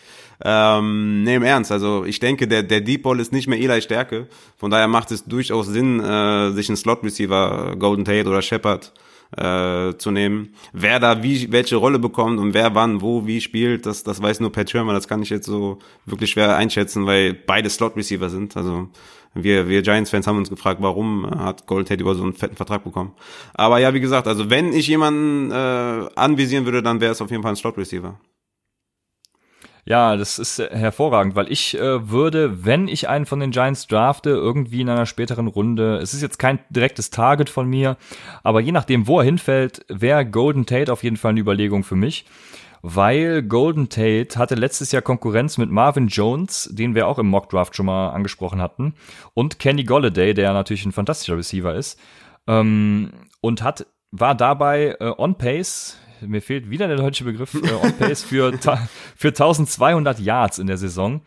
Ähm, 0.44 1.24
nee, 1.24 1.34
im 1.34 1.42
Ernst. 1.42 1.72
Also 1.72 2.04
ich 2.04 2.20
denke, 2.20 2.46
der, 2.46 2.62
der 2.62 2.80
Deep 2.80 3.02
Ball 3.02 3.18
ist 3.20 3.32
nicht 3.32 3.48
mehr 3.48 3.58
Eli 3.58 3.82
Stärke. 3.82 4.28
Von 4.56 4.70
daher 4.70 4.88
macht 4.88 5.10
es 5.10 5.24
durchaus 5.24 5.66
Sinn, 5.66 6.00
äh, 6.00 6.52
sich 6.52 6.68
einen 6.68 6.76
Slot 6.76 7.02
Receiver, 7.02 7.74
Golden 7.76 8.04
Tate 8.04 8.28
oder 8.28 8.42
Shepard, 8.42 8.92
äh, 9.36 9.94
zu 9.98 10.10
nehmen. 10.10 10.54
Wer 10.72 11.00
da 11.00 11.22
wie 11.22 11.50
welche 11.52 11.76
Rolle 11.76 11.98
bekommt 11.98 12.38
und 12.38 12.54
wer 12.54 12.74
wann 12.74 13.02
wo 13.02 13.26
wie 13.26 13.40
spielt, 13.40 13.84
das 13.84 14.02
das 14.02 14.22
weiß 14.22 14.40
nur 14.40 14.52
Pat 14.52 14.70
Shermer. 14.70 14.92
Das 14.92 15.08
kann 15.08 15.22
ich 15.22 15.30
jetzt 15.30 15.46
so 15.46 15.78
wirklich 16.06 16.30
schwer 16.30 16.56
einschätzen, 16.56 17.06
weil 17.06 17.34
beide 17.34 17.68
Slot 17.68 17.96
Receiver 17.96 18.30
sind. 18.30 18.56
Also 18.56 18.88
wir 19.34 19.68
wir 19.68 19.82
Giants 19.82 20.10
Fans 20.10 20.26
haben 20.26 20.38
uns 20.38 20.48
gefragt, 20.48 20.80
warum 20.80 21.28
hat 21.28 21.66
Gold 21.66 21.88
Tate 21.88 22.00
über 22.00 22.14
so 22.14 22.22
einen 22.22 22.32
fetten 22.32 22.56
Vertrag 22.56 22.84
bekommen. 22.84 23.12
Aber 23.54 23.78
ja, 23.78 23.92
wie 23.92 24.00
gesagt, 24.00 24.26
also 24.26 24.48
wenn 24.50 24.72
ich 24.72 24.86
jemanden 24.86 25.50
äh, 25.50 26.08
anvisieren 26.14 26.64
würde, 26.64 26.82
dann 26.82 27.00
wäre 27.00 27.12
es 27.12 27.20
auf 27.20 27.30
jeden 27.30 27.42
Fall 27.42 27.52
ein 27.52 27.56
Slot 27.56 27.76
Receiver. 27.76 28.18
Ja, 29.88 30.16
das 30.16 30.38
ist 30.38 30.58
hervorragend, 30.58 31.34
weil 31.34 31.50
ich 31.50 31.74
äh, 31.74 32.10
würde, 32.10 32.66
wenn 32.66 32.88
ich 32.88 33.08
einen 33.08 33.24
von 33.24 33.40
den 33.40 33.52
Giants 33.52 33.86
drafte, 33.86 34.28
irgendwie 34.28 34.82
in 34.82 34.90
einer 34.90 35.06
späteren 35.06 35.46
Runde, 35.46 35.96
es 35.96 36.12
ist 36.12 36.20
jetzt 36.20 36.38
kein 36.38 36.58
direktes 36.68 37.08
Target 37.08 37.48
von 37.48 37.66
mir, 37.66 37.96
aber 38.42 38.60
je 38.60 38.72
nachdem, 38.72 39.06
wo 39.06 39.20
er 39.20 39.24
hinfällt, 39.24 39.86
wäre 39.88 40.26
Golden 40.26 40.66
Tate 40.66 40.92
auf 40.92 41.02
jeden 41.04 41.16
Fall 41.16 41.30
eine 41.30 41.40
Überlegung 41.40 41.84
für 41.84 41.96
mich. 41.96 42.26
Weil 42.82 43.42
Golden 43.42 43.88
Tate 43.88 44.38
hatte 44.38 44.56
letztes 44.56 44.92
Jahr 44.92 45.00
Konkurrenz 45.00 45.56
mit 45.56 45.70
Marvin 45.70 46.08
Jones, 46.08 46.68
den 46.70 46.94
wir 46.94 47.08
auch 47.08 47.18
im 47.18 47.26
Mock 47.28 47.48
Draft 47.48 47.74
schon 47.74 47.86
mal 47.86 48.10
angesprochen 48.10 48.60
hatten, 48.60 48.92
und 49.32 49.58
Kenny 49.58 49.84
Golladay, 49.84 50.34
der 50.34 50.52
natürlich 50.52 50.84
ein 50.84 50.92
fantastischer 50.92 51.38
Receiver 51.38 51.74
ist, 51.74 51.98
ähm, 52.46 53.10
und 53.40 53.62
hat 53.62 53.86
war 54.10 54.34
dabei 54.34 54.96
äh, 55.00 55.12
on 55.16 55.36
pace 55.36 55.96
mir 56.26 56.42
fehlt 56.42 56.70
wieder 56.70 56.88
der 56.88 56.96
deutsche 56.96 57.24
Begriff, 57.24 57.54
äh, 57.54 57.72
on 57.72 57.92
pace 57.96 58.22
für, 58.22 58.52
für 59.16 59.28
1200 59.28 60.18
Yards 60.18 60.58
in 60.58 60.66
der 60.66 60.76
Saison. 60.76 61.22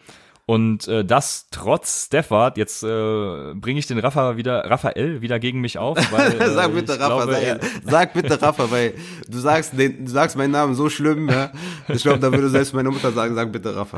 Und 0.48 0.88
äh, 0.88 1.06
das 1.06 1.48
trotz 1.52 2.08
Stafford, 2.08 2.58
jetzt 2.58 2.84
äh, 2.84 3.54
bringe 3.54 3.80
ich 3.80 3.88
den 3.88 4.00
Rafa 4.00 4.36
wieder, 4.36 4.70
Raphael 4.70 5.22
wieder 5.22 5.40
gegen 5.40 5.62
mich 5.62 5.78
auf. 5.78 5.98
Weil, 6.12 6.42
äh, 6.42 6.50
sag 6.50 6.74
bitte 6.74 7.00
Rafa, 7.00 7.26
glaube, 7.26 7.34
sag, 7.34 7.62
sag, 7.90 8.14
bitte 8.14 8.42
Rafa, 8.42 8.70
weil 8.70 8.94
du 9.30 9.38
sagst, 9.38 9.78
den, 9.78 10.04
du 10.04 10.12
sagst 10.12 10.36
meinen 10.36 10.52
Namen 10.52 10.76
so 10.76 10.90
schlimm, 10.90 11.30
ja. 11.30 11.52
Ich 11.88 12.04
glaube, 12.04 12.20
da 12.20 12.34
würde 12.34 12.50
selbst 12.50 12.74
meine 12.74 12.90
Mutter 12.90 13.14
sagen, 13.14 13.34
sag 13.34 13.52
bitte 13.52 13.74
Rafa. 13.74 13.98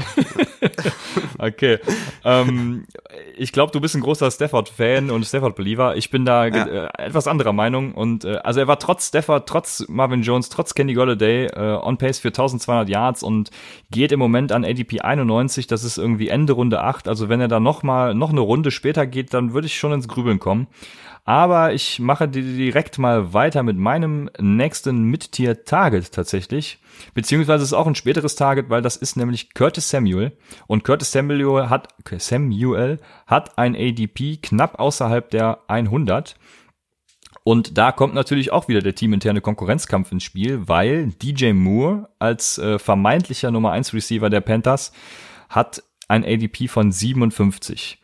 okay. 1.45 1.79
Ähm, 2.23 2.85
ich 3.37 3.51
glaube, 3.51 3.71
du 3.71 3.79
bist 3.81 3.95
ein 3.95 4.01
großer 4.01 4.29
Stafford-Fan 4.31 5.11
und 5.11 5.25
Stafford-Believer. 5.25 5.95
Ich 5.95 6.09
bin 6.09 6.25
da 6.25 6.45
ja. 6.47 6.65
äh, 6.65 6.87
etwas 6.97 7.27
anderer 7.27 7.53
Meinung. 7.53 7.93
Und 7.93 8.25
äh, 8.25 8.37
also 8.43 8.59
er 8.59 8.67
war 8.67 8.79
trotz 8.79 9.07
Stafford, 9.07 9.47
trotz 9.47 9.85
Marvin 9.87 10.21
Jones, 10.21 10.49
trotz 10.49 10.73
Kenny 10.73 10.93
Golladay 10.93 11.47
äh, 11.47 11.79
on 11.81 11.97
pace 11.97 12.19
für 12.19 12.29
1200 12.29 12.89
Yards 12.89 13.23
und 13.23 13.51
geht 13.91 14.11
im 14.11 14.19
Moment 14.19 14.51
an 14.51 14.65
ADP 14.65 15.01
91. 15.01 15.67
Das 15.67 15.83
ist 15.83 15.97
irgendwie 15.97 16.29
Ende 16.29 16.53
Runde 16.53 16.81
8. 16.81 17.07
Also 17.07 17.29
wenn 17.29 17.41
er 17.41 17.47
da 17.47 17.59
noch 17.59 17.83
mal 17.83 18.13
noch 18.13 18.31
eine 18.31 18.41
Runde 18.41 18.71
später 18.71 19.05
geht, 19.05 19.33
dann 19.33 19.53
würde 19.53 19.67
ich 19.67 19.77
schon 19.77 19.93
ins 19.93 20.07
Grübeln 20.07 20.39
kommen. 20.39 20.67
Aber 21.25 21.73
ich 21.73 21.99
mache 21.99 22.27
direkt 22.27 22.99
mal 22.99 23.33
weiter 23.33 23.63
mit 23.63 23.77
meinem 23.77 24.29
nächsten 24.39 25.03
Mittier-Target 25.03 26.11
tatsächlich. 26.11 26.79
Beziehungsweise 27.13 27.63
ist 27.63 27.73
auch 27.73 27.87
ein 27.87 27.95
späteres 27.95 28.35
Target, 28.35 28.69
weil 28.69 28.81
das 28.81 28.97
ist 28.97 29.15
nämlich 29.15 29.53
Curtis 29.53 29.89
Samuel. 29.89 30.33
Und 30.67 30.83
Curtis 30.83 31.13
Samuel 31.13 31.32
hat, 31.69 31.89
Samuel 32.17 32.99
hat 33.27 33.57
ein 33.57 33.75
ADP 33.75 34.37
knapp 34.41 34.79
außerhalb 34.79 35.29
der 35.29 35.59
100. 35.67 36.35
Und 37.43 37.77
da 37.77 37.91
kommt 37.91 38.13
natürlich 38.13 38.51
auch 38.51 38.67
wieder 38.67 38.81
der 38.81 38.95
teaminterne 38.95 39.41
Konkurrenzkampf 39.41 40.11
ins 40.11 40.23
Spiel, 40.23 40.67
weil 40.67 41.07
DJ 41.07 41.51
Moore 41.51 42.09
als 42.19 42.57
äh, 42.57 42.79
vermeintlicher 42.79 43.51
Nummer 43.51 43.71
1 43.71 43.93
Receiver 43.93 44.29
der 44.29 44.41
Panthers 44.41 44.93
hat 45.49 45.83
ein 46.07 46.23
ADP 46.23 46.67
von 46.67 46.91
57. 46.91 47.99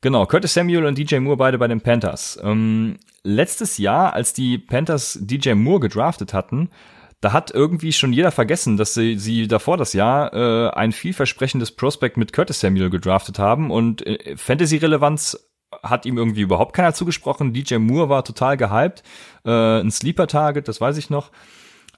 Genau, 0.00 0.26
Curtis 0.26 0.54
Samuel 0.54 0.84
und 0.84 0.98
DJ 0.98 1.18
Moore 1.18 1.36
beide 1.36 1.58
bei 1.58 1.68
den 1.68 1.80
Panthers. 1.80 2.38
Ähm, 2.42 2.98
letztes 3.22 3.78
Jahr, 3.78 4.12
als 4.12 4.32
die 4.32 4.58
Panthers 4.58 5.18
DJ 5.22 5.52
Moore 5.54 5.80
gedraftet 5.80 6.34
hatten, 6.34 6.68
da 7.24 7.32
hat 7.32 7.50
irgendwie 7.50 7.94
schon 7.94 8.12
jeder 8.12 8.30
vergessen, 8.30 8.76
dass 8.76 8.92
sie, 8.92 9.16
sie 9.16 9.48
davor 9.48 9.78
das 9.78 9.94
Jahr 9.94 10.34
äh, 10.34 10.70
ein 10.74 10.92
vielversprechendes 10.92 11.72
Prospect 11.72 12.18
mit 12.18 12.34
Curtis 12.34 12.60
Samuel 12.60 12.90
gedraftet 12.90 13.38
haben 13.38 13.70
und 13.70 14.06
äh, 14.06 14.36
Fantasy-Relevanz 14.36 15.48
hat 15.82 16.04
ihm 16.04 16.18
irgendwie 16.18 16.42
überhaupt 16.42 16.74
keiner 16.76 16.92
zugesprochen. 16.92 17.54
DJ 17.54 17.76
Moore 17.76 18.10
war 18.10 18.24
total 18.24 18.58
gehypt, 18.58 19.02
äh, 19.46 19.80
ein 19.80 19.90
Sleeper-Target, 19.90 20.68
das 20.68 20.82
weiß 20.82 20.98
ich 20.98 21.08
noch. 21.08 21.30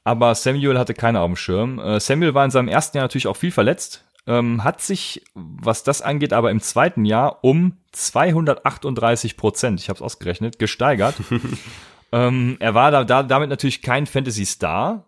Aber 0.05 0.37
Samuel 0.37 0.79
hatte 0.79 0.95
keine 0.95 1.19
auf 1.19 1.27
dem 1.27 1.35
Schirm. 1.35 1.81
Äh, 1.81 1.99
Samuel 1.99 2.35
war 2.35 2.45
in 2.45 2.53
seinem 2.53 2.69
ersten 2.69 2.97
Jahr 2.97 3.05
natürlich 3.05 3.27
auch 3.27 3.37
viel 3.37 3.51
verletzt, 3.51 4.05
ähm, 4.29 4.63
hat 4.63 4.81
sich, 4.81 5.25
was 5.35 5.83
das 5.83 6.03
angeht, 6.03 6.33
aber 6.33 6.53
im 6.53 6.61
zweiten 6.61 7.05
Jahr 7.05 7.43
um 7.43 7.79
238 7.91 9.37
Prozent, 9.37 9.81
ich 9.81 9.89
habe 9.89 9.97
es 9.97 10.03
ausgerechnet, 10.03 10.61
gesteigert. 10.61 11.17
ähm, 12.13 12.59
er 12.61 12.75
war 12.75 12.93
da, 12.93 13.03
da 13.03 13.25
damit 13.25 13.51
natürlich 13.51 13.83
kein 13.83 14.07
Fantasy-Star, 14.07 15.03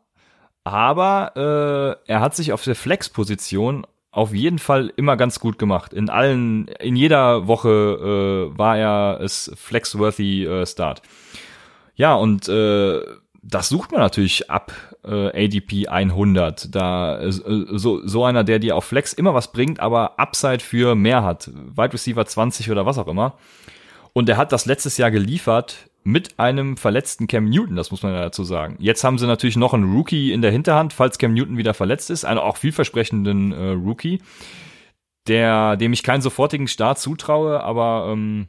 aber 0.69 1.99
äh, 2.07 2.11
er 2.11 2.21
hat 2.21 2.37
sich 2.37 2.53
auf 2.53 2.65
der 2.65 2.75
Flex-Position 2.75 3.87
auf 4.11 4.35
jeden 4.35 4.59
Fall 4.59 4.93
immer 4.97 5.17
ganz 5.17 5.39
gut 5.39 5.59
gemacht. 5.59 5.93
In 5.93 6.11
allen, 6.11 6.69
in 6.81 6.97
jeder 6.97 7.47
Woche 7.47 8.51
äh, 8.53 8.59
war 8.59 8.79
er 8.79 9.21
es 9.21 9.53
flexworthy 9.55 10.47
äh, 10.47 10.67
Start. 10.67 11.03
Ja, 11.95 12.15
und 12.15 12.49
äh, 12.49 13.01
das 13.43 13.69
sucht 13.69 13.93
man 13.93 14.01
natürlich 14.01 14.51
ab 14.51 14.73
äh, 15.05 15.45
ADP 15.47 15.89
100. 15.89 16.75
Da 16.75 17.21
äh, 17.21 17.31
so, 17.31 18.07
so 18.07 18.25
einer, 18.25 18.45
der 18.45 18.59
dir 18.59 18.77
auf 18.77 18.85
Flex 18.85 19.13
immer 19.13 19.35
was 19.35 19.53
bringt, 19.53 19.81
aber 19.81 20.19
Upside 20.19 20.61
für 20.61 20.95
mehr 20.95 21.23
hat. 21.23 21.51
Wide 21.77 21.93
Receiver 21.93 22.25
20 22.25 22.71
oder 22.71 22.87
was 22.87 22.99
auch 22.99 23.09
immer. 23.09 23.35
Und 24.13 24.29
er 24.29 24.37
hat 24.37 24.53
das 24.53 24.67
letztes 24.67 24.97
Jahr 24.97 25.11
geliefert 25.11 25.89
mit 26.09 26.39
einem 26.39 26.79
verletzten 26.79 27.27
Cam 27.27 27.45
Newton, 27.45 27.77
das 27.77 27.91
muss 27.91 28.03
man 28.03 28.15
ja 28.15 28.23
dazu 28.23 28.43
sagen. 28.43 28.77
Jetzt 28.79 29.05
haben 29.05 29.19
sie 29.19 29.27
natürlich 29.27 29.59
noch 29.59 29.75
einen 29.75 29.93
Rookie 29.93 30.33
in 30.33 30.41
der 30.41 30.51
Hinterhand, 30.51 30.95
falls 30.95 31.19
Cam 31.19 31.35
Newton 31.35 31.59
wieder 31.59 31.75
verletzt 31.75 32.09
ist, 32.09 32.25
einen 32.25 32.41
auch 32.41 32.57
vielversprechenden 32.57 33.53
äh, 33.53 33.71
Rookie, 33.73 34.23
der, 35.27 35.77
dem 35.77 35.93
ich 35.93 36.03
keinen 36.03 36.23
sofortigen 36.23 36.67
Start 36.67 36.99
zutraue, 36.99 37.63
aber 37.63 38.09
ähm, 38.11 38.49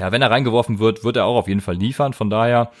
ja, 0.00 0.10
wenn 0.10 0.22
er 0.22 0.32
reingeworfen 0.32 0.80
wird, 0.80 1.04
wird 1.04 1.16
er 1.16 1.26
auch 1.26 1.36
auf 1.36 1.46
jeden 1.46 1.60
Fall 1.60 1.76
liefern. 1.76 2.14
Von 2.14 2.30
daher 2.30 2.72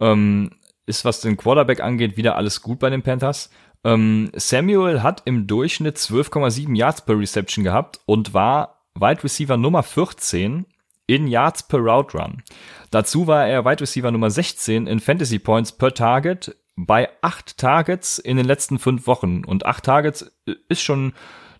ähm, 0.00 0.52
ist, 0.86 1.04
was 1.04 1.20
den 1.20 1.36
Quarterback 1.36 1.80
angeht, 1.80 2.16
wieder 2.16 2.36
alles 2.36 2.62
gut 2.62 2.78
bei 2.78 2.88
den 2.88 3.02
Panthers. 3.02 3.50
Ähm, 3.84 4.30
Samuel 4.34 5.02
hat 5.02 5.20
im 5.26 5.46
Durchschnitt 5.46 5.98
12,7 5.98 6.74
Yards 6.74 7.04
per 7.04 7.18
Reception 7.18 7.62
gehabt 7.62 8.00
und 8.06 8.32
war 8.32 8.86
Wide 8.94 9.22
Receiver 9.22 9.58
Nummer 9.58 9.82
14 9.82 10.64
in 11.06 11.26
Yards 11.26 11.66
per 11.68 11.80
Route 11.80 12.16
Run. 12.16 12.42
Dazu 12.90 13.26
war 13.26 13.46
er 13.46 13.64
Wide 13.64 13.80
Receiver 13.80 14.10
Nummer 14.10 14.30
16 14.30 14.86
in 14.86 15.00
Fantasy 15.00 15.38
Points 15.38 15.72
per 15.72 15.92
Target 15.92 16.56
bei 16.76 17.08
acht 17.22 17.58
Targets 17.58 18.18
in 18.18 18.36
den 18.36 18.46
letzten 18.46 18.78
fünf 18.78 19.06
Wochen. 19.06 19.44
Und 19.44 19.66
acht 19.66 19.84
Targets 19.84 20.32
ist 20.68 20.82
schon 20.82 21.12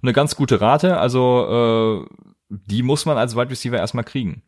eine 0.03 0.12
ganz 0.12 0.36
gute 0.36 0.61
Rate. 0.61 0.99
Also 0.99 2.07
äh, 2.11 2.24
die 2.49 2.82
muss 2.82 3.07
man 3.07 3.18
als 3.18 3.36
Wide 3.36 3.51
Receiver 3.51 3.76
erstmal 3.76 4.05
kriegen. 4.05 4.42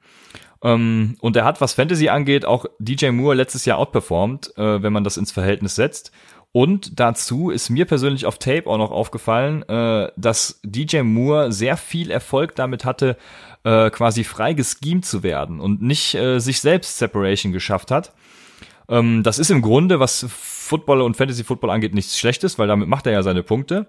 Ähm, 0.63 1.17
und 1.21 1.37
er 1.37 1.45
hat, 1.45 1.61
was 1.61 1.75
Fantasy 1.75 2.09
angeht, 2.09 2.45
auch 2.45 2.67
DJ 2.79 3.11
Moore 3.11 3.35
letztes 3.35 3.65
Jahr 3.65 3.79
outperformed, 3.79 4.57
äh, 4.57 4.83
wenn 4.83 4.93
man 4.93 5.05
das 5.05 5.17
ins 5.17 5.33
Verhältnis 5.33 5.75
setzt. 5.75 6.13
Und 6.57 7.01
dazu 7.01 7.51
ist 7.51 7.69
mir 7.69 7.85
persönlich 7.85 8.25
auf 8.25 8.39
Tape 8.39 8.67
auch 8.67 8.79
noch 8.79 8.91
aufgefallen, 8.91 9.63
äh, 9.69 10.11
dass 10.17 10.59
DJ 10.65 11.03
Moore 11.03 11.53
sehr 11.53 11.77
viel 11.77 12.11
Erfolg 12.11 12.55
damit 12.55 12.87
hatte, 12.87 13.19
äh, 13.65 13.91
quasi 13.91 14.25
frei 14.25 14.55
geschemt 14.55 15.05
zu 15.05 15.23
werden 15.23 15.61
und 15.61 15.83
nicht 15.83 16.15
äh, 16.15 16.39
sich 16.39 16.63
selbst 16.63 16.97
Separation 16.97 17.53
geschafft 17.53 17.91
hat. 17.91 18.15
Ähm, 18.89 19.23
das 19.23 19.39
ist 19.39 19.51
im 19.51 19.61
Grunde, 19.61 20.01
was 20.01 20.25
Football 20.31 21.03
und 21.03 21.19
Fantasy 21.19 21.45
Football 21.45 21.69
angeht, 21.69 21.93
nichts 21.93 22.19
Schlechtes, 22.19 22.59
weil 22.59 22.69
damit 22.69 22.89
macht 22.89 23.07
er 23.07 23.13
ja 23.13 23.23
seine 23.23 23.43
Punkte. 23.43 23.87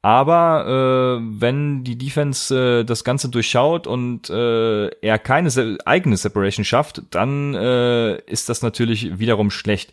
Aber 0.00 1.18
äh, 1.20 1.22
wenn 1.38 1.84
die 1.84 1.98
Defense 1.98 2.80
äh, 2.80 2.84
das 2.84 3.04
Ganze 3.04 3.28
durchschaut 3.28 3.86
und 3.86 4.30
äh, 4.30 4.86
er 4.86 5.18
keine 5.18 5.50
eigene 5.84 6.16
Separation 6.16 6.64
schafft, 6.64 7.02
dann 7.10 7.54
äh, 7.54 8.16
ist 8.22 8.48
das 8.48 8.62
natürlich 8.62 9.18
wiederum 9.18 9.50
schlecht. 9.50 9.92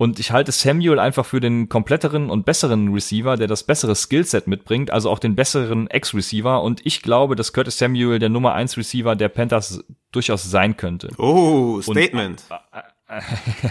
Und 0.00 0.20
ich 0.20 0.30
halte 0.30 0.52
Samuel 0.52 1.00
einfach 1.00 1.26
für 1.26 1.40
den 1.40 1.68
kompletteren 1.68 2.30
und 2.30 2.44
besseren 2.44 2.94
Receiver, 2.94 3.36
der 3.36 3.48
das 3.48 3.64
bessere 3.64 3.96
Skillset 3.96 4.46
mitbringt, 4.46 4.92
also 4.92 5.10
auch 5.10 5.18
den 5.18 5.34
besseren 5.34 5.90
Ex-Receiver. 5.90 6.62
Und 6.62 6.86
ich 6.86 7.02
glaube, 7.02 7.34
dass 7.34 7.52
Curtis 7.52 7.78
Samuel 7.78 8.20
der 8.20 8.28
Nummer 8.28 8.54
1 8.54 8.76
Receiver 8.76 9.16
der 9.16 9.28
Panthers 9.28 9.82
durchaus 10.12 10.48
sein 10.48 10.76
könnte. 10.76 11.08
Oh, 11.18 11.80
Statement. 11.82 12.44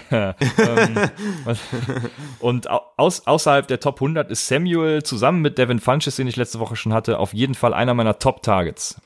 Und, 0.10 0.36
ähm, 0.60 0.98
und 2.40 2.70
aus, 2.72 3.28
außerhalb 3.28 3.68
der 3.68 3.80
Top 3.80 3.98
100 3.98 4.32
ist 4.32 4.48
Samuel 4.48 5.04
zusammen 5.04 5.44
mit 5.44 5.60
Devin 5.60 5.80
Funches, 5.80 6.16
den 6.16 6.26
ich 6.26 6.36
letzte 6.38 6.60
Woche 6.60 6.76
schon 6.76 6.92
hatte, 6.92 7.20
auf 7.20 7.36
jeden 7.36 7.54
Fall 7.54 7.72
einer 7.76 7.94
meiner 7.94 8.18
Top 8.18 8.42
Targets. 8.42 9.00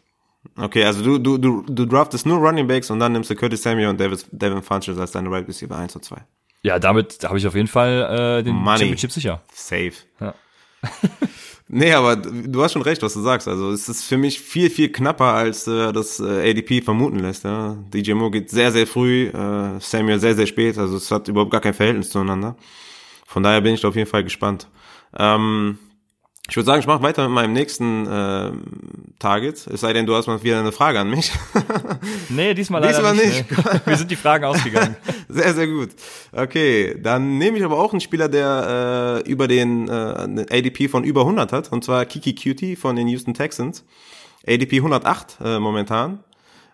Okay, 0.57 0.85
also 0.85 1.03
du, 1.03 1.17
du, 1.17 1.37
du, 1.37 1.63
du 1.67 1.85
draftest 1.85 2.25
nur 2.25 2.37
Running 2.37 2.65
Backs 2.65 2.89
und 2.89 2.99
dann 2.99 3.11
nimmst 3.11 3.29
du 3.29 3.35
Curtis 3.35 3.61
Samuel 3.61 3.89
und 3.89 3.99
Davis, 3.99 4.25
Devin 4.31 4.61
Funches 4.61 4.97
als 4.97 5.11
deine 5.11 5.29
Right 5.29 5.49
Receiver 5.49 5.75
1 5.75 5.97
und 5.97 6.05
2. 6.05 6.21
Ja, 6.63 6.79
damit 6.79 7.19
habe 7.23 7.37
ich 7.37 7.47
auf 7.47 7.55
jeden 7.55 7.67
Fall 7.67 8.39
äh, 8.39 8.43
den 8.43 8.55
Money. 8.55 8.79
Championship 8.79 9.11
sicher. 9.11 9.41
Safe. 9.53 9.93
Ja. 10.19 10.33
Nee, 11.73 11.93
aber 11.93 12.17
du 12.17 12.61
hast 12.61 12.73
schon 12.73 12.81
recht, 12.81 13.01
was 13.01 13.13
du 13.13 13.21
sagst. 13.21 13.47
Also 13.47 13.71
es 13.71 13.87
ist 13.87 14.03
für 14.03 14.17
mich 14.17 14.41
viel, 14.41 14.69
viel 14.69 14.91
knapper, 14.91 15.33
als 15.33 15.67
äh, 15.67 15.93
das 15.93 16.19
äh, 16.19 16.49
ADP 16.49 16.81
vermuten 16.81 17.19
lässt. 17.19 17.45
Ja. 17.45 17.77
DJ 17.93 18.11
Moore 18.11 18.31
geht 18.31 18.49
sehr, 18.49 18.73
sehr 18.73 18.85
früh, 18.85 19.27
äh, 19.27 19.79
Samuel 19.79 20.19
sehr, 20.19 20.35
sehr 20.35 20.47
spät. 20.47 20.77
Also 20.77 20.97
es 20.97 21.09
hat 21.11 21.29
überhaupt 21.29 21.51
gar 21.51 21.61
kein 21.61 21.73
Verhältnis 21.73 22.09
zueinander. 22.09 22.57
Von 23.25 23.43
daher 23.43 23.61
bin 23.61 23.73
ich 23.73 23.85
auf 23.85 23.95
jeden 23.95 24.09
Fall 24.09 24.25
gespannt. 24.25 24.67
Ähm, 25.17 25.79
ich 26.49 26.55
würde 26.55 26.65
sagen, 26.65 26.81
ich 26.81 26.87
mache 26.87 27.03
weiter 27.03 27.23
mit 27.23 27.35
meinem 27.35 27.53
nächsten 27.53 28.07
äh, 28.07 28.51
Target. 29.19 29.67
Es 29.67 29.81
sei 29.81 29.93
denn, 29.93 30.05
du 30.05 30.15
hast 30.15 30.27
mal 30.27 30.41
wieder 30.43 30.59
eine 30.59 30.71
Frage 30.71 30.99
an 30.99 31.09
mich. 31.09 31.31
nee, 32.29 32.53
diesmal 32.53 32.81
leider 32.81 32.95
diesmal 32.95 33.15
nicht. 33.15 33.49
nicht. 33.49 33.87
Wir 33.87 33.95
sind 33.95 34.09
die 34.09 34.15
Fragen 34.15 34.45
ausgegangen. 34.45 34.95
Sehr, 35.29 35.53
sehr 35.53 35.67
gut. 35.67 35.91
Okay, 36.33 36.99
dann 37.01 37.37
nehme 37.37 37.57
ich 37.57 37.63
aber 37.63 37.79
auch 37.79 37.93
einen 37.93 38.01
Spieler, 38.01 38.27
der 38.27 39.21
äh, 39.25 39.29
über 39.29 39.47
den 39.47 39.87
äh, 39.87 40.45
ADP 40.49 40.89
von 40.89 41.05
über 41.05 41.21
100 41.21 41.53
hat, 41.53 41.71
und 41.71 41.85
zwar 41.85 42.03
Kiki 42.05 42.35
Cutie 42.35 42.75
von 42.75 42.97
den 42.97 43.07
Houston 43.07 43.33
Texans. 43.33 43.85
ADP 44.45 44.77
108 44.77 45.37
äh, 45.41 45.59
momentan. 45.59 46.19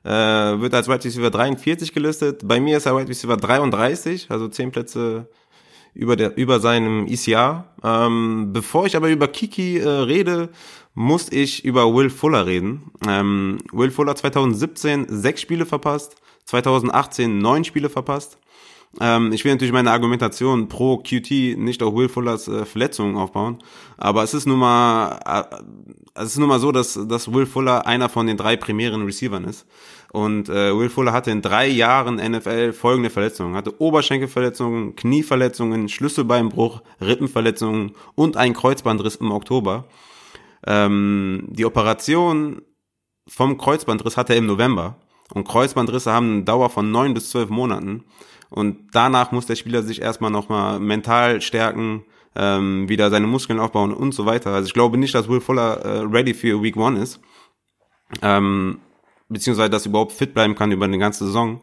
Äh, 0.04 0.10
wird 0.10 0.74
als 0.74 0.88
Wide 0.88 1.04
Receiver 1.04 1.30
43 1.30 1.94
gelistet. 1.94 2.42
Bei 2.48 2.60
mir 2.60 2.78
ist 2.78 2.86
er 2.86 2.98
Wide 2.98 3.10
Receiver 3.10 3.38
33, 3.38 4.32
also 4.32 4.48
10 4.48 4.72
Plätze 4.72 5.28
über, 5.98 6.16
der, 6.16 6.38
über 6.38 6.60
seinem 6.60 7.08
ECR. 7.08 7.66
Ähm, 7.84 8.52
bevor 8.54 8.86
ich 8.86 8.96
aber 8.96 9.10
über 9.10 9.28
Kiki 9.28 9.80
äh, 9.80 9.88
rede, 9.88 10.50
muss 10.94 11.32
ich 11.32 11.66
über 11.66 11.94
Will 11.94 12.10
Fuller 12.10 12.46
reden. 12.46 12.92
Ähm, 13.08 13.60
Will 13.72 13.92
Fuller 13.92 14.16
2017 14.16 15.08
sechs 15.10 15.42
Spiele 15.42 15.66
verpasst, 15.66 16.16
2018 16.46 17.40
neun 17.40 17.64
Spiele 17.64 17.90
verpasst. 17.90 18.38
Ähm, 19.00 19.32
ich 19.32 19.44
will 19.44 19.52
natürlich 19.52 19.74
meine 19.74 19.92
Argumentation 19.92 20.70
pro 20.70 20.98
QT 20.98 21.58
nicht 21.58 21.84
auf 21.84 21.94
Will 21.94 22.10
Fullers 22.10 22.48
äh, 22.48 22.66
Verletzungen 22.66 23.16
aufbauen, 23.16 23.60
aber 23.98 24.24
es 24.24 24.34
ist 24.34 24.48
nun 24.48 24.60
mal, 24.60 25.20
äh, 25.26 26.22
es 26.22 26.32
ist 26.32 26.38
nun 26.38 26.48
mal 26.48 26.60
so, 26.60 26.72
dass, 26.72 27.00
dass 27.08 27.32
Will 27.32 27.46
Fuller 27.46 27.86
einer 27.86 28.10
von 28.10 28.26
den 28.26 28.38
drei 28.38 28.56
primären 28.56 29.04
Receivern 29.04 29.44
ist. 29.44 29.68
Und 30.12 30.50
äh, 30.50 30.78
Will 30.78 30.90
Fuller 30.90 31.12
hatte 31.12 31.32
in 31.32 31.42
drei 31.42 31.68
Jahren 31.68 32.16
NFL 32.16 32.74
folgende 32.74 33.10
Verletzungen. 33.10 33.56
Hatte 33.56 33.80
Oberschenkelverletzungen, 33.82 34.96
Knieverletzungen, 34.96 35.90
Schlüsselbeinbruch, 35.90 36.82
Rippenverletzungen 37.02 37.92
und 38.16 38.38
einen 38.38 38.54
Kreuzbandriss 38.54 39.18
im 39.18 39.32
Oktober. 39.32 39.86
Ähm, 40.66 41.48
die 41.50 41.66
Operation 41.66 42.62
vom 43.28 43.58
Kreuzbandriss 43.58 44.18
hatte 44.18 44.34
er 44.34 44.40
im 44.40 44.46
November. 44.46 44.98
Und 45.34 45.46
Kreuzbandrisse 45.46 46.12
haben 46.12 46.32
eine 46.32 46.44
Dauer 46.44 46.70
von 46.70 46.92
neun 46.92 47.14
bis 47.14 47.30
zwölf 47.30 47.50
Monaten. 47.50 48.06
Und 48.50 48.88
danach 48.94 49.32
muss 49.32 49.46
der 49.46 49.56
Spieler 49.56 49.84
sich 49.84 50.02
erstmal 50.02 50.32
nochmal 50.32 50.80
mental 50.80 51.42
stärken, 51.42 52.06
ähm, 52.36 52.88
wieder 52.88 53.10
seine 53.10 53.28
Muskeln 53.28 53.60
aufbauen 53.60 53.94
und 53.94 54.14
so 54.14 54.26
weiter. 54.26 54.52
Also 54.54 54.68
ich 54.68 54.74
glaube 54.74 54.98
nicht, 54.98 55.14
dass 55.16 55.28
Will 55.28 55.42
Fuller 55.42 55.82
äh, 55.84 56.00
ready 56.04 56.34
für 56.34 56.62
Week 56.64 56.78
One 56.78 57.00
ist. 57.02 57.20
Ähm, 58.22 58.80
beziehungsweise 59.30 59.70
dass 59.70 59.86
er 59.86 59.90
überhaupt 59.90 60.14
fit 60.14 60.34
bleiben 60.34 60.56
kann 60.56 60.72
über 60.72 60.86
eine 60.86 60.98
ganze 60.98 61.26
Saison. 61.26 61.62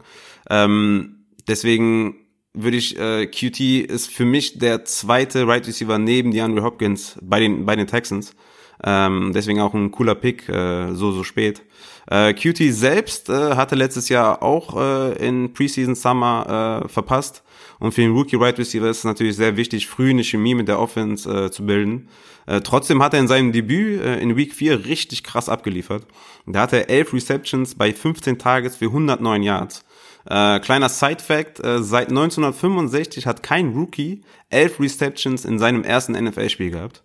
Ähm, 0.49 1.25
deswegen 1.47 2.15
würde 2.53 2.77
ich, 2.77 2.97
äh, 2.97 3.27
QT 3.27 3.59
ist 3.59 4.09
für 4.09 4.25
mich 4.25 4.57
der 4.57 4.85
zweite 4.85 5.47
Right 5.47 5.67
Receiver 5.67 5.97
neben 5.97 6.31
DeAndre 6.31 6.63
Hopkins 6.63 7.17
bei 7.21 7.39
den, 7.39 7.65
bei 7.65 7.75
den 7.75 7.87
Texans. 7.87 8.35
Ähm, 8.83 9.31
deswegen 9.33 9.61
auch 9.61 9.73
ein 9.73 9.91
cooler 9.91 10.15
Pick, 10.15 10.49
äh, 10.49 10.93
so, 10.93 11.11
so 11.11 11.23
spät. 11.23 11.63
Äh, 12.07 12.33
QT 12.33 12.57
selbst 12.73 13.29
äh, 13.29 13.55
hatte 13.55 13.75
letztes 13.75 14.09
Jahr 14.09 14.43
auch 14.43 14.79
äh, 14.79 15.13
in 15.25 15.53
Preseason 15.53 15.95
Summer 15.95 16.83
äh, 16.83 16.87
verpasst. 16.87 17.43
Und 17.79 17.93
für 17.93 18.01
den 18.01 18.11
Rookie 18.11 18.35
Right 18.35 18.57
Receiver 18.57 18.89
ist 18.89 18.99
es 18.99 19.03
natürlich 19.03 19.35
sehr 19.35 19.57
wichtig, 19.57 19.87
früh 19.87 20.11
eine 20.11 20.23
Chemie 20.23 20.55
mit 20.55 20.67
der 20.67 20.79
Offense 20.79 21.29
äh, 21.29 21.51
zu 21.51 21.65
bilden. 21.65 22.07
Äh, 22.45 22.61
trotzdem 22.61 23.01
hat 23.01 23.13
er 23.13 23.19
in 23.19 23.27
seinem 23.27 23.51
Debüt 23.51 24.01
äh, 24.01 24.19
in 24.19 24.35
Week 24.35 24.53
4 24.53 24.85
richtig 24.85 25.23
krass 25.23 25.49
abgeliefert. 25.49 26.05
Da 26.45 26.61
hatte 26.61 26.77
er 26.77 26.89
11 26.89 27.13
Receptions 27.13 27.75
bei 27.75 27.91
15 27.91 28.37
Targets 28.37 28.75
für 28.75 28.85
109 28.85 29.43
Yards. 29.43 29.83
Äh, 30.27 30.59
kleiner 30.59 30.89
Side-Fact, 30.89 31.59
äh, 31.59 31.83
seit 31.83 32.09
1965 32.09 33.27
hat 33.27 33.43
kein 33.43 33.73
Rookie 33.73 34.21
11 34.49 34.79
Receptions 34.79 35.45
in 35.45 35.59
seinem 35.59 35.83
ersten 35.83 36.13
NFL-Spiel 36.13 36.71
gehabt. 36.71 37.03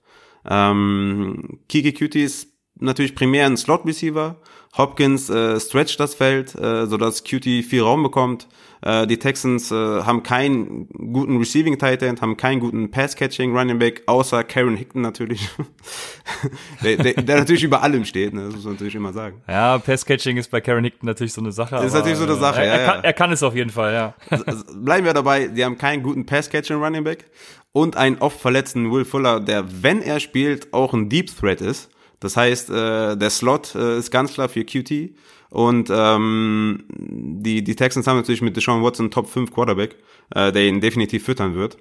Ähm, 0.49 1.61
Kiki 1.68 1.93
Cutie 1.93 2.24
ist 2.24 2.49
natürlich 2.76 3.14
primär 3.14 3.47
ein 3.47 3.57
Slot-Receiver. 3.57 4.41
Hopkins 4.76 5.28
äh, 5.28 5.59
stretcht 5.59 5.99
das 5.99 6.14
Feld, 6.14 6.55
äh, 6.55 6.86
sodass 6.86 7.24
Cutie 7.24 7.62
viel 7.62 7.82
Raum 7.82 8.03
bekommt. 8.03 8.47
Äh, 8.82 9.07
die 9.07 9.18
Texans 9.18 9.70
äh, 9.70 9.74
haben 9.74 10.22
keinen 10.22 10.88
guten 11.12 11.36
Receiving 11.38 11.78
Tight 11.78 12.03
End, 12.03 12.22
haben 12.22 12.36
keinen 12.36 12.61
guten 12.61 12.91
Pass-Catching 12.91 13.55
Running 13.55 13.78
Back, 13.78 14.05
außer 14.07 14.45
Karen 14.45 14.76
Hickton 14.76 15.03
natürlich. 15.03 15.49
der, 16.84 16.97
der, 16.97 17.14
der, 17.14 17.38
natürlich 17.41 17.64
über 17.64 17.82
allem 17.82 18.05
steht, 18.05 18.32
ne? 18.32 18.45
das 18.45 18.55
muss 18.55 18.64
man 18.64 18.74
natürlich 18.74 18.95
immer 18.95 19.12
sagen. 19.12 19.43
Ja, 19.49 19.78
Pass-Catching 19.78 20.36
ist 20.36 20.51
bei 20.51 20.61
Karen 20.61 20.84
Hickton 20.84 21.07
natürlich 21.07 21.32
so 21.32 21.41
eine 21.41 21.53
Sache. 21.53 21.76
Ist 21.76 21.93
natürlich 21.93 22.18
so 22.18 22.24
eine 22.24 22.36
Sache, 22.36 22.62
er, 22.62 22.66
ja, 22.66 22.72
er, 22.74 22.86
kann, 22.86 23.05
er 23.05 23.12
kann 23.12 23.32
es 23.32 23.43
auf 23.43 23.55
jeden 23.55 23.70
Fall, 23.70 23.93
ja. 23.93 24.14
Bleiben 24.74 25.05
wir 25.05 25.12
dabei, 25.12 25.49
die 25.49 25.64
haben 25.64 25.76
keinen 25.76 26.03
guten 26.03 26.24
Pass-Catching 26.24 26.76
Running 26.76 27.05
Back 27.05 27.26
und 27.73 27.97
einen 27.97 28.18
oft 28.18 28.41
verletzten 28.41 28.91
Will 28.91 29.05
Fuller, 29.05 29.41
der, 29.41 29.83
wenn 29.83 30.03
er 30.03 30.21
spielt, 30.21 30.73
auch 30.73 30.93
ein 30.93 31.09
Deep 31.09 31.35
Threat 31.35 31.61
ist. 31.61 31.91
Das 32.18 32.37
heißt, 32.37 32.71
äh, 32.71 33.16
der 33.16 33.31
Slot 33.31 33.75
äh, 33.75 33.99
ist 33.99 34.11
ganz 34.11 34.35
klar 34.35 34.49
für 34.49 34.64
QT. 34.64 35.14
Und 35.51 35.91
ähm, 35.91 36.85
die, 36.89 37.64
die 37.64 37.77
Texans 37.77 38.07
haben 38.07 38.16
natürlich 38.16 38.43
mit 38.43 38.57
Deshaun 38.57 38.83
Watson 38.83 39.11
Top 39.11 39.29
5 39.29 39.53
Quarterback, 39.53 39.97
äh, 40.35 40.53
der 40.53 40.64
ihn 40.64 40.81
definitiv 40.81 41.25
füttern 41.25 41.55
wird. 41.55 41.77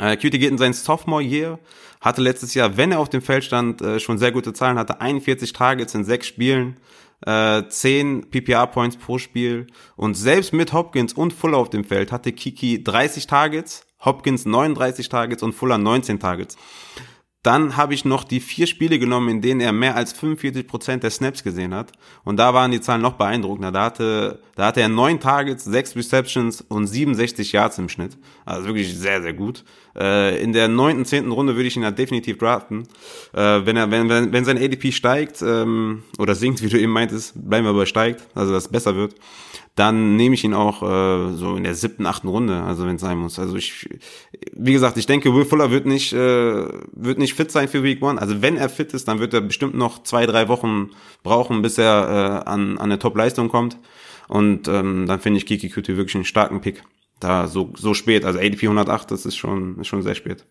Äh, 0.00 0.16
Cutie 0.16 0.38
geht 0.38 0.50
in 0.50 0.58
sein 0.58 0.72
Sophomore 0.72 1.22
Year, 1.22 1.58
hatte 2.00 2.20
letztes 2.20 2.54
Jahr, 2.54 2.76
wenn 2.76 2.92
er 2.92 3.00
auf 3.00 3.08
dem 3.08 3.22
Feld 3.22 3.44
stand, 3.44 3.80
äh, 3.82 4.00
schon 4.00 4.18
sehr 4.18 4.32
gute 4.32 4.52
Zahlen, 4.52 4.78
hatte 4.78 5.00
41 5.00 5.52
Targets 5.52 5.94
in 5.94 6.04
sechs 6.04 6.26
Spielen, 6.26 6.76
äh, 7.24 7.62
10 7.68 8.30
PPR-Points 8.30 8.98
pro 8.98 9.18
Spiel 9.18 9.68
und 9.96 10.14
selbst 10.14 10.52
mit 10.52 10.72
Hopkins 10.72 11.12
und 11.12 11.32
Fuller 11.32 11.58
auf 11.58 11.70
dem 11.70 11.84
Feld 11.84 12.12
hatte 12.12 12.32
Kiki 12.32 12.82
30 12.82 13.26
Targets, 13.26 13.86
Hopkins 14.06 14.46
39 14.46 15.10
Targets 15.10 15.42
und 15.42 15.52
Fuller 15.52 15.76
19 15.76 16.18
Targets. 16.18 16.56
Dann 17.46 17.76
habe 17.76 17.94
ich 17.94 18.04
noch 18.04 18.24
die 18.24 18.40
vier 18.40 18.66
Spiele 18.66 18.98
genommen, 18.98 19.28
in 19.28 19.40
denen 19.40 19.60
er 19.60 19.70
mehr 19.70 19.94
als 19.94 20.12
45 20.12 20.66
Prozent 20.66 21.04
der 21.04 21.10
Snaps 21.10 21.44
gesehen 21.44 21.72
hat. 21.72 21.92
Und 22.24 22.38
da 22.38 22.54
waren 22.54 22.72
die 22.72 22.80
Zahlen 22.80 23.02
noch 23.02 23.12
beeindruckender. 23.12 23.70
Da 23.70 23.84
hatte, 23.84 24.40
da 24.56 24.66
hatte 24.66 24.80
er 24.80 24.88
neun 24.88 25.20
Targets, 25.20 25.62
sechs 25.62 25.94
Receptions 25.94 26.60
und 26.60 26.88
67 26.88 27.52
Yards 27.52 27.78
im 27.78 27.88
Schnitt. 27.88 28.18
Also 28.44 28.66
wirklich 28.66 28.98
sehr, 28.98 29.22
sehr 29.22 29.32
gut. 29.32 29.62
Äh, 29.96 30.42
in 30.42 30.52
der 30.52 30.66
neunten, 30.66 31.04
zehnten 31.04 31.30
Runde 31.30 31.54
würde 31.54 31.68
ich 31.68 31.76
ihn 31.76 31.84
halt 31.84 32.00
definitiv 32.00 32.38
draften. 32.38 32.88
Äh, 33.32 33.64
wenn 33.64 33.76
er, 33.76 33.92
wenn, 33.92 34.08
wenn, 34.08 34.32
wenn 34.32 34.44
sein 34.44 34.58
ADP 34.58 34.90
steigt, 34.90 35.40
ähm, 35.40 36.02
oder 36.18 36.34
sinkt, 36.34 36.62
wie 36.64 36.68
du 36.68 36.80
eben 36.80 36.90
meintest, 36.90 37.34
bleiben 37.48 37.64
wir 37.64 37.70
aber 37.70 37.86
steigt, 37.86 38.26
also 38.34 38.52
dass 38.52 38.64
es 38.64 38.72
besser 38.72 38.96
wird, 38.96 39.14
dann 39.76 40.16
nehme 40.16 40.34
ich 40.34 40.42
ihn 40.42 40.54
auch 40.54 40.82
äh, 40.82 41.34
so 41.34 41.54
in 41.54 41.62
der 41.62 41.74
siebten, 41.74 42.06
achten 42.06 42.28
Runde, 42.28 42.62
also 42.62 42.86
wenn 42.86 42.96
es 42.96 43.02
sein 43.02 43.18
muss. 43.18 43.38
Also 43.38 43.56
ich, 43.56 43.86
wie 44.54 44.72
gesagt, 44.72 44.96
ich 44.96 45.04
denke, 45.04 45.34
Will 45.34 45.44
Fuller 45.44 45.70
wird 45.70 45.84
nicht, 45.84 46.14
äh, 46.14 46.66
wird 46.92 47.18
nicht 47.18 47.34
fit 47.34 47.52
sein 47.52 47.68
für 47.68 47.82
Week 47.82 48.02
One. 48.02 48.18
Also 48.18 48.40
wenn 48.40 48.56
er 48.56 48.70
fit 48.70 48.94
ist, 48.94 49.06
dann 49.06 49.20
wird 49.20 49.34
er 49.34 49.42
bestimmt 49.42 49.74
noch 49.74 50.02
zwei, 50.02 50.24
drei 50.24 50.48
Wochen 50.48 50.92
brauchen, 51.22 51.60
bis 51.60 51.76
er 51.76 52.42
äh, 52.44 52.48
an, 52.48 52.78
an 52.78 52.84
eine 52.84 52.98
Top-Leistung 52.98 53.48
kommt. 53.48 53.78
Und 54.28 54.66
ähm, 54.66 55.04
dann 55.06 55.20
finde 55.20 55.38
ich 55.38 55.46
Kiki 55.46 55.68
Kuti 55.68 55.98
wirklich 55.98 56.14
einen 56.14 56.24
starken 56.24 56.62
Pick. 56.62 56.82
Da 57.20 57.46
so, 57.46 57.72
so 57.76 57.92
spät, 57.92 58.24
also 58.24 58.38
ADP 58.38 58.64
108, 58.64 59.10
das 59.10 59.26
ist 59.26 59.36
schon, 59.36 59.78
ist 59.78 59.88
schon 59.88 60.02
sehr 60.02 60.14
spät. 60.14 60.46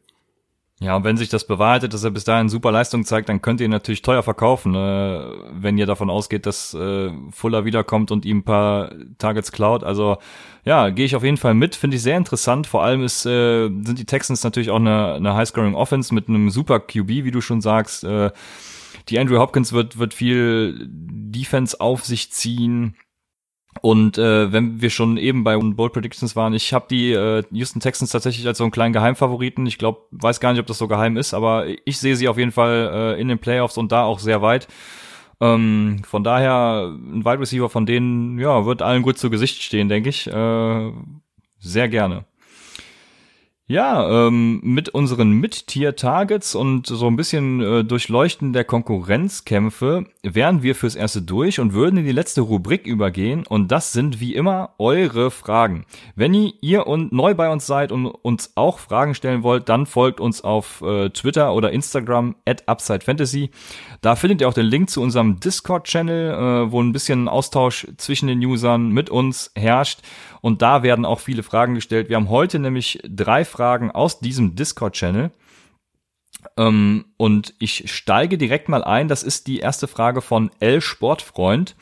Ja, 0.82 0.98
und 0.98 1.06
wenn 1.06 1.16
sich 1.16 1.30
das 1.30 1.48
bewahrheitet, 1.48 1.94
dass 1.94 2.04
er 2.04 2.12
bis 2.12 2.26
dahin 2.26 2.50
super 2.50 2.70
Leistung 2.70 3.06
zeigt, 3.06 3.30
dann 3.30 3.42
könnt 3.42 3.62
ihr 3.62 3.66
ihn 3.66 3.72
natürlich 3.72 4.02
teuer 4.02 4.24
verkaufen, 4.24 4.76
äh, 4.76 5.24
wenn 5.54 5.78
ihr 5.78 5.86
davon 5.86 6.10
ausgeht, 6.10 6.46
dass 6.46 6.74
äh, 6.74 7.12
Fuller 7.32 7.64
wiederkommt 7.64 8.12
und 8.12 8.26
ihm 8.26 8.40
ein 8.40 8.44
paar 8.44 8.92
Targets 9.18 9.54
klaut. 9.54 9.86
Also 9.86 10.18
ja, 10.66 10.90
gehe 10.90 11.06
ich 11.06 11.16
auf 11.16 11.24
jeden 11.24 11.38
Fall 11.38 11.54
mit, 11.54 11.76
finde 11.76 11.96
ich 11.96 12.04
sehr 12.04 12.18
interessant. 12.18 12.68
Vor 12.68 12.84
allem 12.84 13.04
ist, 13.04 13.26
äh, 13.26 13.70
sind 13.70 14.00
die 14.00 14.06
Texans 14.06 14.44
natürlich 14.44 14.70
auch 14.70 14.76
eine, 14.76 15.14
eine 15.14 15.34
High-Scoring-Offense 15.36 16.14
mit 16.14 16.28
einem 16.28 16.50
super 16.50 16.82
QB, 16.82 17.08
wie 17.08 17.32
du 17.32 17.40
schon 17.40 17.62
sagst. 17.62 18.04
Äh, 18.04 18.32
die 19.08 19.18
Andrew 19.18 19.40
Hopkins 19.40 19.72
wird, 19.72 19.98
wird 19.98 20.14
viel 20.14 20.88
Defense 20.90 21.80
auf 21.80 22.04
sich 22.04 22.32
ziehen. 22.34 22.96
Und 23.82 24.18
äh, 24.18 24.52
wenn 24.52 24.82
wir 24.82 24.90
schon 24.90 25.18
eben 25.18 25.44
bei 25.44 25.58
Bold 25.58 25.94
Predictions 25.94 26.36
waren, 26.36 26.54
ich 26.54 26.74
habe 26.74 26.86
die 26.90 27.12
äh, 27.12 27.44
Houston 27.52 27.80
Texans 27.82 28.10
tatsächlich 28.12 28.48
als 28.48 28.58
so 28.58 28.64
einen 28.64 28.72
kleinen 28.72 28.94
Geheimfavoriten. 28.94 29.66
Ich 29.66 29.78
glaube, 29.78 30.02
weiß 30.12 30.40
gar 30.40 30.52
nicht, 30.52 30.62
ob 30.62 30.68
das 30.68 30.78
so 30.78 30.88
geheim 30.88 31.18
ist, 31.18 31.34
aber 31.34 31.66
ich 31.86 32.00
sehe 32.00 32.16
sie 32.16 32.28
auf 32.28 32.38
jeden 32.38 32.52
Fall 32.52 33.16
äh, 33.18 33.22
in 33.22 33.28
den 33.28 33.40
Playoffs 33.40 33.78
und 33.78 33.92
da 33.92 34.04
auch 34.04 34.20
sehr 34.20 34.42
weit. 34.42 34.68
Ähm, 35.42 36.02
von 36.06 36.24
daher 36.24 36.94
ein 36.96 37.26
Wide 37.26 37.40
Receiver 37.40 37.70
von 37.70 37.86
denen, 37.86 38.40
ja, 38.40 38.66
wird 38.66 38.82
allen 38.82 39.04
gut 39.04 39.18
zu 39.18 39.30
Gesicht 39.30 39.62
stehen, 39.62 39.90
denke 39.90 40.10
ich. 40.10 40.28
Äh, 40.28 40.92
sehr 41.60 41.90
gerne. 41.90 42.26
Ja, 43.68 44.28
ähm, 44.28 44.60
mit 44.62 44.90
unseren 44.90 45.32
Mid-Tier-Targets 45.32 46.54
und 46.54 46.86
so 46.86 47.08
ein 47.08 47.16
bisschen 47.16 47.62
äh, 47.62 47.84
Durchleuchten 47.84 48.54
der 48.54 48.64
Konkurrenzkämpfe 48.64 50.06
wären 50.22 50.62
wir 50.62 50.76
fürs 50.76 50.94
Erste 50.94 51.24
durch 51.24 51.60
und 51.60 51.74
würden 51.74 51.98
in 51.98 52.06
die 52.06 52.12
letzte 52.12 52.42
Rubrik 52.42 52.86
übergehen 52.86 53.44
und 53.48 53.72
das 53.72 53.92
sind 53.92 54.20
wie 54.20 54.36
immer 54.36 54.76
eure 54.78 55.32
Fragen. 55.32 55.86
Wenn 56.16 56.36
ihr 56.36 56.86
und 56.86 57.12
neu 57.12 57.34
bei 57.34 57.50
uns 57.50 57.66
seid 57.66 57.92
und 57.92 58.06
uns 58.06 58.52
auch 58.54 58.78
Fragen 58.78 59.16
stellen 59.16 59.42
wollt, 59.42 59.68
dann 59.68 59.88
folgt 59.88 60.20
uns 60.20 60.44
auf 60.44 60.84
äh, 60.84 61.10
Twitter 61.10 61.52
oder 61.52 61.72
Instagram 61.72 62.36
at 62.46 62.66
UpsideFantasy. 62.68 63.50
Da 64.02 64.16
findet 64.16 64.42
ihr 64.42 64.48
auch 64.48 64.54
den 64.54 64.68
Link 64.68 64.92
zu 64.92 65.02
unserem 65.02 65.40
Discord-Channel, 65.40 66.68
äh, 66.68 66.72
wo 66.72 66.84
ein 66.84 66.94
bisschen 66.94 67.28
Austausch 67.28 67.88
zwischen 67.98 68.28
den 68.28 68.46
Usern 68.46 68.90
mit 68.90 69.10
uns 69.10 69.52
herrscht 69.56 70.02
und 70.46 70.62
da 70.62 70.84
werden 70.84 71.06
auch 71.06 71.22
viele 71.22 71.42
Fragen 71.42 71.74
gestellt. 71.74 72.08
Wir 72.08 72.18
haben 72.18 72.30
heute 72.30 72.60
nämlich 72.60 73.00
drei 73.04 73.46
Fragen 73.46 73.90
aus 73.90 74.20
diesem 74.20 74.56
Discord-Channel. 74.56 75.32
Ähm, 76.56 77.06
und 77.18 77.56
ich 77.58 77.92
steige 77.92 78.38
direkt 78.38 78.70
mal 78.70 78.84
ein. 78.84 79.08
Das 79.08 79.24
ist 79.24 79.48
die 79.48 79.58
erste 79.58 79.88
Frage 79.88 80.22
von 80.22 80.52
L 80.60 80.82
Sportfreund. 80.82 81.76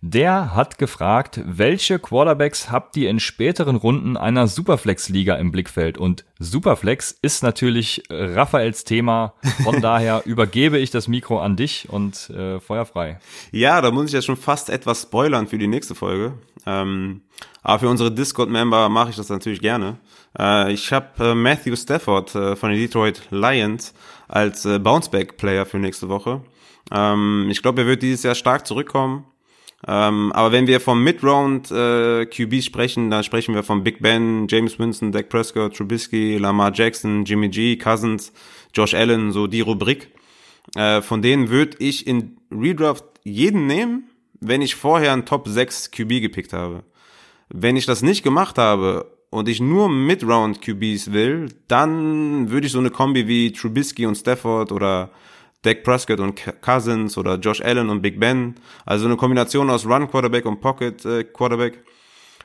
Der 0.00 0.54
hat 0.54 0.78
gefragt, 0.78 1.40
welche 1.44 1.98
Quarterbacks 1.98 2.70
habt 2.70 2.96
ihr 2.96 3.10
in 3.10 3.18
späteren 3.18 3.74
Runden 3.74 4.16
einer 4.16 4.46
Superflex-Liga 4.46 5.34
im 5.34 5.50
Blickfeld? 5.50 5.98
Und 5.98 6.24
Superflex 6.38 7.18
ist 7.20 7.42
natürlich 7.42 8.04
Raphaels 8.08 8.84
Thema. 8.84 9.34
Von 9.64 9.80
daher 9.82 10.22
übergebe 10.24 10.78
ich 10.78 10.92
das 10.92 11.08
Mikro 11.08 11.40
an 11.40 11.56
dich 11.56 11.88
und 11.90 12.30
äh, 12.30 12.60
feuerfrei. 12.60 13.18
Ja, 13.50 13.80
da 13.80 13.90
muss 13.90 14.06
ich 14.06 14.12
ja 14.12 14.22
schon 14.22 14.36
fast 14.36 14.70
etwas 14.70 15.02
spoilern 15.02 15.48
für 15.48 15.58
die 15.58 15.66
nächste 15.66 15.96
Folge. 15.96 16.34
Ähm, 16.68 17.22
aber 17.62 17.78
für 17.80 17.88
unsere 17.88 18.12
Discord-Member 18.12 18.88
mache 18.88 19.10
ich 19.10 19.16
das 19.16 19.30
natürlich 19.30 19.60
gerne. 19.60 19.98
Äh, 20.38 20.72
ich 20.72 20.92
habe 20.92 21.30
äh, 21.30 21.34
Matthew 21.34 21.76
Stafford 21.76 22.34
äh, 22.34 22.56
von 22.56 22.70
den 22.70 22.78
Detroit 22.78 23.22
Lions 23.30 23.94
als 24.28 24.64
äh, 24.66 24.78
Bounceback-Player 24.78 25.64
für 25.64 25.78
nächste 25.78 26.08
Woche. 26.08 26.42
Ähm, 26.92 27.48
ich 27.50 27.62
glaube, 27.62 27.82
er 27.82 27.86
wird 27.86 28.02
dieses 28.02 28.22
Jahr 28.22 28.34
stark 28.34 28.66
zurückkommen. 28.66 29.24
Ähm, 29.86 30.32
aber 30.32 30.52
wenn 30.52 30.66
wir 30.66 30.80
vom 30.80 31.04
Mid-Round 31.04 31.70
äh, 31.70 32.26
QB 32.26 32.62
sprechen, 32.62 33.10
dann 33.10 33.22
sprechen 33.22 33.54
wir 33.54 33.62
von 33.62 33.84
Big 33.84 34.02
Ben, 34.02 34.46
James 34.48 34.78
Winston, 34.78 35.12
Dak 35.12 35.28
Prescott, 35.28 35.76
Trubisky, 35.76 36.36
Lamar 36.36 36.72
Jackson, 36.74 37.24
Jimmy 37.24 37.48
G, 37.48 37.76
Cousins, 37.76 38.32
Josh 38.74 38.94
Allen, 38.94 39.30
so 39.30 39.46
die 39.46 39.60
Rubrik. 39.60 40.08
Äh, 40.74 41.00
von 41.00 41.22
denen 41.22 41.48
würde 41.48 41.76
ich 41.78 42.06
in 42.06 42.38
Redraft 42.50 43.04
jeden 43.22 43.66
nehmen, 43.66 44.10
wenn 44.40 44.62
ich 44.62 44.74
vorher 44.74 45.12
einen 45.12 45.24
Top 45.24 45.48
6 45.48 45.90
QB 45.90 46.20
gepickt 46.20 46.52
habe. 46.52 46.84
Wenn 47.48 47.76
ich 47.76 47.86
das 47.86 48.02
nicht 48.02 48.22
gemacht 48.22 48.58
habe 48.58 49.10
und 49.30 49.48
ich 49.48 49.60
nur 49.60 49.88
Mid-Round 49.88 50.60
QBs 50.62 51.12
will, 51.12 51.48
dann 51.66 52.50
würde 52.50 52.66
ich 52.66 52.72
so 52.72 52.78
eine 52.78 52.90
Kombi 52.90 53.26
wie 53.26 53.52
Trubisky 53.52 54.06
und 54.06 54.16
Stafford 54.16 54.72
oder 54.72 55.10
Dak 55.62 55.82
Prescott 55.82 56.20
und 56.20 56.40
Cousins 56.60 57.18
oder 57.18 57.36
Josh 57.36 57.60
Allen 57.60 57.90
und 57.90 58.00
Big 58.00 58.20
Ben. 58.20 58.54
Also 58.86 59.06
eine 59.06 59.16
Kombination 59.16 59.70
aus 59.70 59.86
Run 59.86 60.08
Quarterback 60.08 60.46
und 60.46 60.60
Pocket 60.60 61.04
äh, 61.04 61.24
Quarterback. 61.24 61.82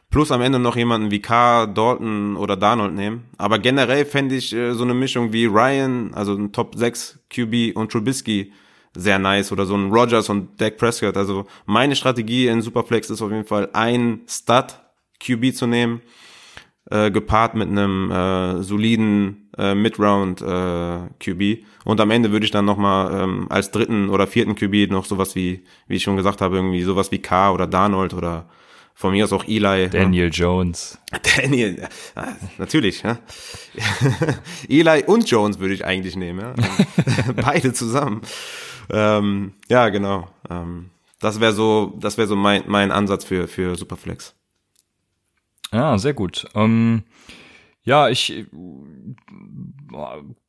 Plus 0.09 0.31
am 0.31 0.41
Ende 0.41 0.59
noch 0.59 0.75
jemanden 0.75 1.11
wie 1.11 1.21
Carr, 1.21 1.67
Dalton 1.67 2.35
oder 2.37 2.55
Darnold 2.55 2.93
nehmen. 2.93 3.25
Aber 3.37 3.59
generell 3.59 4.05
fände 4.05 4.35
ich 4.35 4.53
äh, 4.53 4.73
so 4.73 4.83
eine 4.83 4.93
Mischung 4.93 5.33
wie 5.33 5.45
Ryan, 5.45 6.13
also 6.13 6.33
ein 6.33 6.51
Top 6.51 6.75
6 6.75 7.19
QB 7.29 7.75
und 7.75 7.91
Trubisky 7.91 8.53
sehr 8.95 9.19
nice. 9.19 9.51
Oder 9.51 9.65
so 9.65 9.75
ein 9.75 9.91
Rogers 9.91 10.29
und 10.29 10.59
Dak 10.59 10.77
Prescott. 10.77 11.17
Also 11.17 11.45
meine 11.65 11.95
Strategie 11.95 12.47
in 12.47 12.61
Superflex 12.61 13.09
ist 13.09 13.21
auf 13.21 13.31
jeden 13.31 13.45
Fall 13.45 13.69
ein 13.73 14.21
Stud 14.27 14.79
QB 15.19 15.55
zu 15.55 15.67
nehmen 15.67 16.01
äh, 16.89 17.11
gepaart 17.11 17.55
mit 17.55 17.69
einem 17.69 18.11
äh, 18.11 18.61
soliden 18.61 19.49
äh, 19.57 19.73
Mid-Round 19.73 20.41
äh, 20.41 21.09
QB. 21.19 21.65
Und 21.85 21.99
am 22.01 22.11
Ende 22.11 22.31
würde 22.31 22.45
ich 22.45 22.51
dann 22.51 22.65
nochmal 22.65 23.21
ähm, 23.21 23.47
als 23.49 23.71
dritten 23.71 24.09
oder 24.09 24.27
vierten 24.27 24.55
QB 24.55 24.91
noch 24.91 25.05
sowas 25.05 25.35
wie, 25.35 25.63
wie 25.87 25.95
ich 25.95 26.03
schon 26.03 26.17
gesagt 26.17 26.41
habe, 26.41 26.57
irgendwie 26.57 26.83
sowas 26.83 27.11
wie 27.11 27.19
K 27.19 27.51
oder 27.51 27.67
Darnold 27.67 28.13
oder 28.13 28.49
von 28.95 29.11
mir 29.11 29.23
aus 29.23 29.33
auch 29.33 29.45
Eli. 29.47 29.89
Daniel 29.91 30.25
ja. 30.25 30.29
Jones. 30.29 30.99
Daniel, 31.37 31.87
ja, 32.15 32.35
natürlich. 32.57 33.03
Ja. 33.03 33.17
Eli 34.69 35.03
und 35.05 35.29
Jones 35.29 35.59
würde 35.59 35.73
ich 35.73 35.85
eigentlich 35.85 36.15
nehmen. 36.15 36.39
Ja. 36.39 37.33
Beide 37.35 37.73
zusammen. 37.73 38.21
Ähm, 38.89 39.53
ja, 39.69 39.89
genau. 39.89 40.27
Ähm, 40.49 40.89
das 41.19 41.39
wäre 41.39 41.53
so, 41.53 41.93
das 41.99 42.17
wäre 42.17 42.27
so 42.27 42.35
mein, 42.35 42.63
mein 42.67 42.91
Ansatz 42.91 43.23
für, 43.23 43.47
für 43.47 43.75
Superflex. 43.75 44.35
Ja, 45.71 45.97
sehr 45.97 46.13
gut. 46.13 46.47
Ähm, 46.53 47.03
ja, 47.85 48.07
ich 48.07 48.31
äh, 48.31 48.45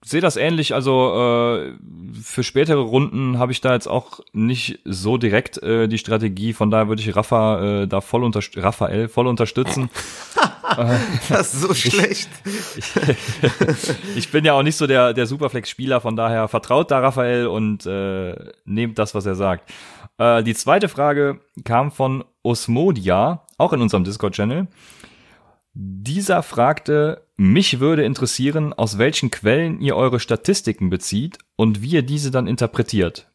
sehe 0.04 0.20
das 0.20 0.36
ähnlich. 0.36 0.74
Also 0.74 1.14
äh, 1.14 1.72
für 2.20 2.44
spätere 2.44 2.80
Runden 2.80 3.38
habe 3.38 3.50
ich 3.50 3.60
da 3.60 3.72
jetzt 3.72 3.88
auch 3.88 4.20
nicht 4.32 4.80
so 4.84 5.16
direkt 5.16 5.62
äh, 5.62 5.88
die 5.88 5.98
Strategie. 5.98 6.52
Von 6.52 6.70
daher 6.70 6.88
würde 6.88 7.02
ich 7.02 7.16
Rafa 7.16 7.82
äh, 7.82 7.88
da 7.88 8.00
voll 8.00 8.22
unter 8.22 8.40
Raphael 8.56 9.08
voll 9.08 9.26
unterstützen. 9.26 9.90
das 11.28 11.54
ist 11.54 11.60
so 11.60 11.74
schlecht. 11.74 12.28
Ich, 12.44 12.96
ich, 12.96 13.94
ich, 14.16 14.30
bin 14.30 14.44
ja 14.44 14.54
auch 14.54 14.62
nicht 14.62 14.76
so 14.76 14.86
der 14.86 15.12
der 15.12 15.26
Superflex-Spieler. 15.26 16.00
Von 16.00 16.16
daher 16.16 16.48
vertraut 16.48 16.90
da 16.90 17.00
Raphael 17.00 17.46
und 17.46 17.86
äh, 17.86 18.34
nehmt 18.64 18.98
das, 18.98 19.14
was 19.14 19.26
er 19.26 19.34
sagt. 19.34 19.70
Äh, 20.18 20.42
die 20.42 20.54
zweite 20.54 20.88
Frage 20.88 21.40
kam 21.64 21.90
von 21.90 22.24
Osmodia, 22.42 23.46
auch 23.58 23.72
in 23.72 23.80
unserem 23.80 24.04
Discord-Channel. 24.04 24.68
Dieser 25.72 26.42
fragte, 26.42 27.26
mich 27.36 27.80
würde 27.80 28.04
interessieren, 28.04 28.72
aus 28.72 28.98
welchen 28.98 29.30
Quellen 29.30 29.80
ihr 29.80 29.96
eure 29.96 30.20
Statistiken 30.20 30.88
bezieht 30.88 31.38
und 31.56 31.82
wie 31.82 31.90
ihr 31.90 32.02
diese 32.02 32.30
dann 32.30 32.46
interpretiert. 32.46 33.28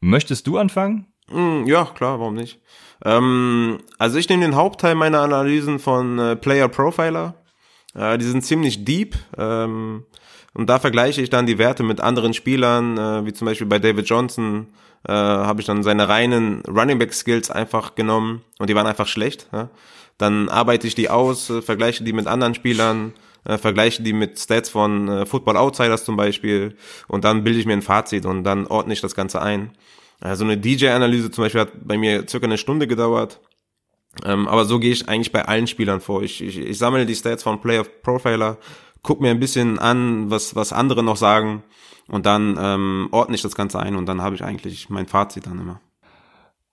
Möchtest 0.00 0.46
du 0.48 0.58
anfangen? 0.58 1.06
Mm, 1.30 1.66
ja, 1.66 1.84
klar, 1.84 2.20
warum 2.20 2.34
nicht? 2.34 2.60
Ähm, 3.04 3.78
also 3.98 4.18
ich 4.18 4.28
nehme 4.28 4.44
den 4.44 4.56
Hauptteil 4.56 4.94
meiner 4.94 5.20
Analysen 5.20 5.78
von 5.78 6.18
äh, 6.18 6.36
Player 6.36 6.68
Profiler. 6.68 7.34
Äh, 7.94 8.18
die 8.18 8.24
sind 8.24 8.44
ziemlich 8.44 8.84
deep. 8.84 9.16
Ähm, 9.36 10.04
und 10.54 10.70
da 10.70 10.78
vergleiche 10.78 11.20
ich 11.20 11.30
dann 11.30 11.46
die 11.46 11.58
Werte 11.58 11.82
mit 11.82 12.00
anderen 12.00 12.32
Spielern, 12.32 12.96
äh, 12.96 13.26
wie 13.26 13.32
zum 13.32 13.46
Beispiel 13.46 13.66
bei 13.66 13.78
David 13.78 14.08
Johnson, 14.08 14.68
äh, 15.06 15.12
habe 15.12 15.60
ich 15.60 15.66
dann 15.66 15.82
seine 15.82 16.08
reinen 16.08 16.62
Running 16.66 16.98
Back 16.98 17.12
Skills 17.12 17.50
einfach 17.50 17.94
genommen 17.94 18.42
und 18.58 18.70
die 18.70 18.74
waren 18.74 18.86
einfach 18.86 19.06
schlecht. 19.06 19.48
Ja? 19.52 19.68
Dann 20.18 20.48
arbeite 20.48 20.86
ich 20.86 20.94
die 20.94 21.10
aus, 21.10 21.50
äh, 21.50 21.60
vergleiche 21.60 22.04
die 22.04 22.12
mit 22.12 22.26
anderen 22.26 22.54
Spielern, 22.54 23.12
äh, 23.44 23.58
vergleiche 23.58 24.02
die 24.02 24.12
mit 24.12 24.38
Stats 24.38 24.70
von 24.70 25.08
äh, 25.08 25.26
Football 25.26 25.56
Outsiders 25.56 26.04
zum 26.04 26.16
Beispiel 26.16 26.76
und 27.06 27.24
dann 27.24 27.44
bilde 27.44 27.60
ich 27.60 27.66
mir 27.66 27.74
ein 27.74 27.82
Fazit 27.82 28.24
und 28.24 28.44
dann 28.44 28.66
ordne 28.66 28.94
ich 28.94 29.00
das 29.00 29.14
Ganze 29.14 29.42
ein. 29.42 29.72
Also 30.20 30.44
eine 30.44 30.56
DJ-Analyse 30.56 31.30
zum 31.30 31.44
Beispiel 31.44 31.60
hat 31.60 31.72
bei 31.86 31.98
mir 31.98 32.26
circa 32.28 32.46
eine 32.46 32.58
Stunde 32.58 32.86
gedauert. 32.86 33.40
Ähm, 34.24 34.48
aber 34.48 34.64
so 34.64 34.78
gehe 34.78 34.92
ich 34.92 35.08
eigentlich 35.08 35.32
bei 35.32 35.44
allen 35.44 35.66
Spielern 35.66 36.00
vor. 36.00 36.22
Ich, 36.22 36.42
ich, 36.42 36.58
ich 36.58 36.78
sammle 36.78 37.06
die 37.06 37.14
Stats 37.14 37.42
von 37.42 37.60
Player 37.60 37.84
Profiler, 37.84 38.56
guck 39.02 39.20
mir 39.20 39.30
ein 39.30 39.40
bisschen 39.40 39.78
an, 39.78 40.30
was, 40.30 40.56
was 40.56 40.72
andere 40.72 41.02
noch 41.02 41.16
sagen 41.16 41.62
und 42.08 42.26
dann 42.26 42.56
ähm, 42.58 43.08
ordne 43.10 43.34
ich 43.34 43.42
das 43.42 43.54
Ganze 43.54 43.78
ein 43.78 43.96
und 43.96 44.06
dann 44.06 44.22
habe 44.22 44.34
ich 44.34 44.42
eigentlich 44.42 44.88
mein 44.88 45.06
Fazit 45.06 45.46
dann 45.46 45.60
immer. 45.60 45.80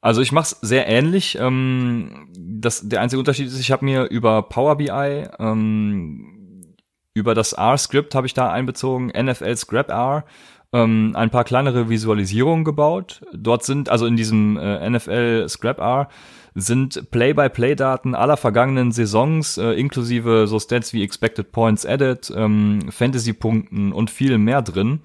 Also 0.01 0.21
ich 0.21 0.31
mache 0.31 0.43
es 0.43 0.59
sehr 0.61 0.87
ähnlich. 0.87 1.37
Ähm, 1.39 2.27
das, 2.37 2.87
der 2.87 3.01
einzige 3.01 3.19
Unterschied 3.19 3.47
ist, 3.47 3.59
ich 3.59 3.71
habe 3.71 3.85
mir 3.85 4.03
über 4.05 4.41
Power 4.43 4.75
BI, 4.77 5.27
ähm, 5.39 6.75
über 7.13 7.35
das 7.35 7.53
R-Script 7.53 8.15
habe 8.15 8.27
ich 8.27 8.33
da 8.33 8.51
einbezogen, 8.51 9.07
NFL 9.07 9.55
Scrap 9.55 9.89
R, 9.89 10.25
ähm, 10.73 11.13
ein 11.15 11.29
paar 11.29 11.43
kleinere 11.43 11.89
Visualisierungen 11.89 12.65
gebaut. 12.65 13.21
Dort 13.33 13.63
sind, 13.63 13.89
also 13.89 14.05
in 14.05 14.17
diesem 14.17 14.57
äh, 14.57 14.89
NFL 14.89 15.47
Scrap 15.47 15.79
R, 15.79 16.09
sind 16.55 17.09
Play-by-Play-Daten 17.09 18.13
aller 18.13 18.37
vergangenen 18.37 18.91
Saisons, 18.91 19.57
äh, 19.57 19.71
inklusive 19.71 20.45
so 20.47 20.59
Stats 20.59 20.93
wie 20.93 21.03
Expected 21.03 21.51
Points 21.51 21.85
Added, 21.85 22.31
ähm, 22.35 22.79
Fantasy-Punkten 22.89 23.91
und 23.91 24.11
viel 24.11 24.37
mehr 24.37 24.61
drin. 24.61 24.99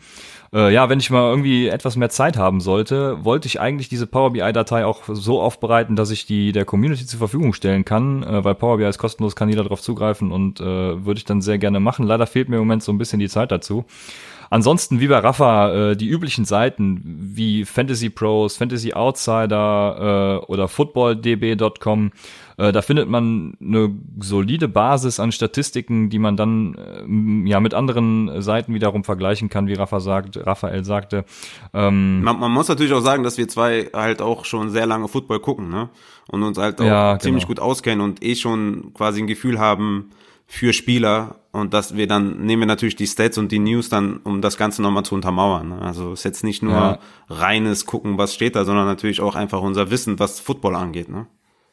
Äh, 0.53 0.73
ja, 0.73 0.89
wenn 0.89 0.99
ich 0.99 1.11
mal 1.11 1.29
irgendwie 1.29 1.69
etwas 1.69 1.97
mehr 1.97 2.09
Zeit 2.09 2.37
haben 2.39 2.61
sollte, 2.61 3.23
wollte 3.25 3.47
ich 3.47 3.61
eigentlich 3.61 3.89
diese 3.89 4.07
Power 4.07 4.33
BI-Datei 4.33 4.85
auch 4.85 5.03
so 5.07 5.41
aufbereiten, 5.41 5.97
dass 5.97 6.11
ich 6.11 6.27
die 6.27 6.53
der 6.53 6.65
Community 6.65 7.07
zur 7.07 7.19
Verfügung 7.19 7.53
stellen 7.53 7.85
kann, 7.85 8.23
äh, 8.23 8.45
weil 8.45 8.55
Power 8.55 8.79
BI 8.79 8.85
ist 8.85 8.99
kostenlos, 8.99 9.37
kann 9.37 9.49
jeder 9.49 9.63
darauf 9.63 9.83
zugreifen 9.83 10.33
und 10.33 10.61
äh, 10.61 10.65
würde 11.05 11.19
ich 11.19 11.25
dann 11.25 11.43
sehr 11.43 11.59
gerne 11.59 11.81
machen. 11.81 12.07
Leider 12.07 12.27
fehlt 12.27 12.49
mir 12.49 12.57
im 12.57 12.63
Moment 12.63 12.83
so 12.83 12.93
ein 12.93 12.99
bisschen 12.99 13.21
die 13.21 13.29
Zeit 13.29 13.53
dazu. 13.53 13.85
Ansonsten, 14.51 15.01
wie 15.01 15.09
bei 15.09 15.19
Rafa, 15.19 15.91
äh, 15.91 15.97
die 15.97 16.09
üblichen 16.09 16.45
Seiten 16.45 17.03
wie 17.05 17.65
Fantasy 17.65 18.11
Pros, 18.11 18.57
Fantasy 18.57 18.93
Outsider 18.95 20.41
äh, 20.43 20.47
oder 20.47 20.69
footballdb.com, 20.69 22.13
äh, 22.57 22.73
da 22.73 22.83
findet 22.83 23.09
man 23.09 23.57
eine 23.61 23.95
solide 24.21 24.69
Basis 24.69 25.21
an 25.21 25.33
Statistiken, 25.33 26.11
die 26.11 26.19
man 26.19 26.37
dann 26.37 26.75
äh, 26.75 27.49
ja 27.49 27.61
mit 27.61 27.75
anderen 27.75 28.43
Seiten 28.43 28.75
wiederum 28.75 29.05
vergleichen 29.05 29.49
kann, 29.49 29.69
wie 29.69 29.75
Rafa 29.75 30.01
sagt, 30.01 30.37
Raphael 30.47 30.85
sagte. 30.85 31.25
Ähm, 31.75 32.23
man, 32.23 32.39
man 32.39 32.51
muss 32.51 32.69
natürlich 32.69 32.93
auch 32.93 33.01
sagen, 33.01 33.23
dass 33.23 33.39
wir 33.39 33.49
zwei 33.49 33.91
halt 33.93 34.23
auch 34.23 34.45
schon 34.45 34.71
sehr 34.71 34.87
lange 34.87 35.09
Football 35.09 35.41
gucken, 35.41 35.69
ne? 35.69 35.91
Und 36.31 36.43
uns 36.43 36.59
halt 36.59 36.81
auch 36.81 36.85
ja, 36.85 37.19
ziemlich 37.19 37.45
genau. 37.45 37.55
gut 37.55 37.61
auskennen 37.61 38.03
und 38.03 38.23
eh 38.23 38.35
schon 38.35 38.93
quasi 38.93 39.23
ein 39.23 39.27
Gefühl 39.27 39.59
haben, 39.59 40.11
für 40.51 40.73
Spieler 40.73 41.37
und 41.53 41.75
dass 41.75 41.95
wir 41.95 42.07
dann 42.07 42.45
nehmen 42.45 42.63
wir 42.63 42.67
natürlich 42.67 42.97
die 42.97 43.07
Stats 43.07 43.37
und 43.37 43.53
die 43.53 43.59
News 43.59 43.91
dann, 43.91 44.17
um 44.25 44.41
das 44.41 44.57
Ganze 44.57 44.81
nochmal 44.81 45.05
zu 45.05 45.15
untermauern. 45.15 45.69
Ne? 45.69 45.83
Also 45.83 46.15
ist 46.15 46.25
jetzt 46.25 46.43
nicht 46.43 46.63
nur 46.63 46.73
ja. 46.73 46.99
reines 47.29 47.85
gucken, 47.85 48.17
was 48.17 48.35
steht 48.35 48.57
da, 48.57 48.65
sondern 48.65 48.87
natürlich 48.87 49.21
auch 49.21 49.35
einfach 49.35 49.61
unser 49.61 49.91
Wissen, 49.91 50.19
was 50.19 50.41
Football 50.41 50.75
angeht. 50.75 51.11
Ne? 51.11 51.27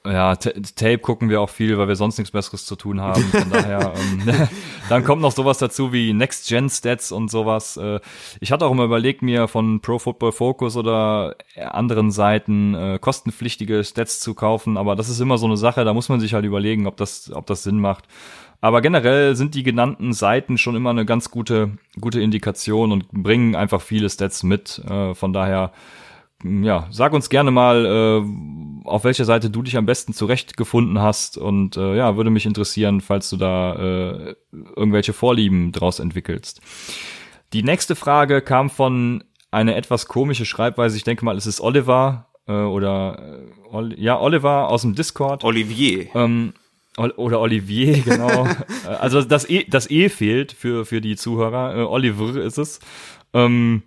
Ja, 0.05 0.35
Tape 0.35 0.99
gucken 0.99 1.29
wir 1.29 1.41
auch 1.41 1.49
viel, 1.49 1.77
weil 1.77 1.87
wir 1.87 1.95
sonst 1.95 2.17
nichts 2.17 2.31
Besseres 2.31 2.65
zu 2.65 2.75
tun 2.75 3.01
haben. 3.01 3.23
Von 3.23 3.49
daher, 3.51 3.93
ähm, 3.95 4.47
dann 4.89 5.03
kommt 5.03 5.21
noch 5.21 5.31
sowas 5.31 5.57
dazu 5.57 5.93
wie 5.93 6.13
Next-Gen-Stats 6.13 7.11
und 7.11 7.31
sowas. 7.31 7.77
Äh, 7.77 8.01
ich 8.39 8.51
hatte 8.51 8.65
auch 8.65 8.71
immer 8.71 8.83
überlegt, 8.83 9.21
mir 9.21 9.47
von 9.47 9.79
Pro 9.79 9.97
Football 9.97 10.33
Focus 10.33 10.77
oder 10.77 11.35
anderen 11.55 12.11
Seiten 12.11 12.75
äh, 12.75 12.99
kostenpflichtige 12.99 13.83
Stats 13.83 14.19
zu 14.19 14.35
kaufen, 14.35 14.77
aber 14.77 14.95
das 14.95 15.09
ist 15.09 15.21
immer 15.21 15.37
so 15.37 15.47
eine 15.47 15.57
Sache, 15.57 15.85
da 15.85 15.93
muss 15.93 16.09
man 16.09 16.19
sich 16.19 16.33
halt 16.33 16.45
überlegen, 16.45 16.87
ob 16.87 16.97
das, 16.97 17.31
ob 17.33 17.47
das 17.47 17.63
Sinn 17.63 17.79
macht. 17.79 18.05
Aber 18.61 18.81
generell 18.81 19.35
sind 19.35 19.55
die 19.55 19.63
genannten 19.63 20.13
Seiten 20.13 20.57
schon 20.57 20.75
immer 20.75 20.89
eine 20.89 21.05
ganz 21.05 21.29
gute, 21.31 21.77
gute 21.99 22.21
Indikation 22.21 22.91
und 22.91 23.11
bringen 23.11 23.55
einfach 23.55 23.81
viele 23.81 24.09
Stats 24.09 24.43
mit. 24.43 24.79
Äh, 24.89 25.13
von 25.13 25.33
daher, 25.33 25.71
ja, 26.43 26.87
sag 26.89 27.13
uns 27.13 27.29
gerne 27.29 27.51
mal, 27.51 27.85
äh, 27.85 28.87
auf 28.87 29.03
welcher 29.03 29.25
Seite 29.25 29.49
du 29.49 29.61
dich 29.61 29.77
am 29.77 29.85
besten 29.85 30.13
zurechtgefunden 30.13 30.99
hast 30.99 31.37
und 31.37 31.77
äh, 31.77 31.95
ja, 31.95 32.17
würde 32.17 32.29
mich 32.29 32.45
interessieren, 32.45 33.01
falls 33.01 33.29
du 33.29 33.37
da 33.37 33.75
äh, 33.75 34.35
irgendwelche 34.75 35.13
Vorlieben 35.13 35.71
draus 35.71 35.99
entwickelst. 35.99 36.61
Die 37.53 37.63
nächste 37.63 37.95
Frage 37.95 38.41
kam 38.41 38.69
von 38.69 39.23
einer 39.51 39.75
etwas 39.75 40.07
komische 40.07 40.45
Schreibweise. 40.45 40.97
Ich 40.97 41.03
denke 41.03 41.23
mal, 41.23 41.37
es 41.37 41.47
ist 41.47 41.61
Oliver 41.61 42.27
äh, 42.47 42.51
oder 42.51 43.41
äh, 43.71 44.01
ja 44.01 44.19
Oliver 44.19 44.69
aus 44.69 44.81
dem 44.81 44.95
Discord. 44.95 45.43
Olivier. 45.43 46.07
Ähm, 46.15 46.53
oder 46.97 47.39
Olivier, 47.39 48.01
genau. 48.05 48.45
Äh, 48.45 48.87
also 48.87 49.21
das 49.21 49.49
E, 49.49 49.65
das 49.69 49.89
E 49.89 50.09
fehlt 50.09 50.51
für, 50.51 50.85
für 50.85 51.01
die 51.01 51.15
Zuhörer. 51.15 51.77
Äh, 51.77 51.81
Oliver 51.83 52.41
ist 52.41 52.57
es. 52.57 52.79
Ähm, 53.33 53.83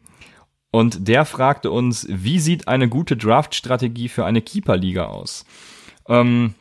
und 0.70 1.08
der 1.08 1.24
fragte 1.24 1.70
uns, 1.70 2.06
wie 2.10 2.38
sieht 2.38 2.68
eine 2.68 2.88
gute 2.88 3.16
Draft-Strategie 3.16 4.08
für 4.08 4.26
eine 4.26 4.42
Keeper-Liga 4.42 5.06
aus? 5.06 5.46
Ähm, 6.06 6.54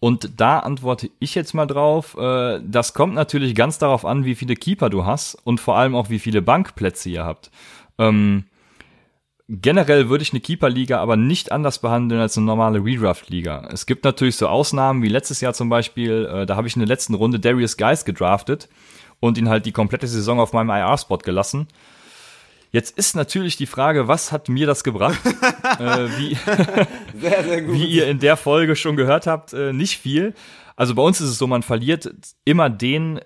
und 0.00 0.40
da 0.40 0.60
antworte 0.60 1.10
ich 1.18 1.34
jetzt 1.34 1.54
mal 1.54 1.66
drauf. 1.66 2.16
Äh, 2.18 2.60
das 2.64 2.94
kommt 2.94 3.14
natürlich 3.14 3.54
ganz 3.54 3.78
darauf 3.78 4.04
an, 4.04 4.24
wie 4.24 4.34
viele 4.34 4.54
Keeper 4.54 4.90
du 4.90 5.04
hast 5.04 5.34
und 5.34 5.60
vor 5.60 5.76
allem 5.76 5.94
auch, 5.94 6.10
wie 6.10 6.18
viele 6.18 6.42
Bankplätze 6.42 7.10
ihr 7.10 7.24
habt. 7.24 7.50
Ähm, 7.98 8.44
Generell 9.52 10.08
würde 10.08 10.22
ich 10.22 10.32
eine 10.32 10.38
Keeper-Liga 10.38 11.00
aber 11.00 11.16
nicht 11.16 11.50
anders 11.50 11.80
behandeln 11.80 12.20
als 12.20 12.36
eine 12.36 12.46
normale 12.46 12.84
Redraft-Liga. 12.84 13.68
Es 13.72 13.84
gibt 13.84 14.04
natürlich 14.04 14.36
so 14.36 14.46
Ausnahmen, 14.46 15.02
wie 15.02 15.08
letztes 15.08 15.40
Jahr 15.40 15.54
zum 15.54 15.68
Beispiel, 15.68 16.30
äh, 16.32 16.46
da 16.46 16.54
habe 16.54 16.68
ich 16.68 16.76
in 16.76 16.80
der 16.80 16.86
letzten 16.86 17.14
Runde 17.14 17.40
Darius 17.40 17.76
Geist 17.76 18.06
gedraftet 18.06 18.68
und 19.18 19.36
ihn 19.38 19.48
halt 19.48 19.66
die 19.66 19.72
komplette 19.72 20.06
Saison 20.06 20.38
auf 20.38 20.52
meinem 20.52 20.70
IR-Spot 20.70 21.18
gelassen. 21.18 21.66
Jetzt 22.70 22.96
ist 22.96 23.16
natürlich 23.16 23.56
die 23.56 23.66
Frage, 23.66 24.06
was 24.06 24.30
hat 24.30 24.48
mir 24.48 24.68
das 24.68 24.84
gebracht? 24.84 25.18
äh, 25.80 26.06
wie, 26.16 26.34
sehr, 27.20 27.42
sehr 27.42 27.72
wie 27.72 27.86
ihr 27.86 28.06
in 28.06 28.20
der 28.20 28.36
Folge 28.36 28.76
schon 28.76 28.94
gehört 28.94 29.26
habt, 29.26 29.52
äh, 29.52 29.72
nicht 29.72 29.98
viel. 29.98 30.32
Also 30.76 30.94
bei 30.94 31.02
uns 31.02 31.20
ist 31.20 31.28
es 31.28 31.38
so, 31.38 31.48
man 31.48 31.64
verliert 31.64 32.14
immer 32.44 32.70
den 32.70 33.20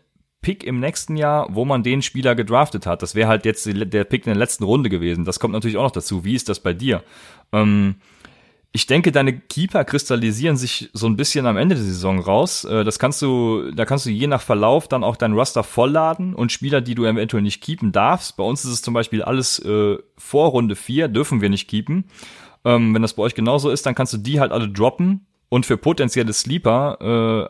Pick 0.45 0.63
im 0.63 0.79
nächsten 0.79 1.17
Jahr, 1.17 1.49
wo 1.51 1.65
man 1.65 1.83
den 1.83 2.03
Spieler 2.03 2.35
gedraftet 2.35 2.85
hat. 2.85 3.01
Das 3.01 3.15
wäre 3.15 3.29
halt 3.29 3.47
jetzt 3.47 3.67
der 3.67 4.05
Pick 4.05 4.27
in 4.27 4.31
der 4.31 4.39
letzten 4.39 4.65
Runde 4.65 4.91
gewesen. 4.91 5.25
Das 5.25 5.41
kommt 5.41 5.55
natürlich 5.55 5.79
auch 5.79 5.85
noch 5.85 5.91
dazu. 5.91 6.23
Wie 6.23 6.35
ist 6.35 6.51
das 6.51 6.61
bei 6.61 6.75
dir? 6.75 7.03
Ähm, 7.51 7.95
ich 8.71 8.87
denke, 8.87 9.11
deine 9.11 9.33
Keeper 9.33 9.87
kristallisieren 9.87 10.59
sich 10.59 10.91
so 10.93 11.07
ein 11.07 11.17
bisschen 11.17 11.47
am 11.47 11.57
Ende 11.57 11.77
der 11.77 11.85
Saison 11.85 12.19
raus. 12.19 12.65
Äh, 12.65 12.85
das 12.85 12.99
kannst 12.99 13.23
du, 13.23 13.71
da 13.71 13.87
kannst 13.87 14.05
du 14.05 14.11
je 14.11 14.27
nach 14.27 14.43
Verlauf 14.43 14.87
dann 14.87 15.03
auch 15.03 15.17
dein 15.17 15.33
Roster 15.33 15.65
vollladen 15.65 16.35
und 16.35 16.53
Spieler, 16.53 16.83
die 16.83 16.95
du 16.95 17.07
eventuell 17.07 17.43
nicht 17.43 17.63
keepen 17.63 17.91
darfst. 17.91 18.37
Bei 18.37 18.45
uns 18.45 18.67
ist 18.67 18.71
es 18.71 18.83
zum 18.83 18.93
Beispiel 18.93 19.23
alles 19.23 19.61
äh, 19.61 19.97
vor 20.19 20.51
Runde 20.51 20.77
4, 20.77 21.09
dürfen 21.09 21.41
wir 21.41 21.49
nicht 21.49 21.71
keepen. 21.71 22.05
Ähm, 22.67 22.93
wenn 22.93 23.01
das 23.01 23.15
bei 23.15 23.23
euch 23.23 23.35
genauso 23.35 23.71
ist, 23.71 23.87
dann 23.87 23.95
kannst 23.95 24.13
du 24.13 24.19
die 24.19 24.41
halt 24.41 24.53
alle 24.53 24.69
droppen 24.69 25.25
und 25.49 25.67
für 25.67 25.77
potenzielle 25.77 26.33
Sleeper, 26.33 26.99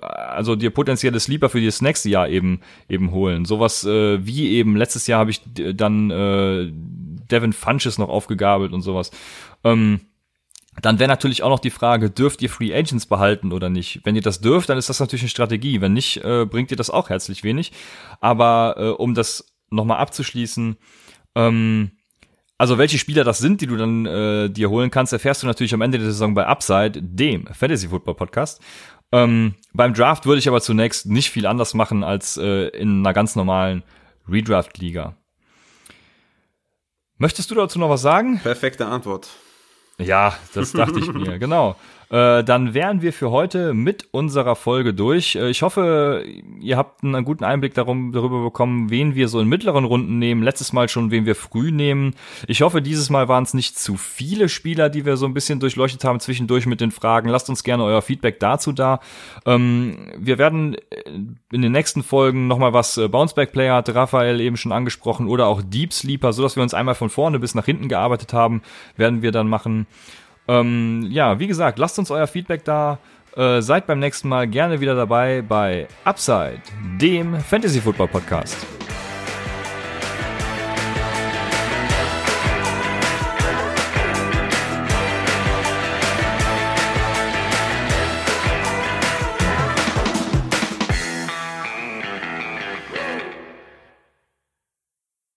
äh, 0.02 0.06
also 0.06 0.56
dir 0.56 0.70
potenzielle 0.70 1.20
Sleeper 1.20 1.48
für 1.48 1.60
das 1.60 1.80
nächste 1.80 2.08
Jahr 2.10 2.28
eben 2.28 2.60
eben 2.88 3.12
holen. 3.12 3.44
Sowas 3.44 3.84
äh, 3.84 4.24
wie 4.24 4.50
eben 4.50 4.76
letztes 4.76 5.06
Jahr 5.06 5.20
habe 5.20 5.30
ich 5.30 5.40
dann 5.54 6.10
äh, 6.10 6.70
Devin 7.30 7.52
Funches 7.52 7.98
noch 7.98 8.08
aufgegabelt 8.08 8.72
und 8.72 8.82
sowas. 8.82 9.10
Ähm, 9.62 10.00
dann 10.82 10.98
wäre 10.98 11.08
natürlich 11.08 11.42
auch 11.42 11.50
noch 11.50 11.60
die 11.60 11.70
Frage, 11.70 12.10
dürft 12.10 12.42
ihr 12.42 12.50
Free 12.50 12.74
Agents 12.74 13.06
behalten 13.06 13.52
oder 13.52 13.70
nicht? 13.70 14.00
Wenn 14.04 14.16
ihr 14.16 14.22
das 14.22 14.40
dürft, 14.40 14.68
dann 14.68 14.78
ist 14.78 14.88
das 14.88 15.00
natürlich 15.00 15.22
eine 15.22 15.28
Strategie. 15.28 15.80
Wenn 15.80 15.92
nicht, 15.92 16.18
äh, 16.18 16.46
bringt 16.46 16.70
ihr 16.70 16.76
das 16.76 16.90
auch 16.90 17.10
herzlich 17.10 17.44
wenig. 17.44 17.72
Aber 18.20 18.74
äh, 18.76 18.88
um 18.88 19.14
das 19.14 19.54
nochmal 19.70 19.98
abzuschließen, 19.98 20.76
ähm, 21.36 21.92
also 22.58 22.78
welche 22.78 22.98
Spieler 22.98 23.24
das 23.24 23.38
sind, 23.38 23.60
die 23.60 23.66
du 23.66 23.76
dann 23.76 24.06
äh, 24.06 24.48
dir 24.48 24.70
holen 24.70 24.90
kannst, 24.90 25.12
erfährst 25.12 25.42
du 25.42 25.46
natürlich 25.46 25.74
am 25.74 25.80
Ende 25.80 25.98
der 25.98 26.08
Saison 26.08 26.34
bei 26.34 26.46
Upside, 26.46 27.02
dem 27.02 27.46
Fantasy 27.46 27.88
Football 27.88 28.14
Podcast. 28.14 28.60
Ähm, 29.12 29.54
beim 29.72 29.94
Draft 29.94 30.26
würde 30.26 30.38
ich 30.38 30.48
aber 30.48 30.60
zunächst 30.60 31.06
nicht 31.06 31.30
viel 31.30 31.46
anders 31.46 31.74
machen 31.74 32.04
als 32.04 32.36
äh, 32.36 32.68
in 32.68 33.00
einer 33.00 33.12
ganz 33.12 33.36
normalen 33.36 33.82
Redraft-Liga. 34.28 35.16
Möchtest 37.18 37.50
du 37.50 37.54
dazu 37.54 37.78
noch 37.78 37.90
was 37.90 38.02
sagen? 38.02 38.40
Perfekte 38.40 38.86
Antwort. 38.86 39.28
Ja, 39.98 40.36
das 40.54 40.72
dachte 40.72 40.98
ich 40.98 41.12
mir, 41.12 41.38
genau. 41.38 41.76
Äh, 42.10 42.44
dann 42.44 42.74
wären 42.74 43.02
wir 43.02 43.12
für 43.12 43.30
heute 43.30 43.74
mit 43.74 44.08
unserer 44.10 44.56
Folge 44.56 44.94
durch. 44.94 45.36
Äh, 45.36 45.50
ich 45.50 45.62
hoffe, 45.62 46.24
ihr 46.60 46.76
habt 46.76 47.02
einen 47.02 47.24
guten 47.24 47.44
Einblick 47.44 47.74
darum, 47.74 48.12
darüber 48.12 48.42
bekommen, 48.42 48.90
wen 48.90 49.14
wir 49.14 49.28
so 49.28 49.40
in 49.40 49.48
mittleren 49.48 49.84
Runden 49.84 50.18
nehmen. 50.18 50.42
Letztes 50.42 50.72
Mal 50.72 50.88
schon, 50.88 51.10
wen 51.10 51.26
wir 51.26 51.34
früh 51.34 51.70
nehmen. 51.70 52.14
Ich 52.46 52.62
hoffe, 52.62 52.82
dieses 52.82 53.10
Mal 53.10 53.28
waren 53.28 53.44
es 53.44 53.54
nicht 53.54 53.78
zu 53.78 53.96
viele 53.96 54.48
Spieler, 54.48 54.90
die 54.90 55.04
wir 55.04 55.16
so 55.16 55.26
ein 55.26 55.34
bisschen 55.34 55.60
durchleuchtet 55.60 56.04
haben 56.04 56.20
zwischendurch 56.20 56.66
mit 56.66 56.80
den 56.80 56.90
Fragen. 56.90 57.28
Lasst 57.28 57.48
uns 57.48 57.64
gerne 57.64 57.84
euer 57.84 58.02
Feedback 58.02 58.40
dazu 58.40 58.72
da. 58.72 59.00
Ähm, 59.46 60.12
wir 60.16 60.38
werden 60.38 60.76
in 61.52 61.62
den 61.62 61.72
nächsten 61.72 62.02
Folgen 62.02 62.46
nochmal 62.46 62.72
was 62.72 62.96
äh, 62.96 63.08
Bounceback 63.08 63.52
Player 63.52 63.76
hatte 63.76 63.94
Raphael 63.94 64.40
eben 64.40 64.56
schon 64.56 64.72
angesprochen 64.72 65.28
oder 65.28 65.46
auch 65.46 65.62
Deep 65.62 65.92
Sleeper, 65.92 66.32
so 66.32 66.42
dass 66.42 66.56
wir 66.56 66.62
uns 66.62 66.74
einmal 66.74 66.94
von 66.94 67.10
vorne 67.10 67.38
bis 67.38 67.54
nach 67.54 67.64
hinten 67.64 67.88
gearbeitet 67.88 68.32
haben, 68.32 68.62
werden 68.96 69.22
wir 69.22 69.32
dann 69.32 69.48
machen. 69.48 69.86
Ähm, 70.48 71.06
ja, 71.10 71.38
wie 71.38 71.46
gesagt, 71.46 71.78
lasst 71.78 71.98
uns 71.98 72.10
euer 72.10 72.26
Feedback 72.26 72.64
da. 72.64 72.98
Äh, 73.36 73.62
seid 73.62 73.86
beim 73.86 73.98
nächsten 73.98 74.28
Mal 74.28 74.46
gerne 74.46 74.80
wieder 74.80 74.94
dabei 74.94 75.42
bei 75.42 75.88
Upside, 76.04 76.60
dem 77.00 77.40
Fantasy 77.40 77.80
Football 77.80 78.08
Podcast. 78.08 78.64